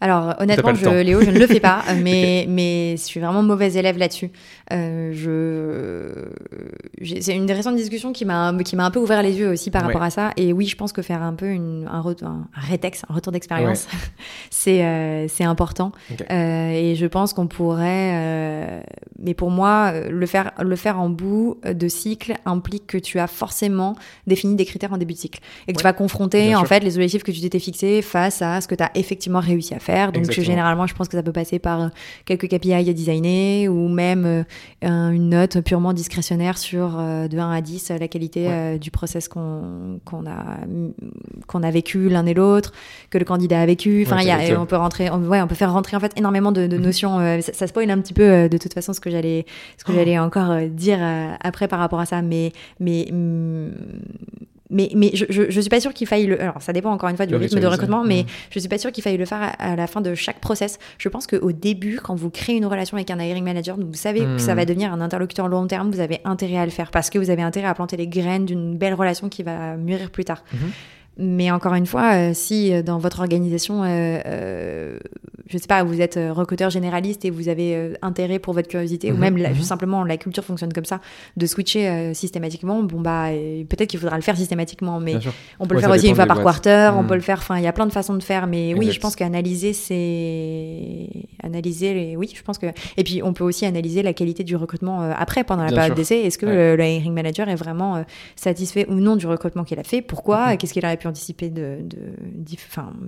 Alors 0.00 0.34
honnêtement, 0.38 0.74
je, 0.74 0.88
Léo, 0.88 1.20
je 1.20 1.30
ne 1.30 1.38
le 1.38 1.46
fais 1.46 1.60
pas, 1.60 1.82
mais, 2.02 2.46
mais 2.48 2.89
je 2.96 3.02
suis 3.02 3.20
vraiment 3.20 3.42
mauvaise 3.42 3.76
élève 3.76 3.98
là-dessus. 3.98 4.30
Euh, 4.72 5.12
je... 5.12 7.10
C'est 7.20 7.34
une 7.34 7.46
des 7.46 7.52
récentes 7.52 7.76
discussions 7.76 8.12
qui 8.12 8.24
m'a 8.24 8.48
un 8.48 8.90
peu 8.90 9.00
ouvert 9.00 9.22
les 9.22 9.38
yeux 9.38 9.50
aussi 9.50 9.70
par 9.70 9.82
rapport 9.82 10.02
à 10.02 10.10
ça. 10.10 10.32
Et 10.36 10.52
oui, 10.52 10.66
je 10.66 10.76
pense 10.76 10.92
que 10.92 11.02
faire 11.02 11.22
un 11.22 11.34
peu 11.34 11.46
une, 11.46 11.88
un, 11.90 12.00
retour, 12.00 12.28
un, 12.28 12.48
rétex, 12.54 13.02
un 13.08 13.14
retour 13.14 13.32
d'expérience, 13.32 13.88
c'est 14.50 14.84
euh, 14.84 15.26
c'est 15.28 15.44
important. 15.44 15.92
Euh, 16.30 16.70
et 16.70 16.94
je 16.94 17.06
pense 17.06 17.32
qu'on 17.32 17.46
pourrait, 17.46 18.82
mais 19.18 19.34
pour 19.34 19.50
moi, 19.50 19.92
le 20.08 20.26
faire, 20.26 20.52
le 20.60 20.76
faire 20.76 21.00
en 21.00 21.08
bout 21.08 21.58
de 21.64 21.88
cycle 21.88 22.34
implique 22.44 22.86
que 22.86 22.98
tu 22.98 23.18
as 23.18 23.26
forcément 23.26 23.96
défini 24.26 24.56
des 24.56 24.64
critères 24.64 24.92
en 24.92 24.98
début 24.98 25.14
de 25.14 25.18
cycle 25.18 25.40
et 25.66 25.72
que 25.72 25.78
tu 25.78 25.84
vas 25.84 25.92
confronter 25.92 26.54
en 26.54 26.64
fait 26.64 26.80
les 26.80 26.96
objectifs 26.96 27.22
que 27.22 27.32
tu 27.32 27.40
t'étais 27.40 27.58
fixés 27.58 28.02
face 28.02 28.42
à 28.42 28.60
ce 28.60 28.68
que 28.68 28.74
tu 28.74 28.82
as 28.82 28.90
effectivement 28.94 29.40
réussi 29.40 29.74
à 29.74 29.78
faire. 29.78 30.12
Donc 30.12 30.30
généralement, 30.30 30.86
je 30.86 30.94
pense 30.94 31.08
que 31.08 31.16
ça 31.16 31.22
peut 31.22 31.32
passer 31.32 31.58
par 31.58 31.90
quelques 32.24 32.48
KPI 32.48 32.79
à 32.88 32.92
designer 32.92 33.68
ou 33.68 33.88
même 33.88 34.44
une 34.82 35.28
note 35.28 35.60
purement 35.60 35.92
discrétionnaire 35.92 36.58
sur 36.58 36.90
de 36.90 37.38
1 37.38 37.50
à 37.50 37.60
10 37.60 37.92
la 38.00 38.08
qualité 38.08 38.78
du 38.78 38.90
process 38.90 39.28
qu'on 39.28 40.00
a 40.26 40.56
qu'on 41.46 41.62
a 41.62 41.70
vécu 41.70 42.08
l'un 42.08 42.26
et 42.26 42.34
l'autre, 42.34 42.72
que 43.10 43.18
le 43.18 43.24
candidat 43.24 43.60
a 43.60 43.66
vécu. 43.66 44.04
Enfin, 44.06 44.22
y 44.22 44.30
a, 44.30 44.60
on 44.60 44.66
peut 44.66 44.76
rentrer, 44.76 45.10
on, 45.10 45.18
ouais, 45.24 45.40
on 45.40 45.46
peut 45.46 45.54
faire 45.54 45.72
rentrer 45.72 45.96
en 45.96 46.00
fait 46.00 46.12
énormément 46.16 46.52
de, 46.52 46.66
mhm. 46.66 46.76
notions. 46.76 47.18
Euh, 47.18 47.40
ça, 47.40 47.52
ça, 47.52 47.66
spoil 47.66 47.90
un 47.90 48.00
petit 48.00 48.14
peu 48.14 48.22
euh, 48.22 48.48
de 48.48 48.58
toute 48.58 48.74
façon 48.74 48.92
ce 48.92 49.00
que 49.00 49.10
j'allais, 49.10 49.46
ce 49.78 49.84
que 49.84 49.92
oh. 49.92 49.94
j'allais 49.94 50.18
encore 50.18 50.50
euh, 50.50 50.68
dire 50.68 50.98
après 51.42 51.68
par 51.68 51.78
rapport 51.78 52.00
à 52.00 52.06
ça. 52.06 52.22
Mais, 52.22 52.52
mais 52.78 53.08
mm, 53.10 53.70
mais, 54.70 54.90
mais 54.94 55.10
je, 55.14 55.24
je, 55.28 55.60
suis 55.60 55.68
pas 55.68 55.80
sûre 55.80 55.92
qu'il 55.92 56.06
faille 56.06 56.26
le. 56.26 56.40
Alors, 56.40 56.62
ça 56.62 56.72
dépend 56.72 56.90
encore 56.90 57.08
une 57.08 57.16
fois 57.16 57.26
du 57.26 57.34
rythme 57.34 57.60
de 57.60 57.66
recrutement, 57.66 58.04
mais 58.04 58.22
mhm. 58.22 58.28
je 58.50 58.58
suis 58.60 58.68
pas 58.68 58.78
sûre 58.78 58.92
qu'il 58.92 59.02
faille 59.02 59.16
le 59.16 59.24
faire 59.24 59.52
à, 59.58 59.76
la 59.76 59.86
fin 59.86 60.00
de 60.00 60.14
chaque 60.14 60.40
process. 60.40 60.78
Je 60.98 61.08
pense 61.08 61.26
qu'au 61.26 61.52
début, 61.52 62.00
quand 62.02 62.14
vous 62.14 62.30
créez 62.30 62.56
une 62.56 62.66
relation 62.66 62.96
avec 62.96 63.10
un 63.10 63.18
hiring 63.18 63.44
manager, 63.44 63.76
vous 63.76 63.94
savez 63.94 64.20
que 64.20 64.38
ça 64.38 64.54
va 64.54 64.62
mhm. 64.62 64.68
devenir 64.68 64.92
un 64.92 65.00
interlocuteur 65.00 65.48
long 65.48 65.66
terme, 65.66 65.90
vous 65.90 66.00
avez 66.00 66.20
intérêt 66.24 66.58
à 66.58 66.64
le 66.64 66.70
faire 66.70 66.90
parce 66.90 67.10
que 67.10 67.18
vous 67.18 67.30
avez 67.30 67.42
intérêt 67.42 67.66
à 67.66 67.74
planter 67.74 67.96
les 67.96 68.06
graines 68.06 68.46
d'une 68.46 68.76
belle 68.76 68.94
relation 68.94 69.28
qui 69.28 69.42
va 69.42 69.76
mûrir 69.76 70.10
plus 70.10 70.24
tard. 70.24 70.44
Mais 71.22 71.50
encore 71.50 71.74
une 71.74 71.84
fois, 71.84 72.14
euh, 72.14 72.30
si 72.32 72.72
euh, 72.72 72.82
dans 72.82 72.98
votre 72.98 73.20
organisation, 73.20 73.82
euh, 73.84 74.98
je 75.48 75.58
sais 75.58 75.66
pas, 75.66 75.84
vous 75.84 76.00
êtes 76.00 76.18
recruteur 76.30 76.70
généraliste 76.70 77.26
et 77.26 77.30
vous 77.30 77.48
avez 77.48 77.92
intérêt 78.00 78.38
pour 78.38 78.54
votre 78.54 78.68
curiosité, 78.68 79.10
ou 79.10 79.16
mhm, 79.16 79.20
même 79.20 79.34
mhm. 79.34 79.54
juste 79.54 79.68
simplement 79.68 80.02
la 80.02 80.16
culture 80.16 80.44
fonctionne 80.44 80.72
comme 80.72 80.86
ça, 80.86 81.00
de 81.36 81.46
switcher 81.46 82.14
systématiquement, 82.14 82.82
bon 82.82 83.00
bah 83.00 83.26
peut-être 83.68 83.90
qu'il 83.90 84.00
faudra 84.00 84.16
le 84.16 84.22
faire 84.22 84.36
systématiquement, 84.36 85.00
mais 85.00 85.16
on 85.58 85.66
peut 85.66 85.74
le 85.74 85.80
faire 85.80 85.90
aussi 85.90 86.08
une 86.08 86.14
fois 86.14 86.26
par 86.26 86.42
quarter, 86.42 86.92
on 86.94 87.02
mhm. 87.02 87.08
peut 87.08 87.14
le 87.16 87.20
faire, 87.20 87.38
enfin 87.38 87.58
il 87.58 87.64
y 87.64 87.66
a 87.66 87.72
plein 87.72 87.86
de 87.86 87.92
façons 87.92 88.14
de 88.14 88.22
faire, 88.22 88.46
mais 88.46 88.74
oui, 88.74 88.92
je 88.92 89.00
pense 89.00 89.16
qu'analyser 89.16 89.72
c'est 89.72 91.08
analyser 91.42 91.94
les, 91.94 92.16
oui, 92.16 92.30
je 92.34 92.42
pense 92.42 92.58
que, 92.58 92.66
et 92.96 93.04
puis 93.04 93.22
on 93.22 93.32
peut 93.32 93.44
aussi 93.44 93.66
analyser 93.66 94.02
la 94.02 94.12
qualité 94.12 94.44
du 94.44 94.56
recrutement 94.56 95.02
après 95.02 95.42
pendant 95.42 95.64
la 95.64 95.72
période 95.72 95.94
d'essai. 95.94 96.20
Est-ce 96.20 96.38
que 96.38 96.46
le, 96.46 96.80
hiring 96.80 97.12
manager 97.12 97.48
est 97.48 97.56
vraiment 97.56 98.04
satisfait 98.36 98.86
ou 98.88 98.94
non 98.94 99.16
du 99.16 99.26
recrutement 99.26 99.64
qu'il 99.64 99.78
a 99.80 99.84
fait? 99.84 100.00
Pourquoi? 100.00 100.56
Qu'est-ce 100.56 100.72
qu'il 100.72 100.84
aurait 100.84 100.96
pu 100.96 101.08
anticiper, 101.10 101.50
de, 101.50 101.78
de, 101.82 101.98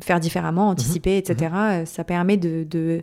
faire 0.01 0.21
différemment, 0.21 0.69
anticiper, 0.69 1.17
etc. 1.17 1.51
Mhm. 1.51 1.59
Euh, 1.59 1.85
ça 1.87 2.05
permet 2.05 2.37
de, 2.37 2.65
de 2.69 3.03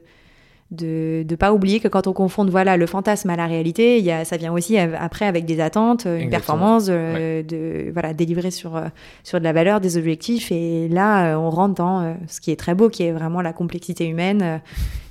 de 0.71 1.25
ne 1.27 1.35
pas 1.35 1.51
oublier 1.51 1.79
que 1.79 1.87
quand 1.87 2.05
on 2.05 2.13
confronte 2.13 2.51
voilà 2.51 2.77
le 2.77 2.85
fantasme 2.85 3.31
à 3.31 3.35
la 3.35 3.47
réalité, 3.47 3.97
il 3.97 4.05
y 4.05 4.11
a, 4.11 4.23
ça 4.23 4.37
vient 4.37 4.53
aussi 4.53 4.77
après 4.77 5.25
avec 5.25 5.45
des 5.45 5.61
attentes, 5.61 6.05
une 6.05 6.29
performance, 6.29 6.89
euh, 6.89 7.41
de 7.41 7.91
voilà 7.91 8.13
délivrer 8.13 8.51
sur 8.51 8.75
euh, 8.75 8.85
sur 9.23 9.39
de 9.39 9.43
la 9.43 9.51
valeur, 9.51 9.81
des 9.81 9.97
objectifs 9.97 10.51
et 10.51 10.87
là 10.87 11.39
on 11.39 11.49
rentre 11.49 11.73
dans 11.73 12.15
ce 12.27 12.39
qui 12.39 12.51
est 12.51 12.55
très 12.55 12.75
beau, 12.75 12.89
qui 12.89 13.01
est 13.01 13.11
vraiment 13.11 13.41
la 13.41 13.51
complexité 13.51 14.07
humaine. 14.07 14.61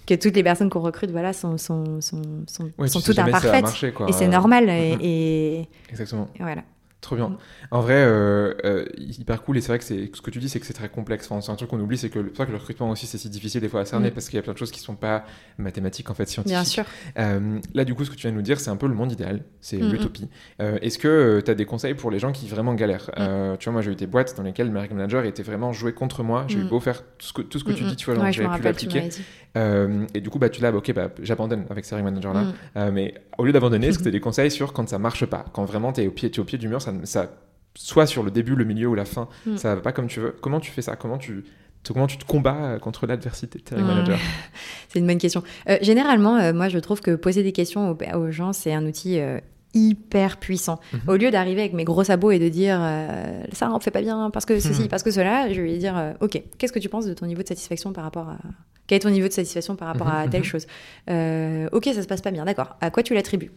que 0.06 0.14
toutes 0.14 0.36
les 0.36 0.44
personnes 0.44 0.70
qu'on 0.70 0.80
recrute 0.80 1.10
voilà 1.10 1.32
sont 1.32 1.58
sont 1.58 2.00
sont, 2.00 2.22
sont, 2.46 2.70
sont 2.86 3.00
toutes 3.00 3.18
imparfaites 3.18 3.66
et 4.06 4.12
c'est 4.12 4.28
normal 4.28 4.66
mhm. 4.66 5.00
et, 5.02 5.68
exactement 5.90 6.28
et 6.36 6.42
voilà 6.44 6.62
Trop 7.08 7.16
bien. 7.16 7.38
En 7.70 7.80
vrai, 7.80 7.94
euh, 7.94 8.52
euh, 8.66 8.84
hyper 8.98 9.40
cool. 9.42 9.56
Et 9.56 9.62
c'est 9.62 9.68
vrai 9.68 9.78
que 9.78 9.84
c'est 9.84 10.10
ce 10.12 10.20
que 10.20 10.30
tu 10.30 10.40
dis, 10.40 10.50
c'est 10.50 10.60
que 10.60 10.66
c'est 10.66 10.74
très 10.74 10.90
complexe. 10.90 11.26
Enfin, 11.30 11.40
c'est 11.40 11.50
un 11.50 11.54
truc 11.54 11.70
qu'on 11.70 11.80
oublie, 11.80 11.96
c'est 11.96 12.10
que, 12.10 12.18
que 12.18 12.42
le 12.50 12.58
recrutement 12.58 12.90
aussi, 12.90 13.06
c'est 13.06 13.16
si 13.16 13.30
difficile 13.30 13.62
des 13.62 13.68
fois 13.70 13.80
à 13.80 13.84
cerner 13.86 14.10
mm. 14.10 14.12
parce 14.12 14.28
qu'il 14.28 14.36
y 14.36 14.38
a 14.38 14.42
plein 14.42 14.52
de 14.52 14.58
choses 14.58 14.70
qui 14.70 14.80
sont 14.80 14.94
pas 14.94 15.24
mathématiques, 15.56 16.10
en 16.10 16.14
fait, 16.14 16.28
scientifiques. 16.28 16.54
Bien 16.54 16.64
sûr. 16.64 16.84
Euh, 17.18 17.60
là, 17.72 17.86
du 17.86 17.94
coup, 17.94 18.04
ce 18.04 18.10
que 18.10 18.14
tu 18.14 18.22
viens 18.22 18.32
de 18.32 18.36
nous 18.36 18.42
dire, 18.42 18.60
c'est 18.60 18.68
un 18.68 18.76
peu 18.76 18.88
le 18.88 18.92
monde 18.92 19.10
idéal, 19.10 19.42
c'est 19.62 19.78
mm, 19.78 19.86
mm. 19.86 19.90
l'utopie. 19.90 20.28
Est-ce 20.58 20.98
que 20.98 21.40
tu 21.42 21.50
as 21.50 21.54
des 21.54 21.64
conseils 21.64 21.94
pour 21.94 22.10
les 22.10 22.18
gens 22.18 22.30
qui 22.30 22.46
vraiment 22.46 22.74
galèrent? 22.74 23.10
Tu 23.58 23.64
vois, 23.64 23.72
moi, 23.72 23.80
j'ai 23.80 23.92
eu 23.92 23.96
des 23.96 24.06
boîtes 24.06 24.36
dans 24.36 24.42
lesquelles 24.42 24.70
le 24.70 24.72
manager 24.74 25.24
était 25.24 25.42
vraiment 25.42 25.72
joué 25.72 25.94
contre 25.94 26.22
moi. 26.22 26.44
J'ai 26.48 26.58
eu 26.58 26.64
beau 26.64 26.78
faire 26.78 27.02
tout 27.16 27.26
ce 27.26 27.32
que, 27.32 27.40
tout 27.40 27.58
ce 27.58 27.64
que 27.64 27.72
tu 27.72 27.84
dis, 27.84 27.96
tu 27.96 28.10
vois, 28.10 28.22
ouais, 28.22 28.32
j'avais 28.34 28.54
pu 28.54 28.62
l'appliquer. 28.62 29.08
et 29.56 30.20
du 30.20 30.28
coup, 30.28 30.38
bah, 30.38 30.50
tu 30.50 30.60
l'as, 30.60 30.72
bah, 30.72 30.78
ok, 30.78 30.92
bah, 30.92 31.08
j'abandonne 31.22 31.64
avec 31.70 31.86
ces 31.86 31.96
manager-là. 32.02 32.90
mais 32.92 33.14
au 33.38 33.46
lieu 33.46 33.52
d'abandonner, 33.52 33.86
est-ce 33.86 33.98
que 33.98 34.02
tu 34.02 34.08
as 34.08 34.12
des 34.18 34.20
conseils 34.20 34.50
sur 34.50 34.74
quand 34.74 34.86
ça 34.86 34.98
marche 34.98 35.24
pas? 35.24 35.46
Quand 35.54 35.64
vraiment 35.64 35.92
tu 35.92 36.02
es 36.02 36.06
au 36.08 36.10
pied, 36.10 36.28
es 36.28 36.38
au 36.40 36.44
pied 36.44 36.58
du 36.58 36.68
mur, 36.68 36.82
ça, 36.82 36.92
ça 37.04 37.30
soit 37.74 38.06
sur 38.06 38.22
le 38.22 38.30
début, 38.30 38.56
le 38.56 38.64
milieu 38.64 38.88
ou 38.88 38.94
la 38.94 39.04
fin, 39.04 39.28
mm. 39.46 39.56
ça 39.56 39.74
va 39.74 39.80
pas 39.80 39.92
comme 39.92 40.08
tu 40.08 40.20
veux. 40.20 40.36
Comment 40.40 40.60
tu 40.60 40.70
fais 40.70 40.82
ça? 40.82 40.96
Comment 40.96 41.18
tu 41.18 41.44
comment 41.92 42.06
tu 42.06 42.18
te 42.18 42.24
combats 42.24 42.56
euh, 42.56 42.78
contre 42.78 43.06
l'adversité 43.06 43.60
manager 43.76 44.18
C'est 44.88 44.98
une 44.98 45.06
bonne 45.06 45.18
question. 45.18 45.42
Euh, 45.68 45.78
généralement, 45.80 46.36
euh, 46.36 46.52
moi, 46.52 46.68
je 46.68 46.78
trouve 46.78 47.00
que 47.00 47.14
poser 47.14 47.42
des 47.42 47.52
questions 47.52 47.96
aux, 48.14 48.30
gens, 48.30 48.52
c'est 48.52 48.72
un 48.72 48.86
outil 48.86 49.20
hyper 49.74 50.38
puissant. 50.38 50.80
Mhm. 50.92 51.00
Au 51.08 51.16
lieu 51.16 51.30
d'arriver 51.30 51.60
avec 51.60 51.72
mes 51.74 51.84
gros 51.84 52.04
sabots 52.04 52.30
et 52.30 52.38
de 52.38 52.48
dire 52.48 52.80
ça, 53.52 53.70
on 53.72 53.80
fait 53.80 53.90
pas 53.90 54.00
bien 54.00 54.30
parce 54.30 54.44
que 54.44 54.60
ceci, 54.60 54.88
parce 54.88 55.02
que 55.02 55.10
cela, 55.10 55.52
je 55.52 55.60
vais 55.60 55.68
lui 55.68 55.78
dire 55.78 56.14
ok, 56.20 56.42
qu'est-ce 56.58 56.72
que 56.72 56.78
tu 56.78 56.88
penses 56.88 57.06
de 57.06 57.14
ton 57.14 57.26
niveau 57.26 57.42
de 57.42 57.48
satisfaction 57.48 57.92
par 57.92 58.04
rapport 58.04 58.28
à. 58.28 58.38
Quel 58.86 58.96
est 58.96 59.00
ton 59.00 59.10
niveau 59.10 59.28
de 59.28 59.32
satisfaction 59.32 59.76
par 59.76 59.88
rapport 59.88 60.08
à 60.08 60.28
telle 60.28 60.44
chose? 60.52 60.66
Ok, 61.06 61.84
ça 61.84 62.02
se 62.02 62.06
passe 62.06 62.22
pas 62.22 62.30
bien, 62.30 62.44
d'accord. 62.44 62.76
À 62.80 62.90
quoi 62.90 63.02
tu 63.02 63.14
l'attribues? 63.14 63.52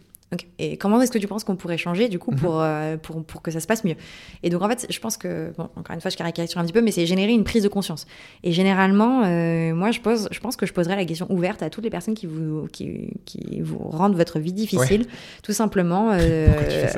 Et 0.58 0.76
comment 0.76 1.00
est-ce 1.00 1.10
que 1.10 1.18
tu 1.18 1.26
penses 1.26 1.44
qu'on 1.44 1.56
pourrait 1.56 1.76
changer 1.76 2.08
du 2.08 2.18
coup 2.18 2.30
mhm. 2.30 2.38
pour, 2.38 2.60
euh, 2.60 2.96
pour, 2.96 3.24
pour, 3.24 3.42
que 3.42 3.50
ça 3.50 3.60
se 3.60 3.66
passe 3.66 3.84
mieux? 3.84 3.96
Et 4.42 4.50
donc 4.50 4.62
en 4.62 4.68
fait, 4.68 4.86
je 4.88 4.98
pense 5.00 5.16
que, 5.16 5.52
bon, 5.56 5.68
encore 5.76 5.94
une 5.94 6.00
fois, 6.00 6.10
je 6.10 6.16
caricature 6.16 6.60
un 6.60 6.64
petit 6.64 6.72
peu, 6.72 6.80
mais 6.80 6.90
c'est 6.90 7.06
générer 7.06 7.32
une 7.32 7.44
prise 7.44 7.62
de 7.62 7.68
conscience. 7.68 8.06
Et 8.42 8.52
généralement, 8.52 9.22
euh, 9.24 9.74
moi, 9.74 9.90
je, 9.90 10.00
pose, 10.00 10.28
je 10.30 10.40
pense 10.40 10.56
que 10.56 10.66
je 10.66 10.72
poserai 10.72 10.96
la 10.96 11.04
question 11.04 11.26
ouverte 11.30 11.62
à 11.62 11.70
toutes 11.70 11.84
les 11.84 11.90
personnes 11.90 12.14
qui 12.14 12.26
vous, 12.26 12.66
qui, 12.72 13.10
qui 13.24 13.60
vous 13.60 13.78
rendent 13.78 14.16
votre 14.16 14.38
vie 14.38 14.52
difficile, 14.52 15.06
tout 15.42 15.52
simplement. 15.52 16.10
Euh, 16.12 16.48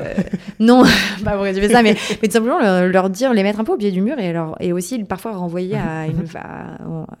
non, 0.59 0.83
pas 1.23 1.31
pourquoi 1.31 1.53
tu 1.53 1.59
fais 1.59 1.69
ça, 1.69 1.83
mais, 1.83 1.95
mais 2.21 2.27
tout 2.27 2.33
simplement 2.33 2.59
leur, 2.59 3.09
dire, 3.09 3.33
les 3.33 3.43
mettre 3.43 3.59
un 3.59 3.63
peu 3.63 3.73
au 3.73 3.77
pied 3.77 3.91
du 3.91 4.01
mur 4.01 4.19
et, 4.19 4.33
leur, 4.33 4.55
et 4.61 4.73
aussi 4.73 5.03
parfois 5.03 5.35
renvoyer 5.35 5.77
à, 5.77 6.07
une, 6.07 6.25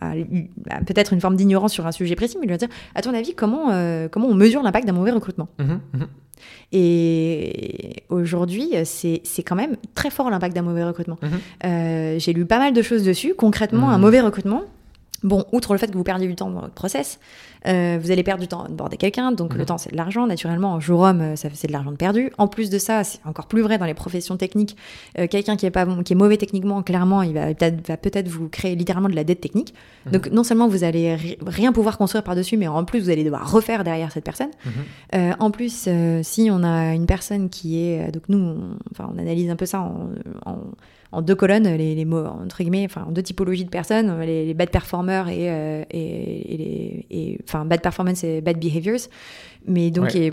à, 0.01 0.81
peut-être 0.85 1.13
une 1.13 1.21
forme 1.21 1.35
d'ignorance 1.35 1.73
sur 1.73 1.85
un 1.85 1.91
sujet 1.91 2.15
précis, 2.15 2.37
mais 2.39 2.47
leur 2.47 2.57
dire, 2.57 2.69
à 2.93 3.01
ton 3.01 3.13
avis, 3.13 3.33
comment, 3.35 3.67
comment 4.11 4.27
on 4.27 4.35
mesure 4.35 4.63
l'impact 4.63 4.87
d'un 4.87 4.93
mauvais 4.93 5.11
recrutement? 5.11 5.47
Mhm, 5.59 5.79
mhm. 5.93 6.04
Et 6.71 8.03
aujourd'hui, 8.09 8.73
c'est 8.83 9.43
quand 9.43 9.55
même 9.55 9.77
très 9.93 10.09
fort 10.09 10.29
l'impact 10.29 10.55
d'un 10.55 10.61
mauvais 10.61 10.83
recrutement. 10.83 11.17
Mhm. 11.21 11.29
Euh, 11.65 12.19
j'ai 12.19 12.33
lu 12.33 12.45
pas 12.45 12.59
mal 12.59 12.73
de 12.73 12.81
choses 12.81 13.03
dessus. 13.03 13.33
Concrètement, 13.35 13.89
un 13.89 13.97
mhm. 13.97 14.01
mauvais 14.01 14.21
recrutement, 14.21 14.63
Bon, 15.25 15.43
outre 15.51 15.73
le 15.73 15.79
fait 15.79 15.87
que 15.87 15.97
vous 15.97 16.03
perdiez 16.03 16.27
du 16.27 16.35
temps 16.35 16.51
dans 16.51 16.61
votre 16.61 16.73
process, 16.73 17.19
euh, 17.67 17.97
vous 18.01 18.11
allez 18.11 18.23
perdre 18.23 18.41
du 18.41 18.47
temps 18.47 18.63
à 18.63 18.69
onboarder 18.69 18.97
quelqu'un, 18.97 19.31
donc 19.31 19.53
le 19.53 19.59
Mhm. 19.59 19.65
temps, 19.65 19.77
c'est 19.77 19.91
de 19.91 19.97
l'argent. 19.97 20.27
Naturellement, 20.27 20.73
en 20.73 20.79
jour 20.79 21.01
homme, 21.01 21.35
ça 21.35 21.49
c'est 21.53 21.67
de 21.67 21.71
l'argent 21.73 21.91
de 21.91 21.95
perdu. 21.97 22.31
En 22.37 22.47
plus 22.47 22.69
de 22.69 22.77
ça, 22.77 23.03
c'est 23.03 23.19
encore 23.25 23.47
plus 23.47 23.61
vrai 23.61 23.77
dans 23.77 23.85
les 23.85 23.93
professions 23.93 24.37
techniques. 24.37 24.75
Euh, 25.19 25.27
quelqu'un 25.27 25.55
qui 25.55 25.65
est 25.65 25.71
pas 25.71 25.85
qui 26.03 26.13
est 26.13 26.15
mauvais 26.15 26.37
techniquement, 26.37 26.83
clairement, 26.83 27.21
il 27.21 27.33
va 27.33 27.53
peut-être 27.53 27.87
va 27.87 27.97
peut-être 27.97 28.27
vous 28.27 28.49
créer 28.49 28.75
littéralement 28.75 29.09
de 29.09 29.15
la 29.15 29.23
dette 29.23 29.41
technique. 29.41 29.73
Mhm. 30.05 30.11
Donc 30.11 30.31
non 30.31 30.43
seulement 30.43 30.67
vous 30.67 30.83
allez 30.83 31.15
ri- 31.15 31.37
rien 31.45 31.71
pouvoir 31.71 31.97
construire 31.97 32.23
par 32.23 32.35
dessus, 32.35 32.57
mais 32.57 32.67
en 32.67 32.83
plus 32.85 32.99
vous 33.01 33.09
allez 33.09 33.23
devoir 33.23 33.51
refaire 33.51 33.83
derrière 33.83 34.11
cette 34.11 34.25
personne. 34.25 34.51
Mhm. 34.65 34.71
Euh, 35.15 35.31
en 35.39 35.51
plus, 35.51 35.89
si 36.23 36.49
on 36.51 36.63
a 36.63 36.93
une 36.93 37.05
personne 37.05 37.49
qui 37.49 37.79
est, 37.79 38.11
donc 38.11 38.23
nous, 38.29 38.37
on, 38.37 38.77
enfin, 38.91 39.09
on 39.13 39.17
analyse 39.17 39.49
un 39.49 39.55
peu 39.55 39.65
ça 39.65 39.81
en, 39.81 40.09
en- 40.45 40.57
en 41.11 41.21
deux 41.21 41.35
colonnes, 41.35 41.67
les, 41.77 41.95
les 41.95 42.03
mots 42.03 42.25
entre 42.25 42.57
guillemets, 42.61 42.83
enfin 42.83 43.05
en 43.07 43.11
deux 43.11 43.21
typologies 43.23 43.63
de 43.63 43.69
personnes, 43.69 44.19
les, 44.21 44.45
les 44.45 44.53
bad 44.53 44.69
performers 44.69 45.29
et, 45.29 45.49
euh, 45.49 45.83
et, 45.91 46.53
et 46.53 46.57
les, 46.57 47.05
et- 47.09 47.39
enfin 47.55 47.65
bad 47.65 47.81
performance 47.81 48.23
et 48.23 48.41
bad 48.41 48.59
behaviors. 48.59 49.07
Mais 49.67 49.89
donc 49.89 50.05
Ouais. 50.13 50.27
et 50.27 50.31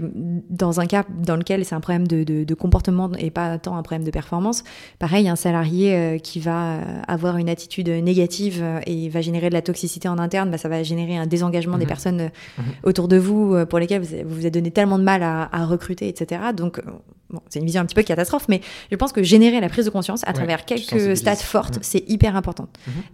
dans 0.51 0.79
un 0.81 0.85
cas 0.87 1.05
dans 1.25 1.37
lequel 1.37 1.65
c'est 1.65 1.75
un 1.75 1.81
problème 1.81 2.07
de, 2.07 2.23
de- 2.23 2.45
de 2.45 2.55
comportement 2.55 3.11
et 3.19 3.31
pas 3.31 3.57
tant 3.59 3.77
un 3.79 3.83
problème 3.83 4.05
de 4.05 4.11
performance, 4.11 4.63
pareil, 4.99 5.27
un 5.27 5.37
salarié 5.37 5.95
euh, 5.97 6.19
qui 6.19 6.39
va 6.39 6.75
euh, 6.75 6.83
avoir 7.09 7.39
une 7.39 7.49
attitude 7.49 7.89
négative 7.89 8.61
euh, 8.63 8.81
et 8.87 9.09
va 9.09 9.23
générer 9.23 9.49
de 9.49 9.55
la 9.55 9.63
toxicité 9.63 10.07
en 10.07 10.19
interne, 10.19 10.51
bah, 10.51 10.59
ça 10.59 10.69
va 10.69 10.83
générer 10.83 11.17
un 11.17 11.27
désengagement 11.27 11.79
des 11.79 11.85
Mhm. 11.85 11.89
personnes 11.89 12.23
Mhm. 12.59 12.65
autour 12.83 13.09
de 13.09 13.17
vous 13.17 13.57
pour 13.71 13.79
lesquelles 13.79 14.03
vous 14.03 14.35
vous 14.35 14.45
êtes 14.47 14.53
donné 14.53 14.71
tellement 14.71 14.99
de 14.99 15.05
mal 15.05 15.23
à, 15.23 15.49
à 15.51 15.65
recruter, 15.65 16.09
etc. 16.09 16.43
Donc, 16.55 16.83
bon, 17.31 17.41
c'est 17.49 17.59
une 17.61 17.65
vision 17.65 17.81
un 17.81 17.87
petit 17.87 17.95
peu 17.95 18.03
catastrophe, 18.03 18.47
mais 18.51 18.61
je 18.91 18.97
pense 18.97 19.13
que 19.13 19.23
générer 19.23 19.61
la 19.63 19.71
prise 19.71 19.87
de 19.87 19.91
conscience 19.91 20.25
à 20.25 20.29
Ouais, 20.29 20.33
travers 20.35 20.67
quelques 20.67 21.17
stats 21.17 21.37
fortes, 21.37 21.77
Mhm. 21.77 21.83
c'est 21.83 22.05
hyper 22.07 22.37
important. 22.37 22.69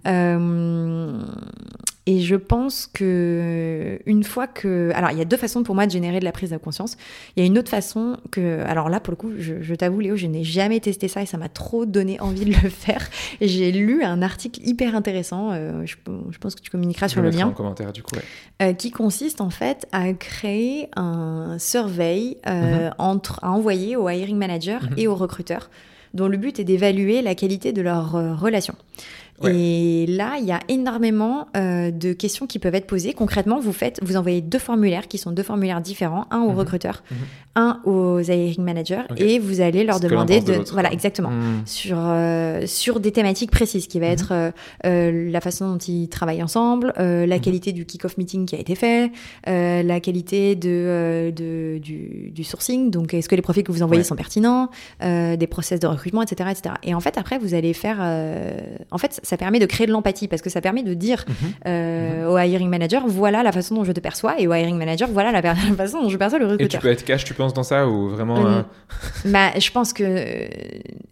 Euh, 0.09 1.23
et 2.11 2.21
je 2.21 2.37
pense 2.37 2.87
que 2.92 3.99
une 4.07 4.25
fois 4.25 4.47
que, 4.47 4.90
alors 4.94 5.11
il 5.11 5.18
y 5.18 5.21
a 5.21 5.27
deux 5.27 5.37
façons 5.37 5.62
pour 5.62 5.75
moi 5.75 5.85
de 5.87 5.90
générer 5.92 6.21
de 6.21 6.25
la 6.25 6.33
prise 6.33 6.51
de 6.51 6.57
conscience. 6.57 6.97
Il 7.37 7.40
y 7.40 7.42
a 7.42 7.47
une 7.47 7.59
autre 7.59 7.68
façon 7.71 8.16
que, 8.31 8.62
alors 8.66 8.88
là 8.88 8.99
pour 8.99 9.11
le 9.12 9.16
coup, 9.16 9.31
je, 9.38 9.61
je 9.61 9.75
t'avoue 9.75 10.01
Léo, 10.01 10.16
je 10.16 10.27
n'ai 10.27 10.42
jamais 10.42 10.81
testé 10.81 11.07
ça 11.07 11.21
et 11.23 11.27
ça 11.27 11.37
m'a 11.37 11.51
trop 11.51 11.85
donné 11.85 12.18
envie 12.21 12.47
de 12.47 12.55
le 12.62 12.68
faire. 12.87 13.07
J'ai 13.42 13.71
lu 13.73 14.03
un 14.03 14.23
article 14.23 14.61
hyper 14.64 14.94
intéressant. 14.97 15.51
euh, 15.53 15.85
je, 15.85 15.97
je 16.31 16.38
pense 16.38 16.55
que 16.55 16.62
tu 16.62 16.71
communiqueras 16.71 17.09
Je 17.09 17.12
sur 17.12 17.23
le 17.23 17.31
lien 17.31 17.47
en 17.49 17.53
commentaire 17.53 17.92
du 17.92 18.03
coup. 18.03 18.16
ouais. 18.16 18.23
euh, 18.62 18.73
qui 18.73 18.90
consiste 18.90 19.40
en 19.42 19.51
fait 19.51 19.87
à 19.92 20.12
créer 20.14 20.88
un 20.97 21.57
survey 21.59 22.38
euh, 22.49 22.88
entre, 22.99 23.38
à 23.42 23.51
envoyer 23.51 23.97
au 23.97 24.09
hiring 24.09 24.37
manager 24.38 24.83
Mhm. 24.85 24.94
et 24.97 25.07
aux 25.09 25.14
recruteurs, 25.14 25.68
dont 26.14 26.29
le 26.29 26.37
but 26.38 26.59
est 26.59 26.64
d'évaluer 26.64 27.21
la 27.23 27.35
qualité 27.35 27.73
de 27.73 27.83
leur 27.83 28.12
relation. 28.40 28.75
Ouais. 29.42 29.55
Et 29.57 30.07
là, 30.07 30.37
il 30.40 30.44
y 30.46 30.53
a 30.53 30.61
énormément 30.68 31.46
euh, 31.57 31.90
de 31.92 32.12
questions 32.12 32.46
qui 32.46 32.59
peuvent 32.59 32.74
être 32.74 32.87
posées. 32.88 33.12
Concrètement, 33.12 33.61
vous 33.61 33.72
faites, 33.72 34.01
vous 34.03 34.16
envoyez 34.16 34.40
deux 34.40 34.59
formulaires 34.59 35.07
qui 35.07 35.16
sont 35.18 35.31
deux 35.31 35.42
formulaires 35.44 35.81
différents, 35.81 36.27
un 36.31 36.40
aux 36.40 36.51
Mhm. 36.51 36.59
recruteurs, 36.59 37.03
Mhm. 37.11 37.16
Un 37.59 37.81
aux 37.85 38.21
hiring 38.21 38.62
managers, 38.62 39.03
et 39.16 39.38
vous 39.38 39.61
allez 39.61 39.83
leur 39.85 39.99
demander 40.01 40.40
de 40.40 40.55
voilà 40.73 40.92
exactement 40.92 41.31
Mhm. 41.31 41.62
sur, 41.66 41.97
euh, 42.01 42.62
sur 42.66 43.01
des 43.01 43.11
thématiques 43.12 43.51
précises, 43.51 43.87
qui 43.88 43.99
va 43.99 44.07
Mhm. 44.07 44.12
être 44.12 44.29
euh, 44.33 44.51
euh, 44.87 45.31
la 45.31 45.40
façon 45.40 45.73
dont 45.73 45.79
ils 45.79 46.09
travaillent 46.09 46.42
ensemble, 46.42 46.92
la 46.97 47.27
Mhm. 47.27 47.40
qualité 47.40 47.73
du 47.73 47.85
kick-off 47.85 48.16
meeting 48.18 48.47
qui 48.47 48.55
a 48.55 48.59
été 48.61 48.75
fait, 48.75 49.11
la 49.47 50.01
qualité 50.01 50.55
de, 50.55 51.33
de- 51.35 51.79
du, 51.79 52.31
du 52.35 52.44
sourcing, 52.44 52.90
donc 52.90 53.12
est-ce 53.14 53.29
que 53.29 53.35
les 53.35 53.42
profils 53.42 53.64
que 53.64 53.73
vous 53.73 53.83
envoyez 53.83 54.01
Ouais. 54.03 54.05
sont 54.09 54.16
pertinents, 54.16 54.71
des 55.03 55.47
process 55.49 55.81
de 55.81 55.87
recrutement, 55.88 56.23
etc., 56.23 56.51
etc. 56.53 56.75
Et 56.85 56.94
en 56.94 57.01
fait, 57.01 57.18
après, 57.18 57.38
vous 57.38 57.55
allez 57.55 57.73
faire... 57.75 57.99
en 58.90 58.99
fait, 58.99 59.21
ça 59.23 59.37
permet 59.37 59.59
de 59.59 59.66
créer 59.66 59.87
de 59.87 59.92
l'empathie, 59.92 60.29
parce 60.29 60.42
que 60.42 60.51
ça 60.51 60.61
permet 60.61 60.83
de 60.83 60.94
dire 60.94 61.25
Mhm. 61.29 61.35
euh, 61.66 62.29
au 62.33 62.38
hiring 62.38 62.68
manager, 62.68 63.07
voilà 63.07 63.42
la 63.42 63.53
façon 63.53 63.75
dont 63.75 63.85
je 63.85 63.92
te 63.92 64.01
perçois, 64.01 64.40
et 64.40 64.47
au 64.47 64.55
hiring 64.55 64.77
manager, 64.77 65.09
voilà 65.11 65.33
la, 65.33 65.42
façon 65.77 66.03
dont 66.03 66.09
je 66.09 66.16
perçois 66.16 66.38
le 66.38 66.44
Et 66.44 66.49
tu 66.49 66.53
recruteur. 66.53 66.81
peux 66.81 66.90
être 66.90 67.05
cash, 67.05 67.25
tu 67.25 67.35
dans 67.52 67.62
ça 67.62 67.88
ou 67.88 68.08
vraiment 68.08 68.37
Euh, 68.46 68.58
euh, 68.58 68.62
bah, 69.32 69.50
je 69.58 69.70
pense 69.70 69.92
que, 69.92 70.48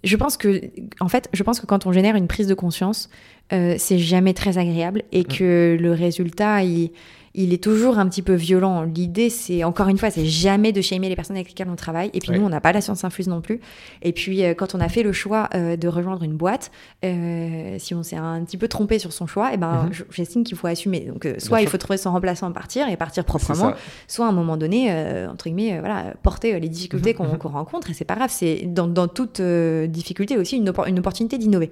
je 0.05 0.16
pense 0.16 0.37
que, 0.37 0.61
en 1.01 1.09
fait, 1.09 1.29
je 1.33 1.42
pense 1.42 1.61
que 1.61 1.66
quand 1.66 1.87
on 1.87 1.92
génère 1.92 2.16
une 2.16 2.27
prise 2.29 2.46
de 2.46 2.55
conscience, 2.55 3.09
euh, 3.53 3.75
c'est 3.79 3.99
jamais 3.99 4.35
très 4.35 4.59
agréable 4.59 5.03
et 5.12 5.20
Mm. 5.20 5.25
que 5.25 5.77
le 5.81 5.92
résultat, 5.92 6.62
il, 6.62 6.90
il 7.38 7.53
est 7.53 7.62
toujours 7.62 7.99
un 7.99 8.09
petit 8.09 8.22
peu 8.22 8.35
violent. 8.35 8.83
L'idée, 8.83 9.31
c'est 9.31 9.62
encore 9.62 9.88
une 9.88 9.99
fois, 9.99 10.11
c'est 10.11 10.27
jamais 10.27 10.72
de 10.72 10.81
shamer 10.81 11.09
les 11.09 11.16
personnes 11.16 11.37
avec 11.37 11.49
lesquelles 11.49 11.68
on 11.70 11.77
travaille. 11.77 12.11
Et 12.14 12.18
puis 12.20 12.31
Ouais. 12.31 12.38
nous, 12.38 12.44
on 12.44 12.49
n'a 12.49 12.61
pas 12.61 12.72
la 12.72 12.81
science 12.81 13.05
infuse 13.05 13.29
non 13.29 13.40
plus. 13.42 13.61
Et 14.03 14.12
puis 14.12 14.42
euh, 14.44 14.55
quand 14.55 14.75
on 14.75 14.81
a 14.81 14.88
fait 14.88 15.03
le 15.03 15.12
choix 15.12 15.49
euh, 15.55 15.77
de 15.77 15.87
rejoindre 15.88 16.22
une 16.22 16.35
boîte, 16.37 16.70
euh, 17.05 17.77
si 17.79 17.94
on 17.94 18.03
s'est 18.03 18.16
un 18.16 18.42
petit 18.44 18.57
peu 18.57 18.68
trompé 18.68 18.99
sur 18.99 19.12
son 19.12 19.27
choix, 19.27 19.53
et 19.53 19.57
ben, 19.57 19.85
Mhm. 19.85 19.92
je- 19.92 20.05
j'estime 20.11 20.44
qu'il 20.44 20.57
faut 20.57 20.66
assumer. 20.66 21.01
Donc, 21.01 21.29
soit 21.38 21.61
il 21.61 21.64
sûr. 21.64 21.72
faut 21.72 21.79
trouver 21.79 21.99
son 21.99 22.12
remplaçant, 22.12 22.51
partir 22.53 22.88
et 22.88 22.96
partir 22.96 23.25
proprement, 23.25 23.72
soit 24.09 24.27
à 24.27 24.29
un 24.29 24.33
moment 24.33 24.57
donné, 24.57 24.90
entre 25.31 25.44
guillemets, 25.51 25.79
voilà, 25.81 26.14
porter 26.22 26.59
les 26.59 26.68
difficultés 26.68 27.11
Mhm, 27.12 27.16
qu'on 27.16 27.29
mhm. 27.29 27.38
qu'on 27.38 27.49
rencontre, 27.51 27.90
et 27.90 27.94
c'est 27.94 28.05
pas 28.05 28.14
grave, 28.16 28.31
c'est 28.33 28.62
dans, 28.66 28.87
dans 28.88 29.09
toute 29.09 29.40
difficulté 29.40 30.37
aussi 30.38 30.57
une 30.57 30.68
opportunité 30.99 31.38
d'innover. 31.38 31.70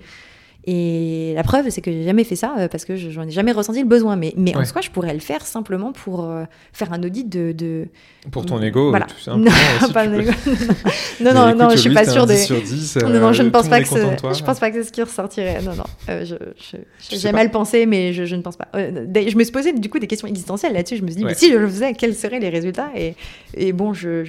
Et 0.66 1.32
la 1.34 1.42
preuve, 1.42 1.68
c'est 1.68 1.82
que 1.82 1.92
j'ai 1.92 2.04
jamais 2.04 2.24
fait 2.24 2.36
ça 2.36 2.54
euh, 2.58 2.68
parce 2.68 2.86
que 2.86 2.96
je- 2.96 3.10
j'en 3.10 3.24
ai 3.24 3.30
jamais 3.30 3.52
ressenti 3.52 3.80
le 3.80 3.86
besoin. 3.86 4.16
Mais, 4.16 4.32
mais 4.36 4.56
en 4.56 4.60
Ouais. 4.60 4.64
soi, 4.64 4.80
je 4.80 4.88
pourrais 4.90 5.12
le 5.12 5.20
faire 5.20 5.44
simplement 5.44 5.92
pour 5.92 6.24
euh, 6.24 6.44
faire 6.72 6.92
un 6.92 7.02
audit 7.02 7.28
de. 7.28 7.52
de... 7.52 7.86
Pour 8.30 8.46
ton 8.46 8.62
ego, 8.62 8.88
Voilà. 8.88 9.04
tout 9.06 9.18
simplement. 9.20 9.50
aussi, 9.82 9.92
pas 9.92 10.06
ego. 10.06 10.30
Non, 11.20 11.34
non, 11.34 11.48
écoute, 11.48 11.60
non, 11.60 11.70
je 11.70 11.76
suis 11.76 11.92
pas 11.92 12.06
sûre 12.06 12.26
10 12.26 12.32
des. 12.32 12.38
sur 12.38 12.60
10, 12.62 12.96
Non, 13.02 13.08
non, 13.20 13.32
je 13.34 13.42
euh, 13.42 13.44
ne 13.44 13.50
pense 13.50 13.68
pas 13.68 13.80
que 13.82 13.86
je 13.86 14.42
pense 14.44 14.58
pas 14.58 14.70
que 14.70 14.76
c'est 14.82 14.88
ce 14.88 14.92
qui 14.92 15.02
ressortirait. 15.02 15.60
Non, 15.62 15.74
non, 15.74 15.84
euh, 16.08 16.24
je, 16.24 16.34
je- 16.56 16.78
Je 17.10 17.16
j'ai 17.20 17.32
mal 17.32 17.50
pensé, 17.50 17.84
mais 17.86 18.12
je, 18.14 18.24
je 18.24 18.34
ne 18.36 18.40
pense 18.42 18.56
pas. 18.56 18.68
Euh, 18.74 19.06
je 19.14 19.36
me 19.36 19.44
suis 19.44 19.52
posé 19.52 19.72
du 19.74 19.90
coup 19.90 19.98
des 19.98 20.06
questions 20.06 20.28
existentielles 20.28 20.72
là-dessus. 20.72 20.96
Je 20.96 21.02
me 21.02 21.08
suis 21.08 21.16
dit, 21.16 21.24
Ouais. 21.24 21.30
mais 21.32 21.36
si 21.36 21.52
je 21.52 21.58
le 21.58 21.68
faisais, 21.68 21.92
quels 21.92 22.14
seraient 22.14 22.40
les 22.40 22.48
résultats? 22.48 22.90
Et, 22.96 23.14
et 23.56 23.72
bon, 23.72 23.92
je, 23.92 24.24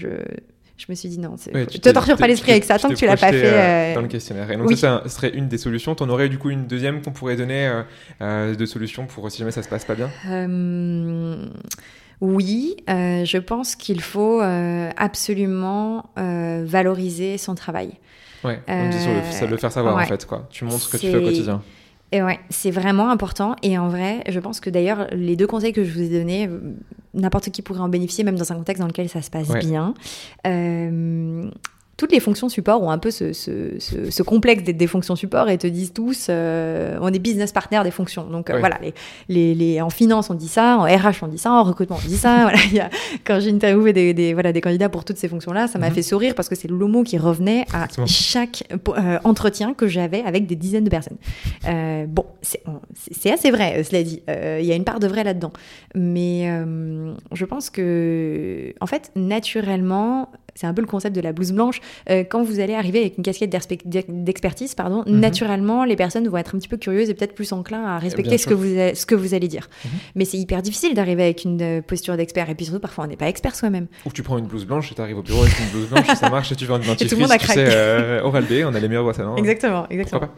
je, 0.78 0.86
me 0.90 0.96
suis 0.96 1.10
dit 1.10 1.20
non, 1.20 1.36
Ouais, 1.54 1.66
te 1.66 1.72
tu 1.72 1.80
t'es- 1.80 1.94
torture 1.94 2.16
tu 2.16 2.22
pas 2.22 2.28
l'esprit 2.28 2.52
avec 2.52 2.64
ça 2.64 2.76
tu 2.76 2.82
tant 2.82 2.90
que 2.90 2.96
tu 2.96 3.06
l'as 3.06 3.18
pas 3.18 3.32
fait. 3.32 3.46
euh, 3.46 3.92
euh, 3.92 3.96
dans 3.96 4.02
le 4.02 4.08
questionnaire. 4.08 4.50
Et 4.52 4.58
donc 4.58 4.68
oui. 4.68 4.78
ça, 4.78 5.02
ça 5.06 5.10
serait 5.10 5.30
une 5.30 5.48
des 5.48 5.58
solutions. 5.58 5.96
T'en 5.96 6.10
aurais 6.10 6.30
du 6.30 6.38
coup 6.38 6.50
une 6.50 6.68
deuxième 6.68 7.02
qu'on 7.02 7.12
pourrait 7.12 7.36
donner 7.36 7.72
euh, 8.22 8.56
de 8.56 8.66
solution 8.66 9.06
pour 9.06 9.30
si 9.32 9.38
jamais 9.40 9.52
ça 9.52 9.64
se 9.64 9.70
passe 9.70 9.86
pas 9.86 9.96
bien? 9.96 10.10
Euh, 10.30 11.46
oui, 12.22 12.76
je 12.88 13.38
pense 13.38 13.76
qu'il 13.76 14.02
faut 14.02 14.42
absolument 14.98 16.10
valoriser 16.16 17.38
son 17.38 17.56
travail. 17.56 17.92
Ouais. 18.44 18.60
On 18.68 18.90
dit 18.90 19.00
sur 19.00 19.12
le, 19.12 19.22
ça 19.32 19.46
le 19.48 19.58
faire 19.58 19.72
savoir 19.72 19.96
ouais. 19.96 20.04
en 20.04 20.08
fait 20.08 20.26
quoi. 20.26 20.48
Tu 20.52 20.66
montres 20.66 20.84
ce 20.84 20.90
que 20.90 20.98
tu 20.98 21.08
fais 21.12 21.18
au 21.18 21.22
quotidien. 21.22 21.62
Et 22.12 22.22
ouais, 22.24 22.40
c'est 22.50 22.72
vraiment 22.72 23.10
important. 23.10 23.56
Et 23.64 23.78
en 23.78 23.90
vrai, 23.90 24.24
je 24.30 24.40
pense 24.40 24.60
que 24.60 24.70
d'ailleurs, 24.70 25.08
les 25.12 25.36
deux 25.36 25.48
conseils 25.48 25.74
que 25.74 25.84
je 25.84 25.92
vous 25.92 26.02
ai 26.02 26.10
donnés, 26.10 26.48
euh, 26.48 26.60
n'importe 27.14 27.50
qui 27.50 27.62
pourrait 27.62 27.80
en 27.82 27.90
bénéficier, 27.90 28.24
même 28.24 28.38
dans 28.38 28.52
un 28.52 28.56
contexte 28.56 28.80
dans 28.82 28.88
lequel 28.88 29.10
ça 29.10 29.22
se 29.22 29.30
passe 29.30 29.50
Ouais. 29.50 29.60
bien. 29.60 29.94
Euh, 30.48 31.50
toutes 31.98 32.12
les 32.12 32.20
fonctions 32.20 32.50
support 32.50 32.82
ont 32.84 32.92
un 32.92 32.98
peu 32.98 33.10
ce, 33.10 33.32
ce- 33.32 33.80
ce- 33.80 34.12
ce 34.12 34.24
complexe 34.24 34.64
d'être 34.64 34.76
des 34.78 34.88
fonctions 34.88 35.16
support 35.16 35.50
et 35.50 35.58
te 35.58 35.68
disent 35.68 35.94
tous, 35.94 36.28
euh, 36.30 36.98
on 37.02 37.08
est 37.14 37.20
business 37.20 37.52
partner 37.54 37.82
des 37.84 37.92
fonctions. 37.92 38.26
Donc 38.30 38.50
euh, 38.50 38.60
voilà, 38.60 38.78
les, 38.82 38.94
les, 39.30 39.56
les- 39.56 39.82
en 39.82 39.90
finance 39.90 40.30
on 40.30 40.34
dit 40.34 40.48
ça, 40.50 40.78
en 40.78 40.84
RH 40.84 41.24
on 41.24 41.28
dit 41.28 41.38
ça, 41.38 41.52
en 41.54 41.64
recrutement 41.64 41.98
on 42.04 42.08
dit 42.08 42.18
ça. 42.18 42.40
voilà, 42.44 42.60
il 42.66 42.74
y 42.74 42.80
a- 42.82 42.90
quand 43.26 43.40
j'ai 43.40 43.52
interviewé 43.52 43.94
des, 43.94 44.14
des, 44.14 44.34
voilà, 44.34 44.52
des 44.52 44.60
candidats 44.62 44.90
pour 44.90 45.06
toutes 45.06 45.18
ces 45.18 45.28
fonctions-là, 45.30 45.68
ça 45.68 45.80
m'a 45.80 45.88
Mhm. 45.90 45.96
fait 45.96 46.02
sourire 46.02 46.36
parce 46.36 46.50
que 46.50 46.56
c'est 46.56 46.68
le 46.70 46.76
mot 46.76 47.04
qui 47.04 47.18
revenait 47.18 47.62
à 47.72 47.84
Exactement. 47.86 48.08
chaque 48.08 48.64
euh, 48.98 49.20
entretien 49.24 49.74
que 49.74 49.88
j'avais 49.88 50.22
avec 50.24 50.48
des 50.48 50.56
dizaines 50.56 50.84
de 50.84 50.90
personnes. 50.90 51.18
Euh, 51.68 52.06
bon, 52.08 52.26
c'est 52.42 53.32
assez 53.32 53.52
vrai, 53.52 53.80
euh, 53.80 53.84
cela 53.84 54.04
dit. 54.04 54.22
Euh, 54.30 54.60
Il 54.62 54.66
y 54.66 54.72
a 54.72 54.76
une 54.76 54.84
part 54.84 55.00
de 55.00 55.08
vrai 55.08 55.24
là-dedans. 55.24 55.52
Mais 55.96 56.50
euh, 56.50 57.14
je 57.32 57.46
pense 57.46 57.70
que, 57.70 58.74
en 58.82 58.86
fait, 58.88 59.12
naturellement, 59.16 60.30
c'est 60.56 60.66
un 60.68 60.74
peu 60.74 60.82
le 60.82 60.88
concept 60.88 61.16
de 61.16 61.22
la 61.22 61.34
blouse 61.34 61.52
blanche. 61.52 61.82
Euh, 62.10 62.24
quand 62.24 62.42
vous 62.44 62.60
allez 62.60 62.74
arriver 62.74 63.00
avec 63.02 63.18
une 63.18 63.24
casquette 63.24 63.50
d'expertise, 64.08 64.74
pardon, 64.74 65.04
Mhm. 65.06 65.20
naturellement, 65.20 65.84
les 65.84 65.96
personnes 65.96 66.28
vont 66.28 66.38
être 66.38 66.56
un 66.56 66.60
petit 66.60 66.68
peu 66.68 66.78
curieuses 66.78 67.10
et 67.10 67.14
peut-être 67.14 67.36
plus 67.36 67.52
enclins 67.52 67.84
à 67.86 68.00
respecter 68.00 68.38
ce 68.38 68.48
que, 68.48 68.54
vous, 68.54 68.80
a- 68.80 68.96
ce 68.96 69.06
que 69.06 69.16
vous 69.16 69.34
allez 69.34 69.48
dire. 69.48 69.70
Mhm. 69.84 69.92
Mais 70.16 70.26
c'est 70.26 70.38
hyper 70.38 70.62
difficile 70.62 70.94
d'arriver 70.94 71.24
avec 71.24 71.44
une 71.44 71.62
euh, 71.62 71.82
posture 71.82 72.16
d'expert. 72.18 72.50
Et 72.50 72.56
puis 72.56 72.66
surtout, 72.66 72.80
parfois, 72.80 73.04
on 73.04 73.08
n'est 73.08 73.18
pas 73.18 73.28
expert 73.28 73.56
soi-même. 73.56 73.88
Ou 74.06 74.12
tu 74.12 74.24
prends 74.24 74.38
une 74.38 74.48
blouse 74.48 74.66
blanche 74.66 74.92
et 74.92 74.96
t'arrives 74.96 75.18
au 75.18 75.24
bureau 75.24 75.42
avec 75.44 75.60
une 75.60 75.68
blouse 75.68 75.90
blanche 75.90 76.10
et 76.10 76.16
ça 76.16 76.30
marche 76.30 76.52
et 76.52 76.56
tu 76.56 76.66
vends 76.66 76.78
une 76.78 76.84
dentifrice. 76.84 77.10
tout 77.10 77.16
le 77.16 77.22
monde 77.22 77.32
a 77.32 77.38
tu 77.38 77.46
sais, 77.48 77.54
craqué. 77.54 77.70
euh, 77.74 78.22
Oral 78.24 78.46
B, 78.46 78.64
on 78.66 78.74
a 78.74 78.80
les 78.80 78.88
meilleures 78.88 79.04
boîtes 79.04 79.20
à. 79.20 79.34
Exactement, 79.38 79.88
exactement. 79.90 80.30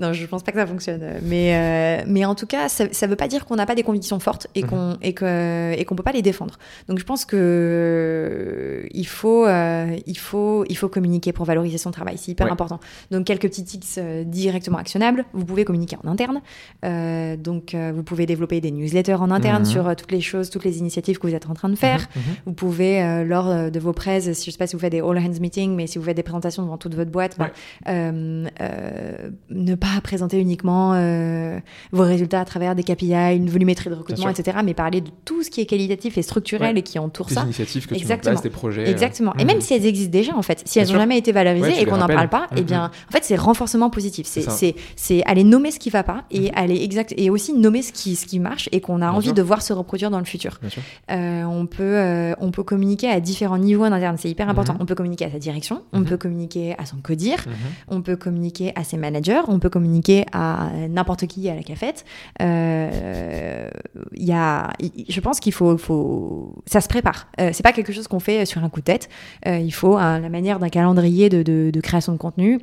Non, 0.00 0.12
je 0.12 0.26
pense 0.26 0.42
pas 0.42 0.50
que 0.52 0.58
ça 0.58 0.66
fonctionne. 0.66 1.02
Mais, 1.22 1.54
euh, 2.00 2.04
mais 2.08 2.24
en 2.24 2.34
tout 2.34 2.46
cas, 2.46 2.68
ça, 2.68 2.86
ça 2.90 3.06
veut 3.06 3.16
pas 3.16 3.28
dire 3.28 3.44
qu'on 3.44 3.56
n'a 3.56 3.66
pas 3.66 3.74
des 3.74 3.82
convictions 3.82 4.18
fortes 4.18 4.46
et 4.54 4.62
Mhm. 4.62 4.68
qu'on 4.68 4.96
et 5.02 5.12
que 5.12 5.72
et 5.78 5.84
qu'on 5.84 5.94
peut 5.94 6.02
pas 6.02 6.12
les 6.12 6.22
défendre. 6.22 6.58
Donc 6.88 6.98
je 6.98 7.04
pense 7.04 7.24
que 7.24 7.36
euh, 7.36 8.86
il 8.92 9.06
faut 9.06 9.46
euh, 9.46 9.96
il 10.06 10.18
faut 10.18 10.64
il 10.68 10.76
faut 10.76 10.88
communiquer 10.88 11.32
pour 11.32 11.44
valoriser 11.44 11.78
son 11.78 11.90
travail. 11.90 12.16
C'est 12.18 12.32
hyper 12.32 12.46
Ouais. 12.46 12.52
important. 12.52 12.80
Donc 13.10 13.24
quelques 13.26 13.48
petits 13.48 13.64
tips 13.64 13.96
euh, 13.98 14.24
directement 14.24 14.78
actionnables. 14.78 15.24
Vous 15.32 15.44
pouvez 15.44 15.64
communiquer 15.64 15.96
en 16.04 16.08
interne. 16.08 16.40
Euh, 16.84 17.36
donc 17.36 17.74
euh, 17.74 17.92
vous 17.94 18.02
pouvez 18.02 18.26
développer 18.26 18.60
des 18.60 18.70
newsletters 18.70 19.14
en 19.14 19.30
interne 19.30 19.62
Mhm. 19.62 19.66
sur 19.70 19.88
euh, 19.88 19.94
toutes 19.94 20.12
les 20.12 20.20
choses, 20.20 20.50
toutes 20.50 20.64
les 20.64 20.78
initiatives 20.78 21.18
que 21.18 21.26
vous 21.26 21.34
êtes 21.34 21.48
en 21.48 21.54
train 21.54 21.68
de 21.68 21.76
faire. 21.76 22.00
Mhm, 22.00 22.22
mhm. 22.22 22.34
Vous 22.46 22.52
pouvez, 22.52 23.02
euh, 23.02 23.24
lors 23.24 23.48
euh, 23.48 23.70
de 23.70 23.78
vos 23.80 23.92
prêts, 23.92 24.20
si 24.20 24.46
je 24.46 24.50
sais 24.50 24.58
pas 24.58 24.66
si 24.66 24.74
vous 24.76 24.80
faites 24.80 24.92
des 24.92 25.00
all 25.00 25.18
hands 25.18 25.40
meetings, 25.40 25.74
mais 25.74 25.86
si 25.86 25.98
vous 25.98 26.04
faites 26.04 26.16
des 26.16 26.22
présentations 26.22 26.62
devant 26.62 26.78
toute 26.78 26.94
votre 26.94 27.10
boîte, 27.10 27.36
Ouais. 27.38 27.46
euh, 27.88 28.46
euh, 28.60 29.30
ne 29.50 29.74
pas 29.74 29.89
pas 29.94 30.00
présenter 30.00 30.38
uniquement 30.38 30.92
euh, 30.94 31.58
vos 31.92 32.04
résultats 32.04 32.40
à 32.40 32.44
travers 32.44 32.74
des 32.74 32.82
KPI, 32.82 33.36
une 33.36 33.48
volumétrie 33.48 33.90
de 33.90 33.94
recrutement, 33.94 34.28
etc., 34.28 34.58
mais 34.64 34.74
parler 34.74 35.00
de 35.00 35.10
tout 35.24 35.42
ce 35.42 35.50
qui 35.50 35.60
est 35.60 35.66
qualitatif 35.66 36.18
et 36.18 36.22
structurel 36.22 36.78
et 36.78 36.82
qui 36.82 36.98
entoure 36.98 37.26
des 37.26 37.34
ça. 37.34 37.42
initiatives 37.42 37.86
que 37.86 37.94
Exactement. 37.94 38.16
tu 38.16 38.26
mets 38.26 38.30
en 38.30 38.32
place, 38.34 38.42
des 38.42 38.50
projets. 38.50 38.90
Exactement. 38.90 39.34
Et 39.38 39.44
même 39.44 39.60
si 39.60 39.74
elles 39.74 39.86
existent 39.86 40.12
déjà, 40.12 40.36
en 40.36 40.42
fait, 40.42 40.62
si 40.64 40.78
elles 40.78 40.88
n'ont 40.88 40.98
jamais 40.98 41.18
été 41.18 41.32
valorisées 41.32 41.80
et 41.80 41.86
qu'on 41.86 41.96
n'en 41.96 42.06
parle 42.06 42.28
pas, 42.28 42.46
eh 42.56 42.62
bien, 42.62 42.90
en 43.08 43.12
fait, 43.12 43.24
c'est 43.24 43.36
renforcement 43.36 43.90
positif. 43.90 44.26
C'est 44.26 45.22
aller 45.26 45.44
nommer 45.44 45.70
ce 45.70 45.78
qui 45.78 45.90
va 45.90 46.02
pas 46.02 46.24
et 46.30 46.52
aller 46.54 46.82
exact 46.82 47.14
et 47.16 47.30
aussi 47.30 47.52
nommer 47.52 47.82
ce 47.82 47.92
qui, 47.92 48.16
ce 48.16 48.26
qui 48.26 48.38
marche 48.38 48.68
et 48.72 48.80
qu'on 48.80 49.02
a 49.02 49.10
envie 49.10 49.32
de 49.32 49.42
voir 49.42 49.62
se 49.62 49.72
reproduire 49.72 50.10
dans 50.10 50.18
le 50.18 50.24
futur. 50.24 50.60
on 51.08 51.66
peut 51.66 52.34
on 52.38 52.50
peut 52.50 52.62
communiquer 52.62 53.08
à 53.08 53.20
différents 53.20 53.58
niveaux 53.58 53.84
en 53.84 53.92
interne, 53.92 54.16
c'est 54.18 54.30
hyper 54.30 54.48
important. 54.48 54.76
On 54.80 54.86
peut 54.86 54.94
communiquer 54.94 55.26
à 55.26 55.30
sa 55.30 55.38
direction, 55.38 55.82
on 55.92 56.02
peut 56.04 56.16
communiquer 56.16 56.74
à 56.78 56.86
son 56.86 56.96
codir, 56.96 57.44
on 57.88 58.02
peut 58.02 58.16
communiquer 58.16 58.72
à 58.74 58.84
ses 58.84 58.96
managers, 58.96 59.40
on 59.48 59.58
peut 59.58 59.69
communiquer 59.70 60.26
à 60.32 60.70
n'importe 60.88 61.26
qui 61.26 61.48
à 61.48 61.54
la 61.54 61.62
cafette. 61.62 62.04
Euh, 62.42 63.68
y 64.12 64.32
a, 64.32 64.72
je 65.08 65.20
pense 65.20 65.40
qu'il 65.40 65.52
faut, 65.52 65.78
faut, 65.78 66.62
ça 66.66 66.80
se 66.80 66.88
prépare. 66.88 67.28
Euh, 67.40 67.50
c'est 67.52 67.62
pas 67.62 67.72
quelque 67.72 67.92
chose 67.92 68.08
qu'on 68.08 68.20
fait 68.20 68.44
sur 68.44 68.62
un 68.62 68.68
coup 68.68 68.80
de 68.80 68.84
tête. 68.84 69.08
Euh, 69.46 69.58
il 69.58 69.72
faut 69.72 69.96
la 69.96 70.28
manière 70.28 70.58
d'un 70.58 70.68
calendrier 70.68 71.28
de, 71.28 71.42
de, 71.42 71.70
de 71.72 71.80
création 71.80 72.12
de 72.12 72.18
contenu 72.18 72.60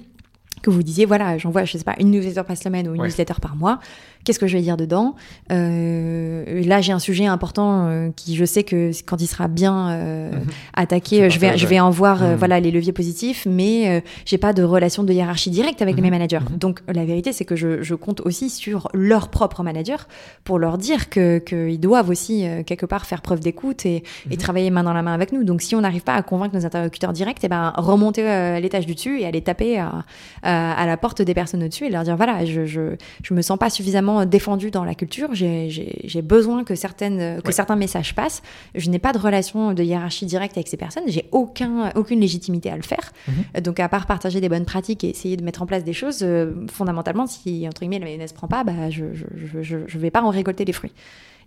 que 0.61 0.69
vous 0.69 0.84
disiez, 0.84 1.05
voilà, 1.05 1.38
j'envoie, 1.38 1.65
je 1.65 1.77
sais 1.77 1.84
pas, 1.84 1.95
une 1.99 2.11
newsletter 2.11 2.43
par 2.43 2.57
semaine 2.57 2.88
ou 2.88 2.95
une 2.95 3.03
newsletter 3.03 3.36
par 3.41 3.55
mois 3.55 3.79
qu'est-ce 4.28 4.39
que 4.39 4.47
je 4.47 4.57
vais 4.57 4.63
dire 4.63 4.78
dedans 4.78 5.15
euh, 5.51 6.63
Là, 6.65 6.82
j'ai 6.82 6.91
un 6.91 6.99
sujet 6.99 7.26
important 7.26 7.88
euh, 7.88 8.09
qui, 8.15 8.36
je 8.36 8.45
sais 8.45 8.63
que 8.63 8.91
quand 9.05 9.22
il 9.22 9.28
sera 9.28 9.47
bien 9.47 9.89
euh, 9.89 10.32
mhm. 10.32 10.45
attaqué, 10.74 11.30
je 11.30 11.39
vais, 11.39 11.57
je 11.57 11.65
vais 11.65 11.80
en 11.80 11.89
voir 11.89 12.22
mhm. 12.22 12.36
voilà 12.36 12.59
les 12.59 12.72
leviers 12.72 12.91
positifs, 12.91 13.45
mais 13.49 14.03
j'ai 14.26 14.38
pas 14.38 14.53
de 14.53 14.63
relation 14.63 15.03
de 15.03 15.13
hiérarchie 15.13 15.49
directe 15.49 15.82
avec 15.82 15.95
mes 15.95 16.03
mhm. 16.03 16.09
managers. 16.11 16.45
Donc, 16.57 16.82
la 16.88 17.05
vérité, 17.05 17.32
c'est 17.32 17.45
que 17.45 17.55
je, 17.55 17.82
je, 17.84 17.95
compte 17.95 18.22
aussi 18.22 18.49
sur 18.49 18.89
leurs 18.93 19.30
propres 19.30 19.63
managers 19.63 20.03
pour 20.43 20.59
leur 20.59 20.78
dire 20.78 21.09
que 21.09 21.39
qu'ils 21.39 21.80
doivent 21.80 22.09
aussi 22.09 22.45
quelque 22.65 22.86
part 22.86 23.05
faire 23.05 23.22
preuve 23.22 23.39
d'écoute 23.39 23.86
et, 23.86 24.03
et, 24.30 24.38
travailler 24.38 24.70
main 24.70 24.84
dans 24.84 24.93
la 24.93 25.01
main 25.01 25.13
avec 25.13 25.32
nous. 25.32 25.43
Donc, 25.43 25.61
si 25.61 25.76
on 25.76 25.82
n'arrive 25.82 26.03
pas 26.03 26.13
à 26.13 26.22
convaincre 26.22 26.55
nos 26.55 26.65
interlocuteurs 26.65 27.13
directs, 27.13 27.43
et 27.43 27.47
eh 27.47 27.49
ben 27.49 27.74
remonter 27.78 28.28
à 28.28 28.59
l'étage 28.59 28.86
du 28.86 28.93
dessus 28.93 29.20
et 29.20 29.26
aller 29.26 29.41
taper 29.41 29.80
à, 29.80 30.05
à, 30.43 30.86
la 30.86 30.97
porte 30.97 31.22
des 31.22 31.34
personnes 31.34 31.63
au-dessus 31.63 31.86
et 31.86 31.89
leur 31.89 32.03
dire 32.03 32.15
voilà, 32.15 32.45
je, 32.45 32.65
je, 32.65 32.95
je 33.24 33.34
me 33.34 33.41
sens 33.41 33.57
pas 33.57 33.70
suffisamment 33.70 34.16
défendu 34.26 34.72
dans 34.72 34.84
la 34.84 34.95
culture. 34.95 35.30
J'ai 35.34 36.22
besoin 36.22 36.63
que, 36.63 36.76
certaines, 36.76 37.41
que 37.41 37.51
certains 37.51 37.76
messages 37.76 38.15
passent. 38.15 38.41
Je 38.76 38.89
n'ai 38.89 38.99
pas 38.99 39.13
de 39.13 39.18
relation 39.18 39.74
de 39.74 39.84
hiérarchie 39.84 40.26
directe 40.26 40.57
avec 40.57 40.68
ces 40.68 40.78
personnes. 40.78 41.03
J'ai 41.07 41.26
aucun, 41.32 41.91
aucune 41.95 42.20
légitimité 42.20 42.70
à 42.70 42.76
le 42.76 42.84
faire. 42.84 43.11
Mhm. 43.28 43.61
Donc, 43.61 43.80
à 43.80 43.89
part 43.89 44.05
partager 44.05 44.41
des 44.41 44.49
bonnes 44.49 44.65
pratiques 44.65 45.03
et 45.03 45.09
essayer 45.09 45.38
de 45.38 45.43
mettre 45.43 45.61
en 45.61 45.65
place 45.65 45.84
des 45.84 45.93
choses, 45.93 46.20
euh, 46.22 46.53
fondamentalement, 46.72 47.28
si 47.28 47.68
entre 47.68 47.82
guillemets 47.82 47.99
la 47.99 48.05
mayonnaise 48.05 48.34
prend 48.34 48.47
pas, 48.47 48.63
bah, 48.63 48.89
je 48.89 49.03
ne 49.03 49.99
vais 49.99 50.11
pas 50.11 50.22
en 50.22 50.30
récolter 50.30 50.65
les 50.65 50.74
fruits. 50.74 50.93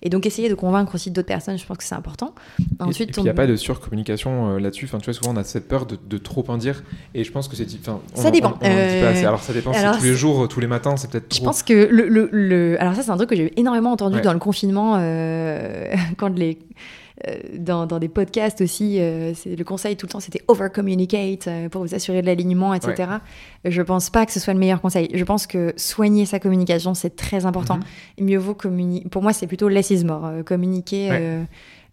Et 0.02 0.08
donc 0.08 0.26
essayer 0.26 0.48
de 0.48 0.54
convaincre 0.54 0.94
aussi 0.94 1.10
d'autres 1.10 1.28
personnes, 1.28 1.58
je 1.58 1.66
pense 1.66 1.76
que 1.76 1.84
c'est 1.84 1.94
important. 1.94 2.34
Ensuite, 2.78 3.16
il 3.16 3.22
n'y 3.22 3.28
a 3.28 3.34
pas 3.34 3.46
de 3.46 3.56
surcommunication 3.56 4.52
euh, 4.52 4.58
là-dessus. 4.58 4.86
Enfin, 4.86 4.98
tu 4.98 5.04
vois, 5.04 5.14
souvent 5.14 5.32
on 5.34 5.36
a 5.36 5.44
cette 5.44 5.68
peur 5.68 5.86
de, 5.86 6.18
trop 6.18 6.44
en 6.48 6.56
dire. 6.56 6.82
Et 7.14 7.24
je 7.24 7.30
pense 7.32 7.48
que 7.48 7.56
c'est. 7.56 7.66
Ça 8.14 8.30
dépend. 8.30 8.58
Euh, 8.62 9.26
alors 9.26 9.42
ça 9.42 9.52
dépend. 9.52 9.72
tous 9.72 10.04
les 10.04 10.14
jours, 10.14 10.48
tous 10.48 10.60
les 10.60 10.66
matins, 10.66 10.96
c'est 10.96 11.10
peut-être. 11.10 11.34
Je 11.34 11.42
pense 11.42 11.62
que 11.62 11.88
le, 11.90 12.28
le, 12.30 12.80
Alors 12.80 12.94
ça, 12.94 13.02
c'est 13.02 13.10
un 13.10 13.16
truc 13.16 13.30
que 13.30 13.36
j'ai 13.36 13.52
énormément 13.58 13.92
entendu 13.92 14.20
dans 14.20 14.32
le 14.32 14.38
confinement 14.38 14.96
euh, 14.98 15.94
quand 16.16 16.36
les 16.36 16.58
dans, 17.58 17.86
dans, 17.86 17.98
des 17.98 18.08
podcasts 18.08 18.60
aussi, 18.60 18.96
euh, 18.98 19.32
le 19.44 19.62
conseil 19.64 19.96
tout 19.96 20.06
le 20.06 20.12
temps 20.12 20.20
c'était 20.20 20.42
over 20.48 20.68
communicate 20.72 21.48
euh, 21.48 21.68
pour 21.68 21.82
vous 21.82 21.94
assurer 21.94 22.22
de 22.22 22.26
l'alignement, 22.26 22.72
etc. 22.74 23.10
Je 23.64 23.82
pense 23.82 24.10
pas 24.10 24.26
que 24.26 24.32
ce 24.32 24.40
soit 24.40 24.54
le 24.54 24.58
meilleur 24.58 24.80
conseil. 24.80 25.10
Je 25.12 25.24
pense 25.24 25.46
que 25.46 25.72
soigner 25.76 26.24
sa 26.26 26.38
communication 26.38 26.94
c'est 26.94 27.16
très 27.16 27.46
important. 27.46 27.78
Mm-hmm. 27.78 28.24
Mieux 28.24 28.38
vaut 28.38 28.54
communiquer. 28.54 29.08
Pour 29.08 29.22
moi, 29.22 29.32
c'est 29.32 29.46
plutôt 29.46 29.68
less 29.68 29.90
is 29.90 30.04
more. 30.04 30.44
communiquer. 30.44 31.10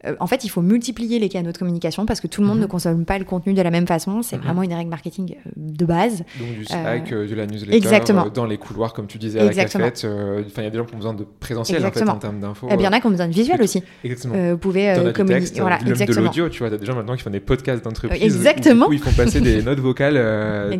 Euh, 0.06 0.16
en 0.20 0.28
fait, 0.28 0.43
il 0.43 0.50
faut 0.50 0.62
multiplier 0.62 1.18
les 1.18 1.30
canaux 1.30 1.52
de 1.52 1.58
communication 1.58 2.06
parce 2.06 2.22
que 2.22 2.28
tout 2.28 2.41
le 2.41 2.48
monde 2.48 2.58
mhm. 2.58 2.64
ne 2.64 2.68
consomme 2.68 3.06
pas 3.06 3.18
le 3.18 3.26
contenu 3.26 3.54
de 3.54 3.62
la 3.62 3.72
même 3.72 3.88
façon. 3.88 4.22
C'est 4.22 4.38
mhm. 4.38 4.43
vraiment 4.43 4.64
une 4.64 4.74
règle 4.74 4.89
marketing 4.89 5.36
euh, 5.36 5.50
de 5.56 5.86
base. 5.86 6.24
Donc 6.39 6.54
du 6.56 6.66
Slack, 6.66 7.12
euh, 7.12 7.28
de 7.28 7.36
la 7.36 7.48
newsletter, 7.48 7.76
exactement. 7.76 8.28
dans 8.30 8.45
les 8.45 8.58
couloirs, 8.58 8.93
comme 8.93 9.08
tu 9.08 9.18
disais 9.18 9.39
à 9.39 9.45
la 9.45 9.54
cafette. 9.54 10.06
Enfin, 10.06 10.62
il 10.62 10.64
y 10.64 10.68
a 10.68 10.70
des 10.70 10.78
gens 10.78 10.86
qui 10.86 10.93
ont 10.93 10.98
besoin 10.98 11.14
de 11.14 11.26
présentiel 11.39 11.86
en, 11.86 11.91
fait, 11.91 12.08
en 12.08 12.18
termes 12.18 12.39
d'infos. 12.39 12.68
Eh 12.70 12.78
bien, 12.78 12.89
il 12.89 12.91
y 12.91 12.95
en 12.95 12.98
a 12.98 13.00
qui 13.00 13.08
ont 13.08 13.12
besoin 13.12 13.28
de 13.28 13.34
visuel 13.34 13.62
aussi. 13.62 13.84
Exactement. 14.04 14.52
vous 14.52 14.58
pouvez 14.58 15.12
communiquer. 15.16 15.62
Voilà, 15.62 15.80
de 15.80 16.14
l'audio, 16.14 16.50
tu 16.50 16.60
vois, 16.60 16.76
des 16.76 16.86
gens 16.86 16.95
maintenant 16.95 17.16
qui 17.16 17.24
font 17.24 17.30
des 17.30 17.39
podcasts 17.39 17.84
d'entreprise. 17.84 18.22
exactement. 18.22 18.88
Où, 18.88 18.93
ils 18.93 19.00
font 19.00 19.12
passer 19.12 19.41
des 19.41 19.64
notes 19.64 19.80
vocales 19.80 20.78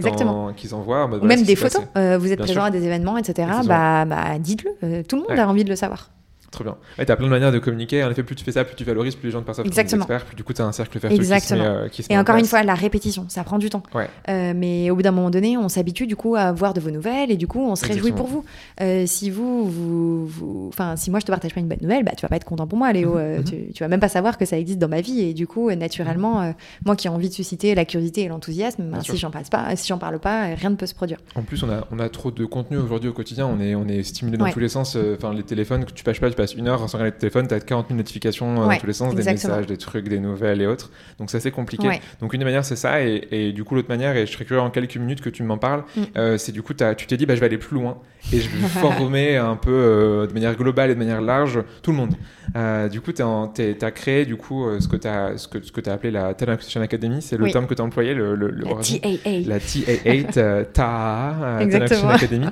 qu'ils 0.56 0.76
envoient. 0.76 1.06
Ou 1.06 1.26
même 1.26 1.44
des 1.44 1.56
photos. 1.56 1.82
vous 1.96 2.32
êtes 2.32 2.40
présent 2.40 2.64
à 2.64 2.72
des 2.72 2.84
événements, 2.86 3.18
etc. 3.18 3.48
Bah, 3.66 4.06
bah, 4.06 4.38
dites-le. 4.40 5.04
Tout 5.04 5.16
le 5.16 5.24
monde 5.24 5.40
a 5.40 5.48
envie 5.48 5.64
de 5.64 5.70
le 5.70 5.76
savoir. 5.76 6.12
Trop 6.52 6.64
bien. 6.64 6.78
Ouais, 6.98 7.06
tu 7.06 7.12
as 7.12 7.16
plein 7.16 7.26
de 7.26 7.32
manières 7.32 7.52
de 7.52 7.60
communiquer. 7.60 8.04
En 8.04 8.10
effet, 8.10 8.24
plus 8.24 8.36
tu 8.36 8.44
fais 8.44 8.54
ça, 8.54 8.64
plus 8.64 8.76
tu 8.76 8.84
valorises, 8.84 9.16
plus 9.16 9.28
les 9.28 9.32
gens 9.32 9.42
te 9.42 9.46
perçoivent 9.46 9.70
comme 9.70 9.80
experts, 9.80 10.26
plus 10.26 10.36
du 10.36 10.44
coup 10.44 10.54
tu 10.54 10.62
as 10.62 10.66
un 10.66 10.72
cercle 10.72 10.98
vertueux 10.98 11.18
Exactement. 11.18 11.64
qui 11.64 11.68
se 11.68 11.70
met, 11.70 11.86
euh, 11.86 11.90
qui 11.90 12.06
Et 12.10 12.18
encore 12.18 12.38
une 12.38 12.46
fois, 12.46 12.64
la 12.64 12.76
répétition, 12.76 13.26
ça 13.28 13.44
prend 13.44 13.58
du 13.58 13.70
temps. 13.70 13.84
Ouais. 13.94 14.08
Euh, 14.30 14.54
mais 14.56 14.90
au 14.90 14.96
bout 14.96 15.02
d'un 15.02 15.12
moment 15.12 15.30
donné, 15.30 15.58
on 15.58 15.70
s'habitue 15.70 16.08
du 16.08 16.16
coup 16.16 16.36
à 16.36 16.52
voir 16.52 16.74
de 16.74 16.80
vos 16.80 16.92
nouvelles 16.92 17.32
et 17.32 17.38
du 17.38 17.48
coup, 17.48 17.60
on 17.60 17.76
se 17.76 17.86
réjouit 17.86 18.12
pour 18.12 18.28
vous. 18.28 18.46
Euh, 18.82 19.04
si 19.06 19.30
vous, 19.30 19.70
vous, 19.70 20.68
enfin, 20.70 20.96
si 20.96 21.12
moi 21.12 21.20
je 21.20 21.26
te 21.26 21.32
partage 21.32 21.54
pas 21.54 21.60
une 21.60 21.68
bonne 21.68 21.80
nouvelle, 21.82 22.04
bah 22.04 22.12
tu 22.16 22.22
vas 22.22 22.30
pas 22.30 22.36
être 22.36 22.46
content 22.46 22.68
pour 22.68 22.78
moi, 22.78 22.92
Léo. 22.94 23.14
Mhm. 23.14 23.18
Euh, 23.18 23.38
mhm. 23.38 23.44
tu, 23.44 23.56
tu, 23.74 23.84
vas 23.84 23.88
même 23.88 24.00
pas 24.00 24.10
savoir 24.10 24.38
que 24.38 24.46
ça 24.46 24.58
existe 24.58 24.80
dans 24.80 24.88
ma 24.88 25.02
vie 25.02 25.22
et 25.22 25.34
du 25.34 25.48
coup, 25.48 25.72
naturellement, 25.72 26.42
euh, 26.42 26.52
moi 26.86 26.96
qui 26.96 27.08
ai 27.08 27.10
envie 27.10 27.30
de 27.30 27.34
susciter 27.34 27.76
la 27.76 27.86
curiosité 27.86 28.22
et 28.22 28.28
l'enthousiasme, 28.28 28.84
bah, 28.92 29.00
si 29.02 29.18
j'en 29.18 29.32
parle 29.32 29.46
pas, 29.46 29.76
si 29.76 29.88
j'en 29.88 29.98
parle 29.98 30.20
pas, 30.20 30.56
rien 30.56 30.70
ne 30.70 30.76
peut 30.76 30.86
se 30.86 30.96
produire. 30.96 31.18
En 31.36 31.42
plus, 31.42 31.62
on 31.64 31.70
a, 31.70 31.86
on 31.92 32.00
a 32.00 32.10
trop 32.10 32.32
de 32.32 32.46
contenu 32.46 32.78
aujourd'hui 32.78 33.10
au 33.10 33.14
quotidien. 33.14 33.48
On 33.48 33.60
est, 33.60 33.76
on 33.76 33.88
est 33.88 34.04
stimulé 34.04 34.38
dans 34.38 34.50
tous 34.50 34.60
les 34.60 34.70
sens. 34.70 34.98
Enfin, 35.16 35.34
les 35.34 35.44
téléphones 35.44 35.86
que 35.86 35.92
tu 35.92 36.04
passes 36.04 36.20
pas, 36.20 36.30
tu 36.30 36.36
passes 36.38 36.56
une 36.56 36.68
heure 36.68 36.90
sans 36.90 36.98
regarder 36.98 37.18
téléphone, 37.18 37.48
tu 37.48 37.54
as 37.54 37.60
40 37.60 37.88
000 37.90 37.98
notifications 37.98 38.62
euh, 38.62 38.68
dans 38.68 38.78
tous 38.78 38.88
les 38.88 38.94
sens, 38.94 39.14
des 39.16 39.24
messages, 39.24 39.66
des 39.66 39.78
trucs, 39.78 40.08
des 40.08 40.20
nouvelles 40.20 40.62
et 40.62 40.68
autres. 40.68 40.90
Donc 41.20 41.30
c'est 41.30 41.38
assez 41.38 41.52
compliqué. 41.52 42.00
Donc 42.22 42.34
une 42.34 42.40
des 42.40 42.46
manières, 42.46 42.66
c'est 42.66 42.76
ça. 42.76 43.02
Et, 43.02 43.52
du 43.52 43.64
coup, 43.64 43.76
l'autre 43.76 43.90
manière, 43.90 44.16
et 44.16 44.26
je 44.26 44.32
serais 44.32 44.46
curieux 44.46 44.62
en 44.62 44.70
quelques 44.70 44.98
minutes 44.98 45.22
que 45.22 45.30
tu 45.30 45.44
m'en 45.44 45.58
parles, 45.58 45.84
mm. 45.96 46.02
euh, 46.18 46.38
c'est 46.38 46.52
du 46.52 46.62
coup, 46.62 46.74
as, 46.80 46.96
tu 46.96 47.08
t'es 47.08 47.18
dit, 47.18 47.26
bah, 47.26 47.36
je 47.36 47.40
vais 47.40 47.48
aller 47.48 47.58
plus 47.58 47.76
loin 47.76 47.98
et 48.32 48.40
je 48.40 48.50
vais 48.50 48.68
former 48.68 49.38
un 49.38 49.56
peu 49.56 49.72
euh, 49.72 50.28
de 50.28 50.34
manière 50.34 50.56
globale 50.56 50.92
et 50.92 50.94
de 50.94 51.00
manière 51.00 51.22
large 51.22 51.60
tout 51.82 51.92
le 51.92 51.98
monde. 51.98 52.92
du 52.92 53.02
coup, 53.02 53.12
tu 53.12 53.22
as 53.22 53.92
créé 53.92 54.26
du 54.26 54.36
coup 54.36 54.68
ce 54.80 54.88
que 54.88 54.96
tu 54.96 55.08
as, 55.08 55.38
ce 55.38 55.48
que, 55.48 55.62
ce 55.62 55.72
que 55.72 55.90
as 55.90 55.94
appelé 55.94 56.12
la 56.12 56.34
Talent 56.34 56.54
Acquisition 56.54 56.82
Academy. 56.82 57.22
C'est 57.22 57.38
le 57.38 57.52
terme 57.52 57.68
que 57.68 57.74
tu 57.74 57.82
as 57.82 57.86
employé, 57.86 58.14
le, 58.14 58.36
le, 58.36 58.52
la 58.52 58.76
TAA. 58.76 59.40
La 59.46 59.60
TAA, 59.60 60.64
TAA, 60.66 61.66
Talent 61.70 61.86
Acquisition 61.86 62.10
Academy. 62.10 62.48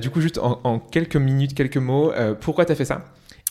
du 0.00 0.10
coup, 0.10 0.20
juste 0.20 0.38
en, 0.38 0.60
en, 0.64 0.78
quelques 0.78 1.16
minutes, 1.16 1.54
quelques 1.54 1.78
mots, 1.78 2.12
pourquoi 2.40 2.64
tu 2.64 2.72
as 2.72 2.74
fait 2.76 2.84
ça? 2.84 3.04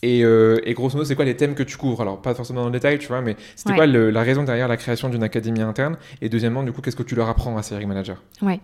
Euh, 0.04 0.60
et, 0.64 0.74
grosso 0.74 0.95
modo, 0.95 1.06
c'est 1.06 1.16
quoi 1.16 1.26
les 1.26 1.36
thèmes 1.38 1.56
que 1.56 1.64
tu 1.64 1.78
couvres? 1.78 2.02
Alors, 2.02 2.22
pas 2.22 2.34
forcément 2.34 2.62
dans 2.62 2.68
le 2.68 2.74
détail, 2.74 2.97
tu 2.97 3.08
vois, 3.08 3.22
mais 3.22 3.36
c'était 3.56 3.76
quoi 3.76 3.86
la 3.86 4.22
raison 4.22 4.43
derrière 4.43 4.68
la 4.68 4.78
création 4.78 5.10
d'une 5.10 5.24
académie 5.24 5.62
interne? 5.62 5.97
Et 6.22 6.30
deuxièmement, 6.30 6.64
du 6.64 6.72
coup, 6.72 6.82
qu'est-ce 6.82 6.95
que 6.95 7.04
tu 7.04 7.16
leur 7.16 7.30
apprends 7.30 7.58
à 7.58 7.64
ces 7.64 7.84
managers? 7.86 8.16
Ouais. 8.41 8.60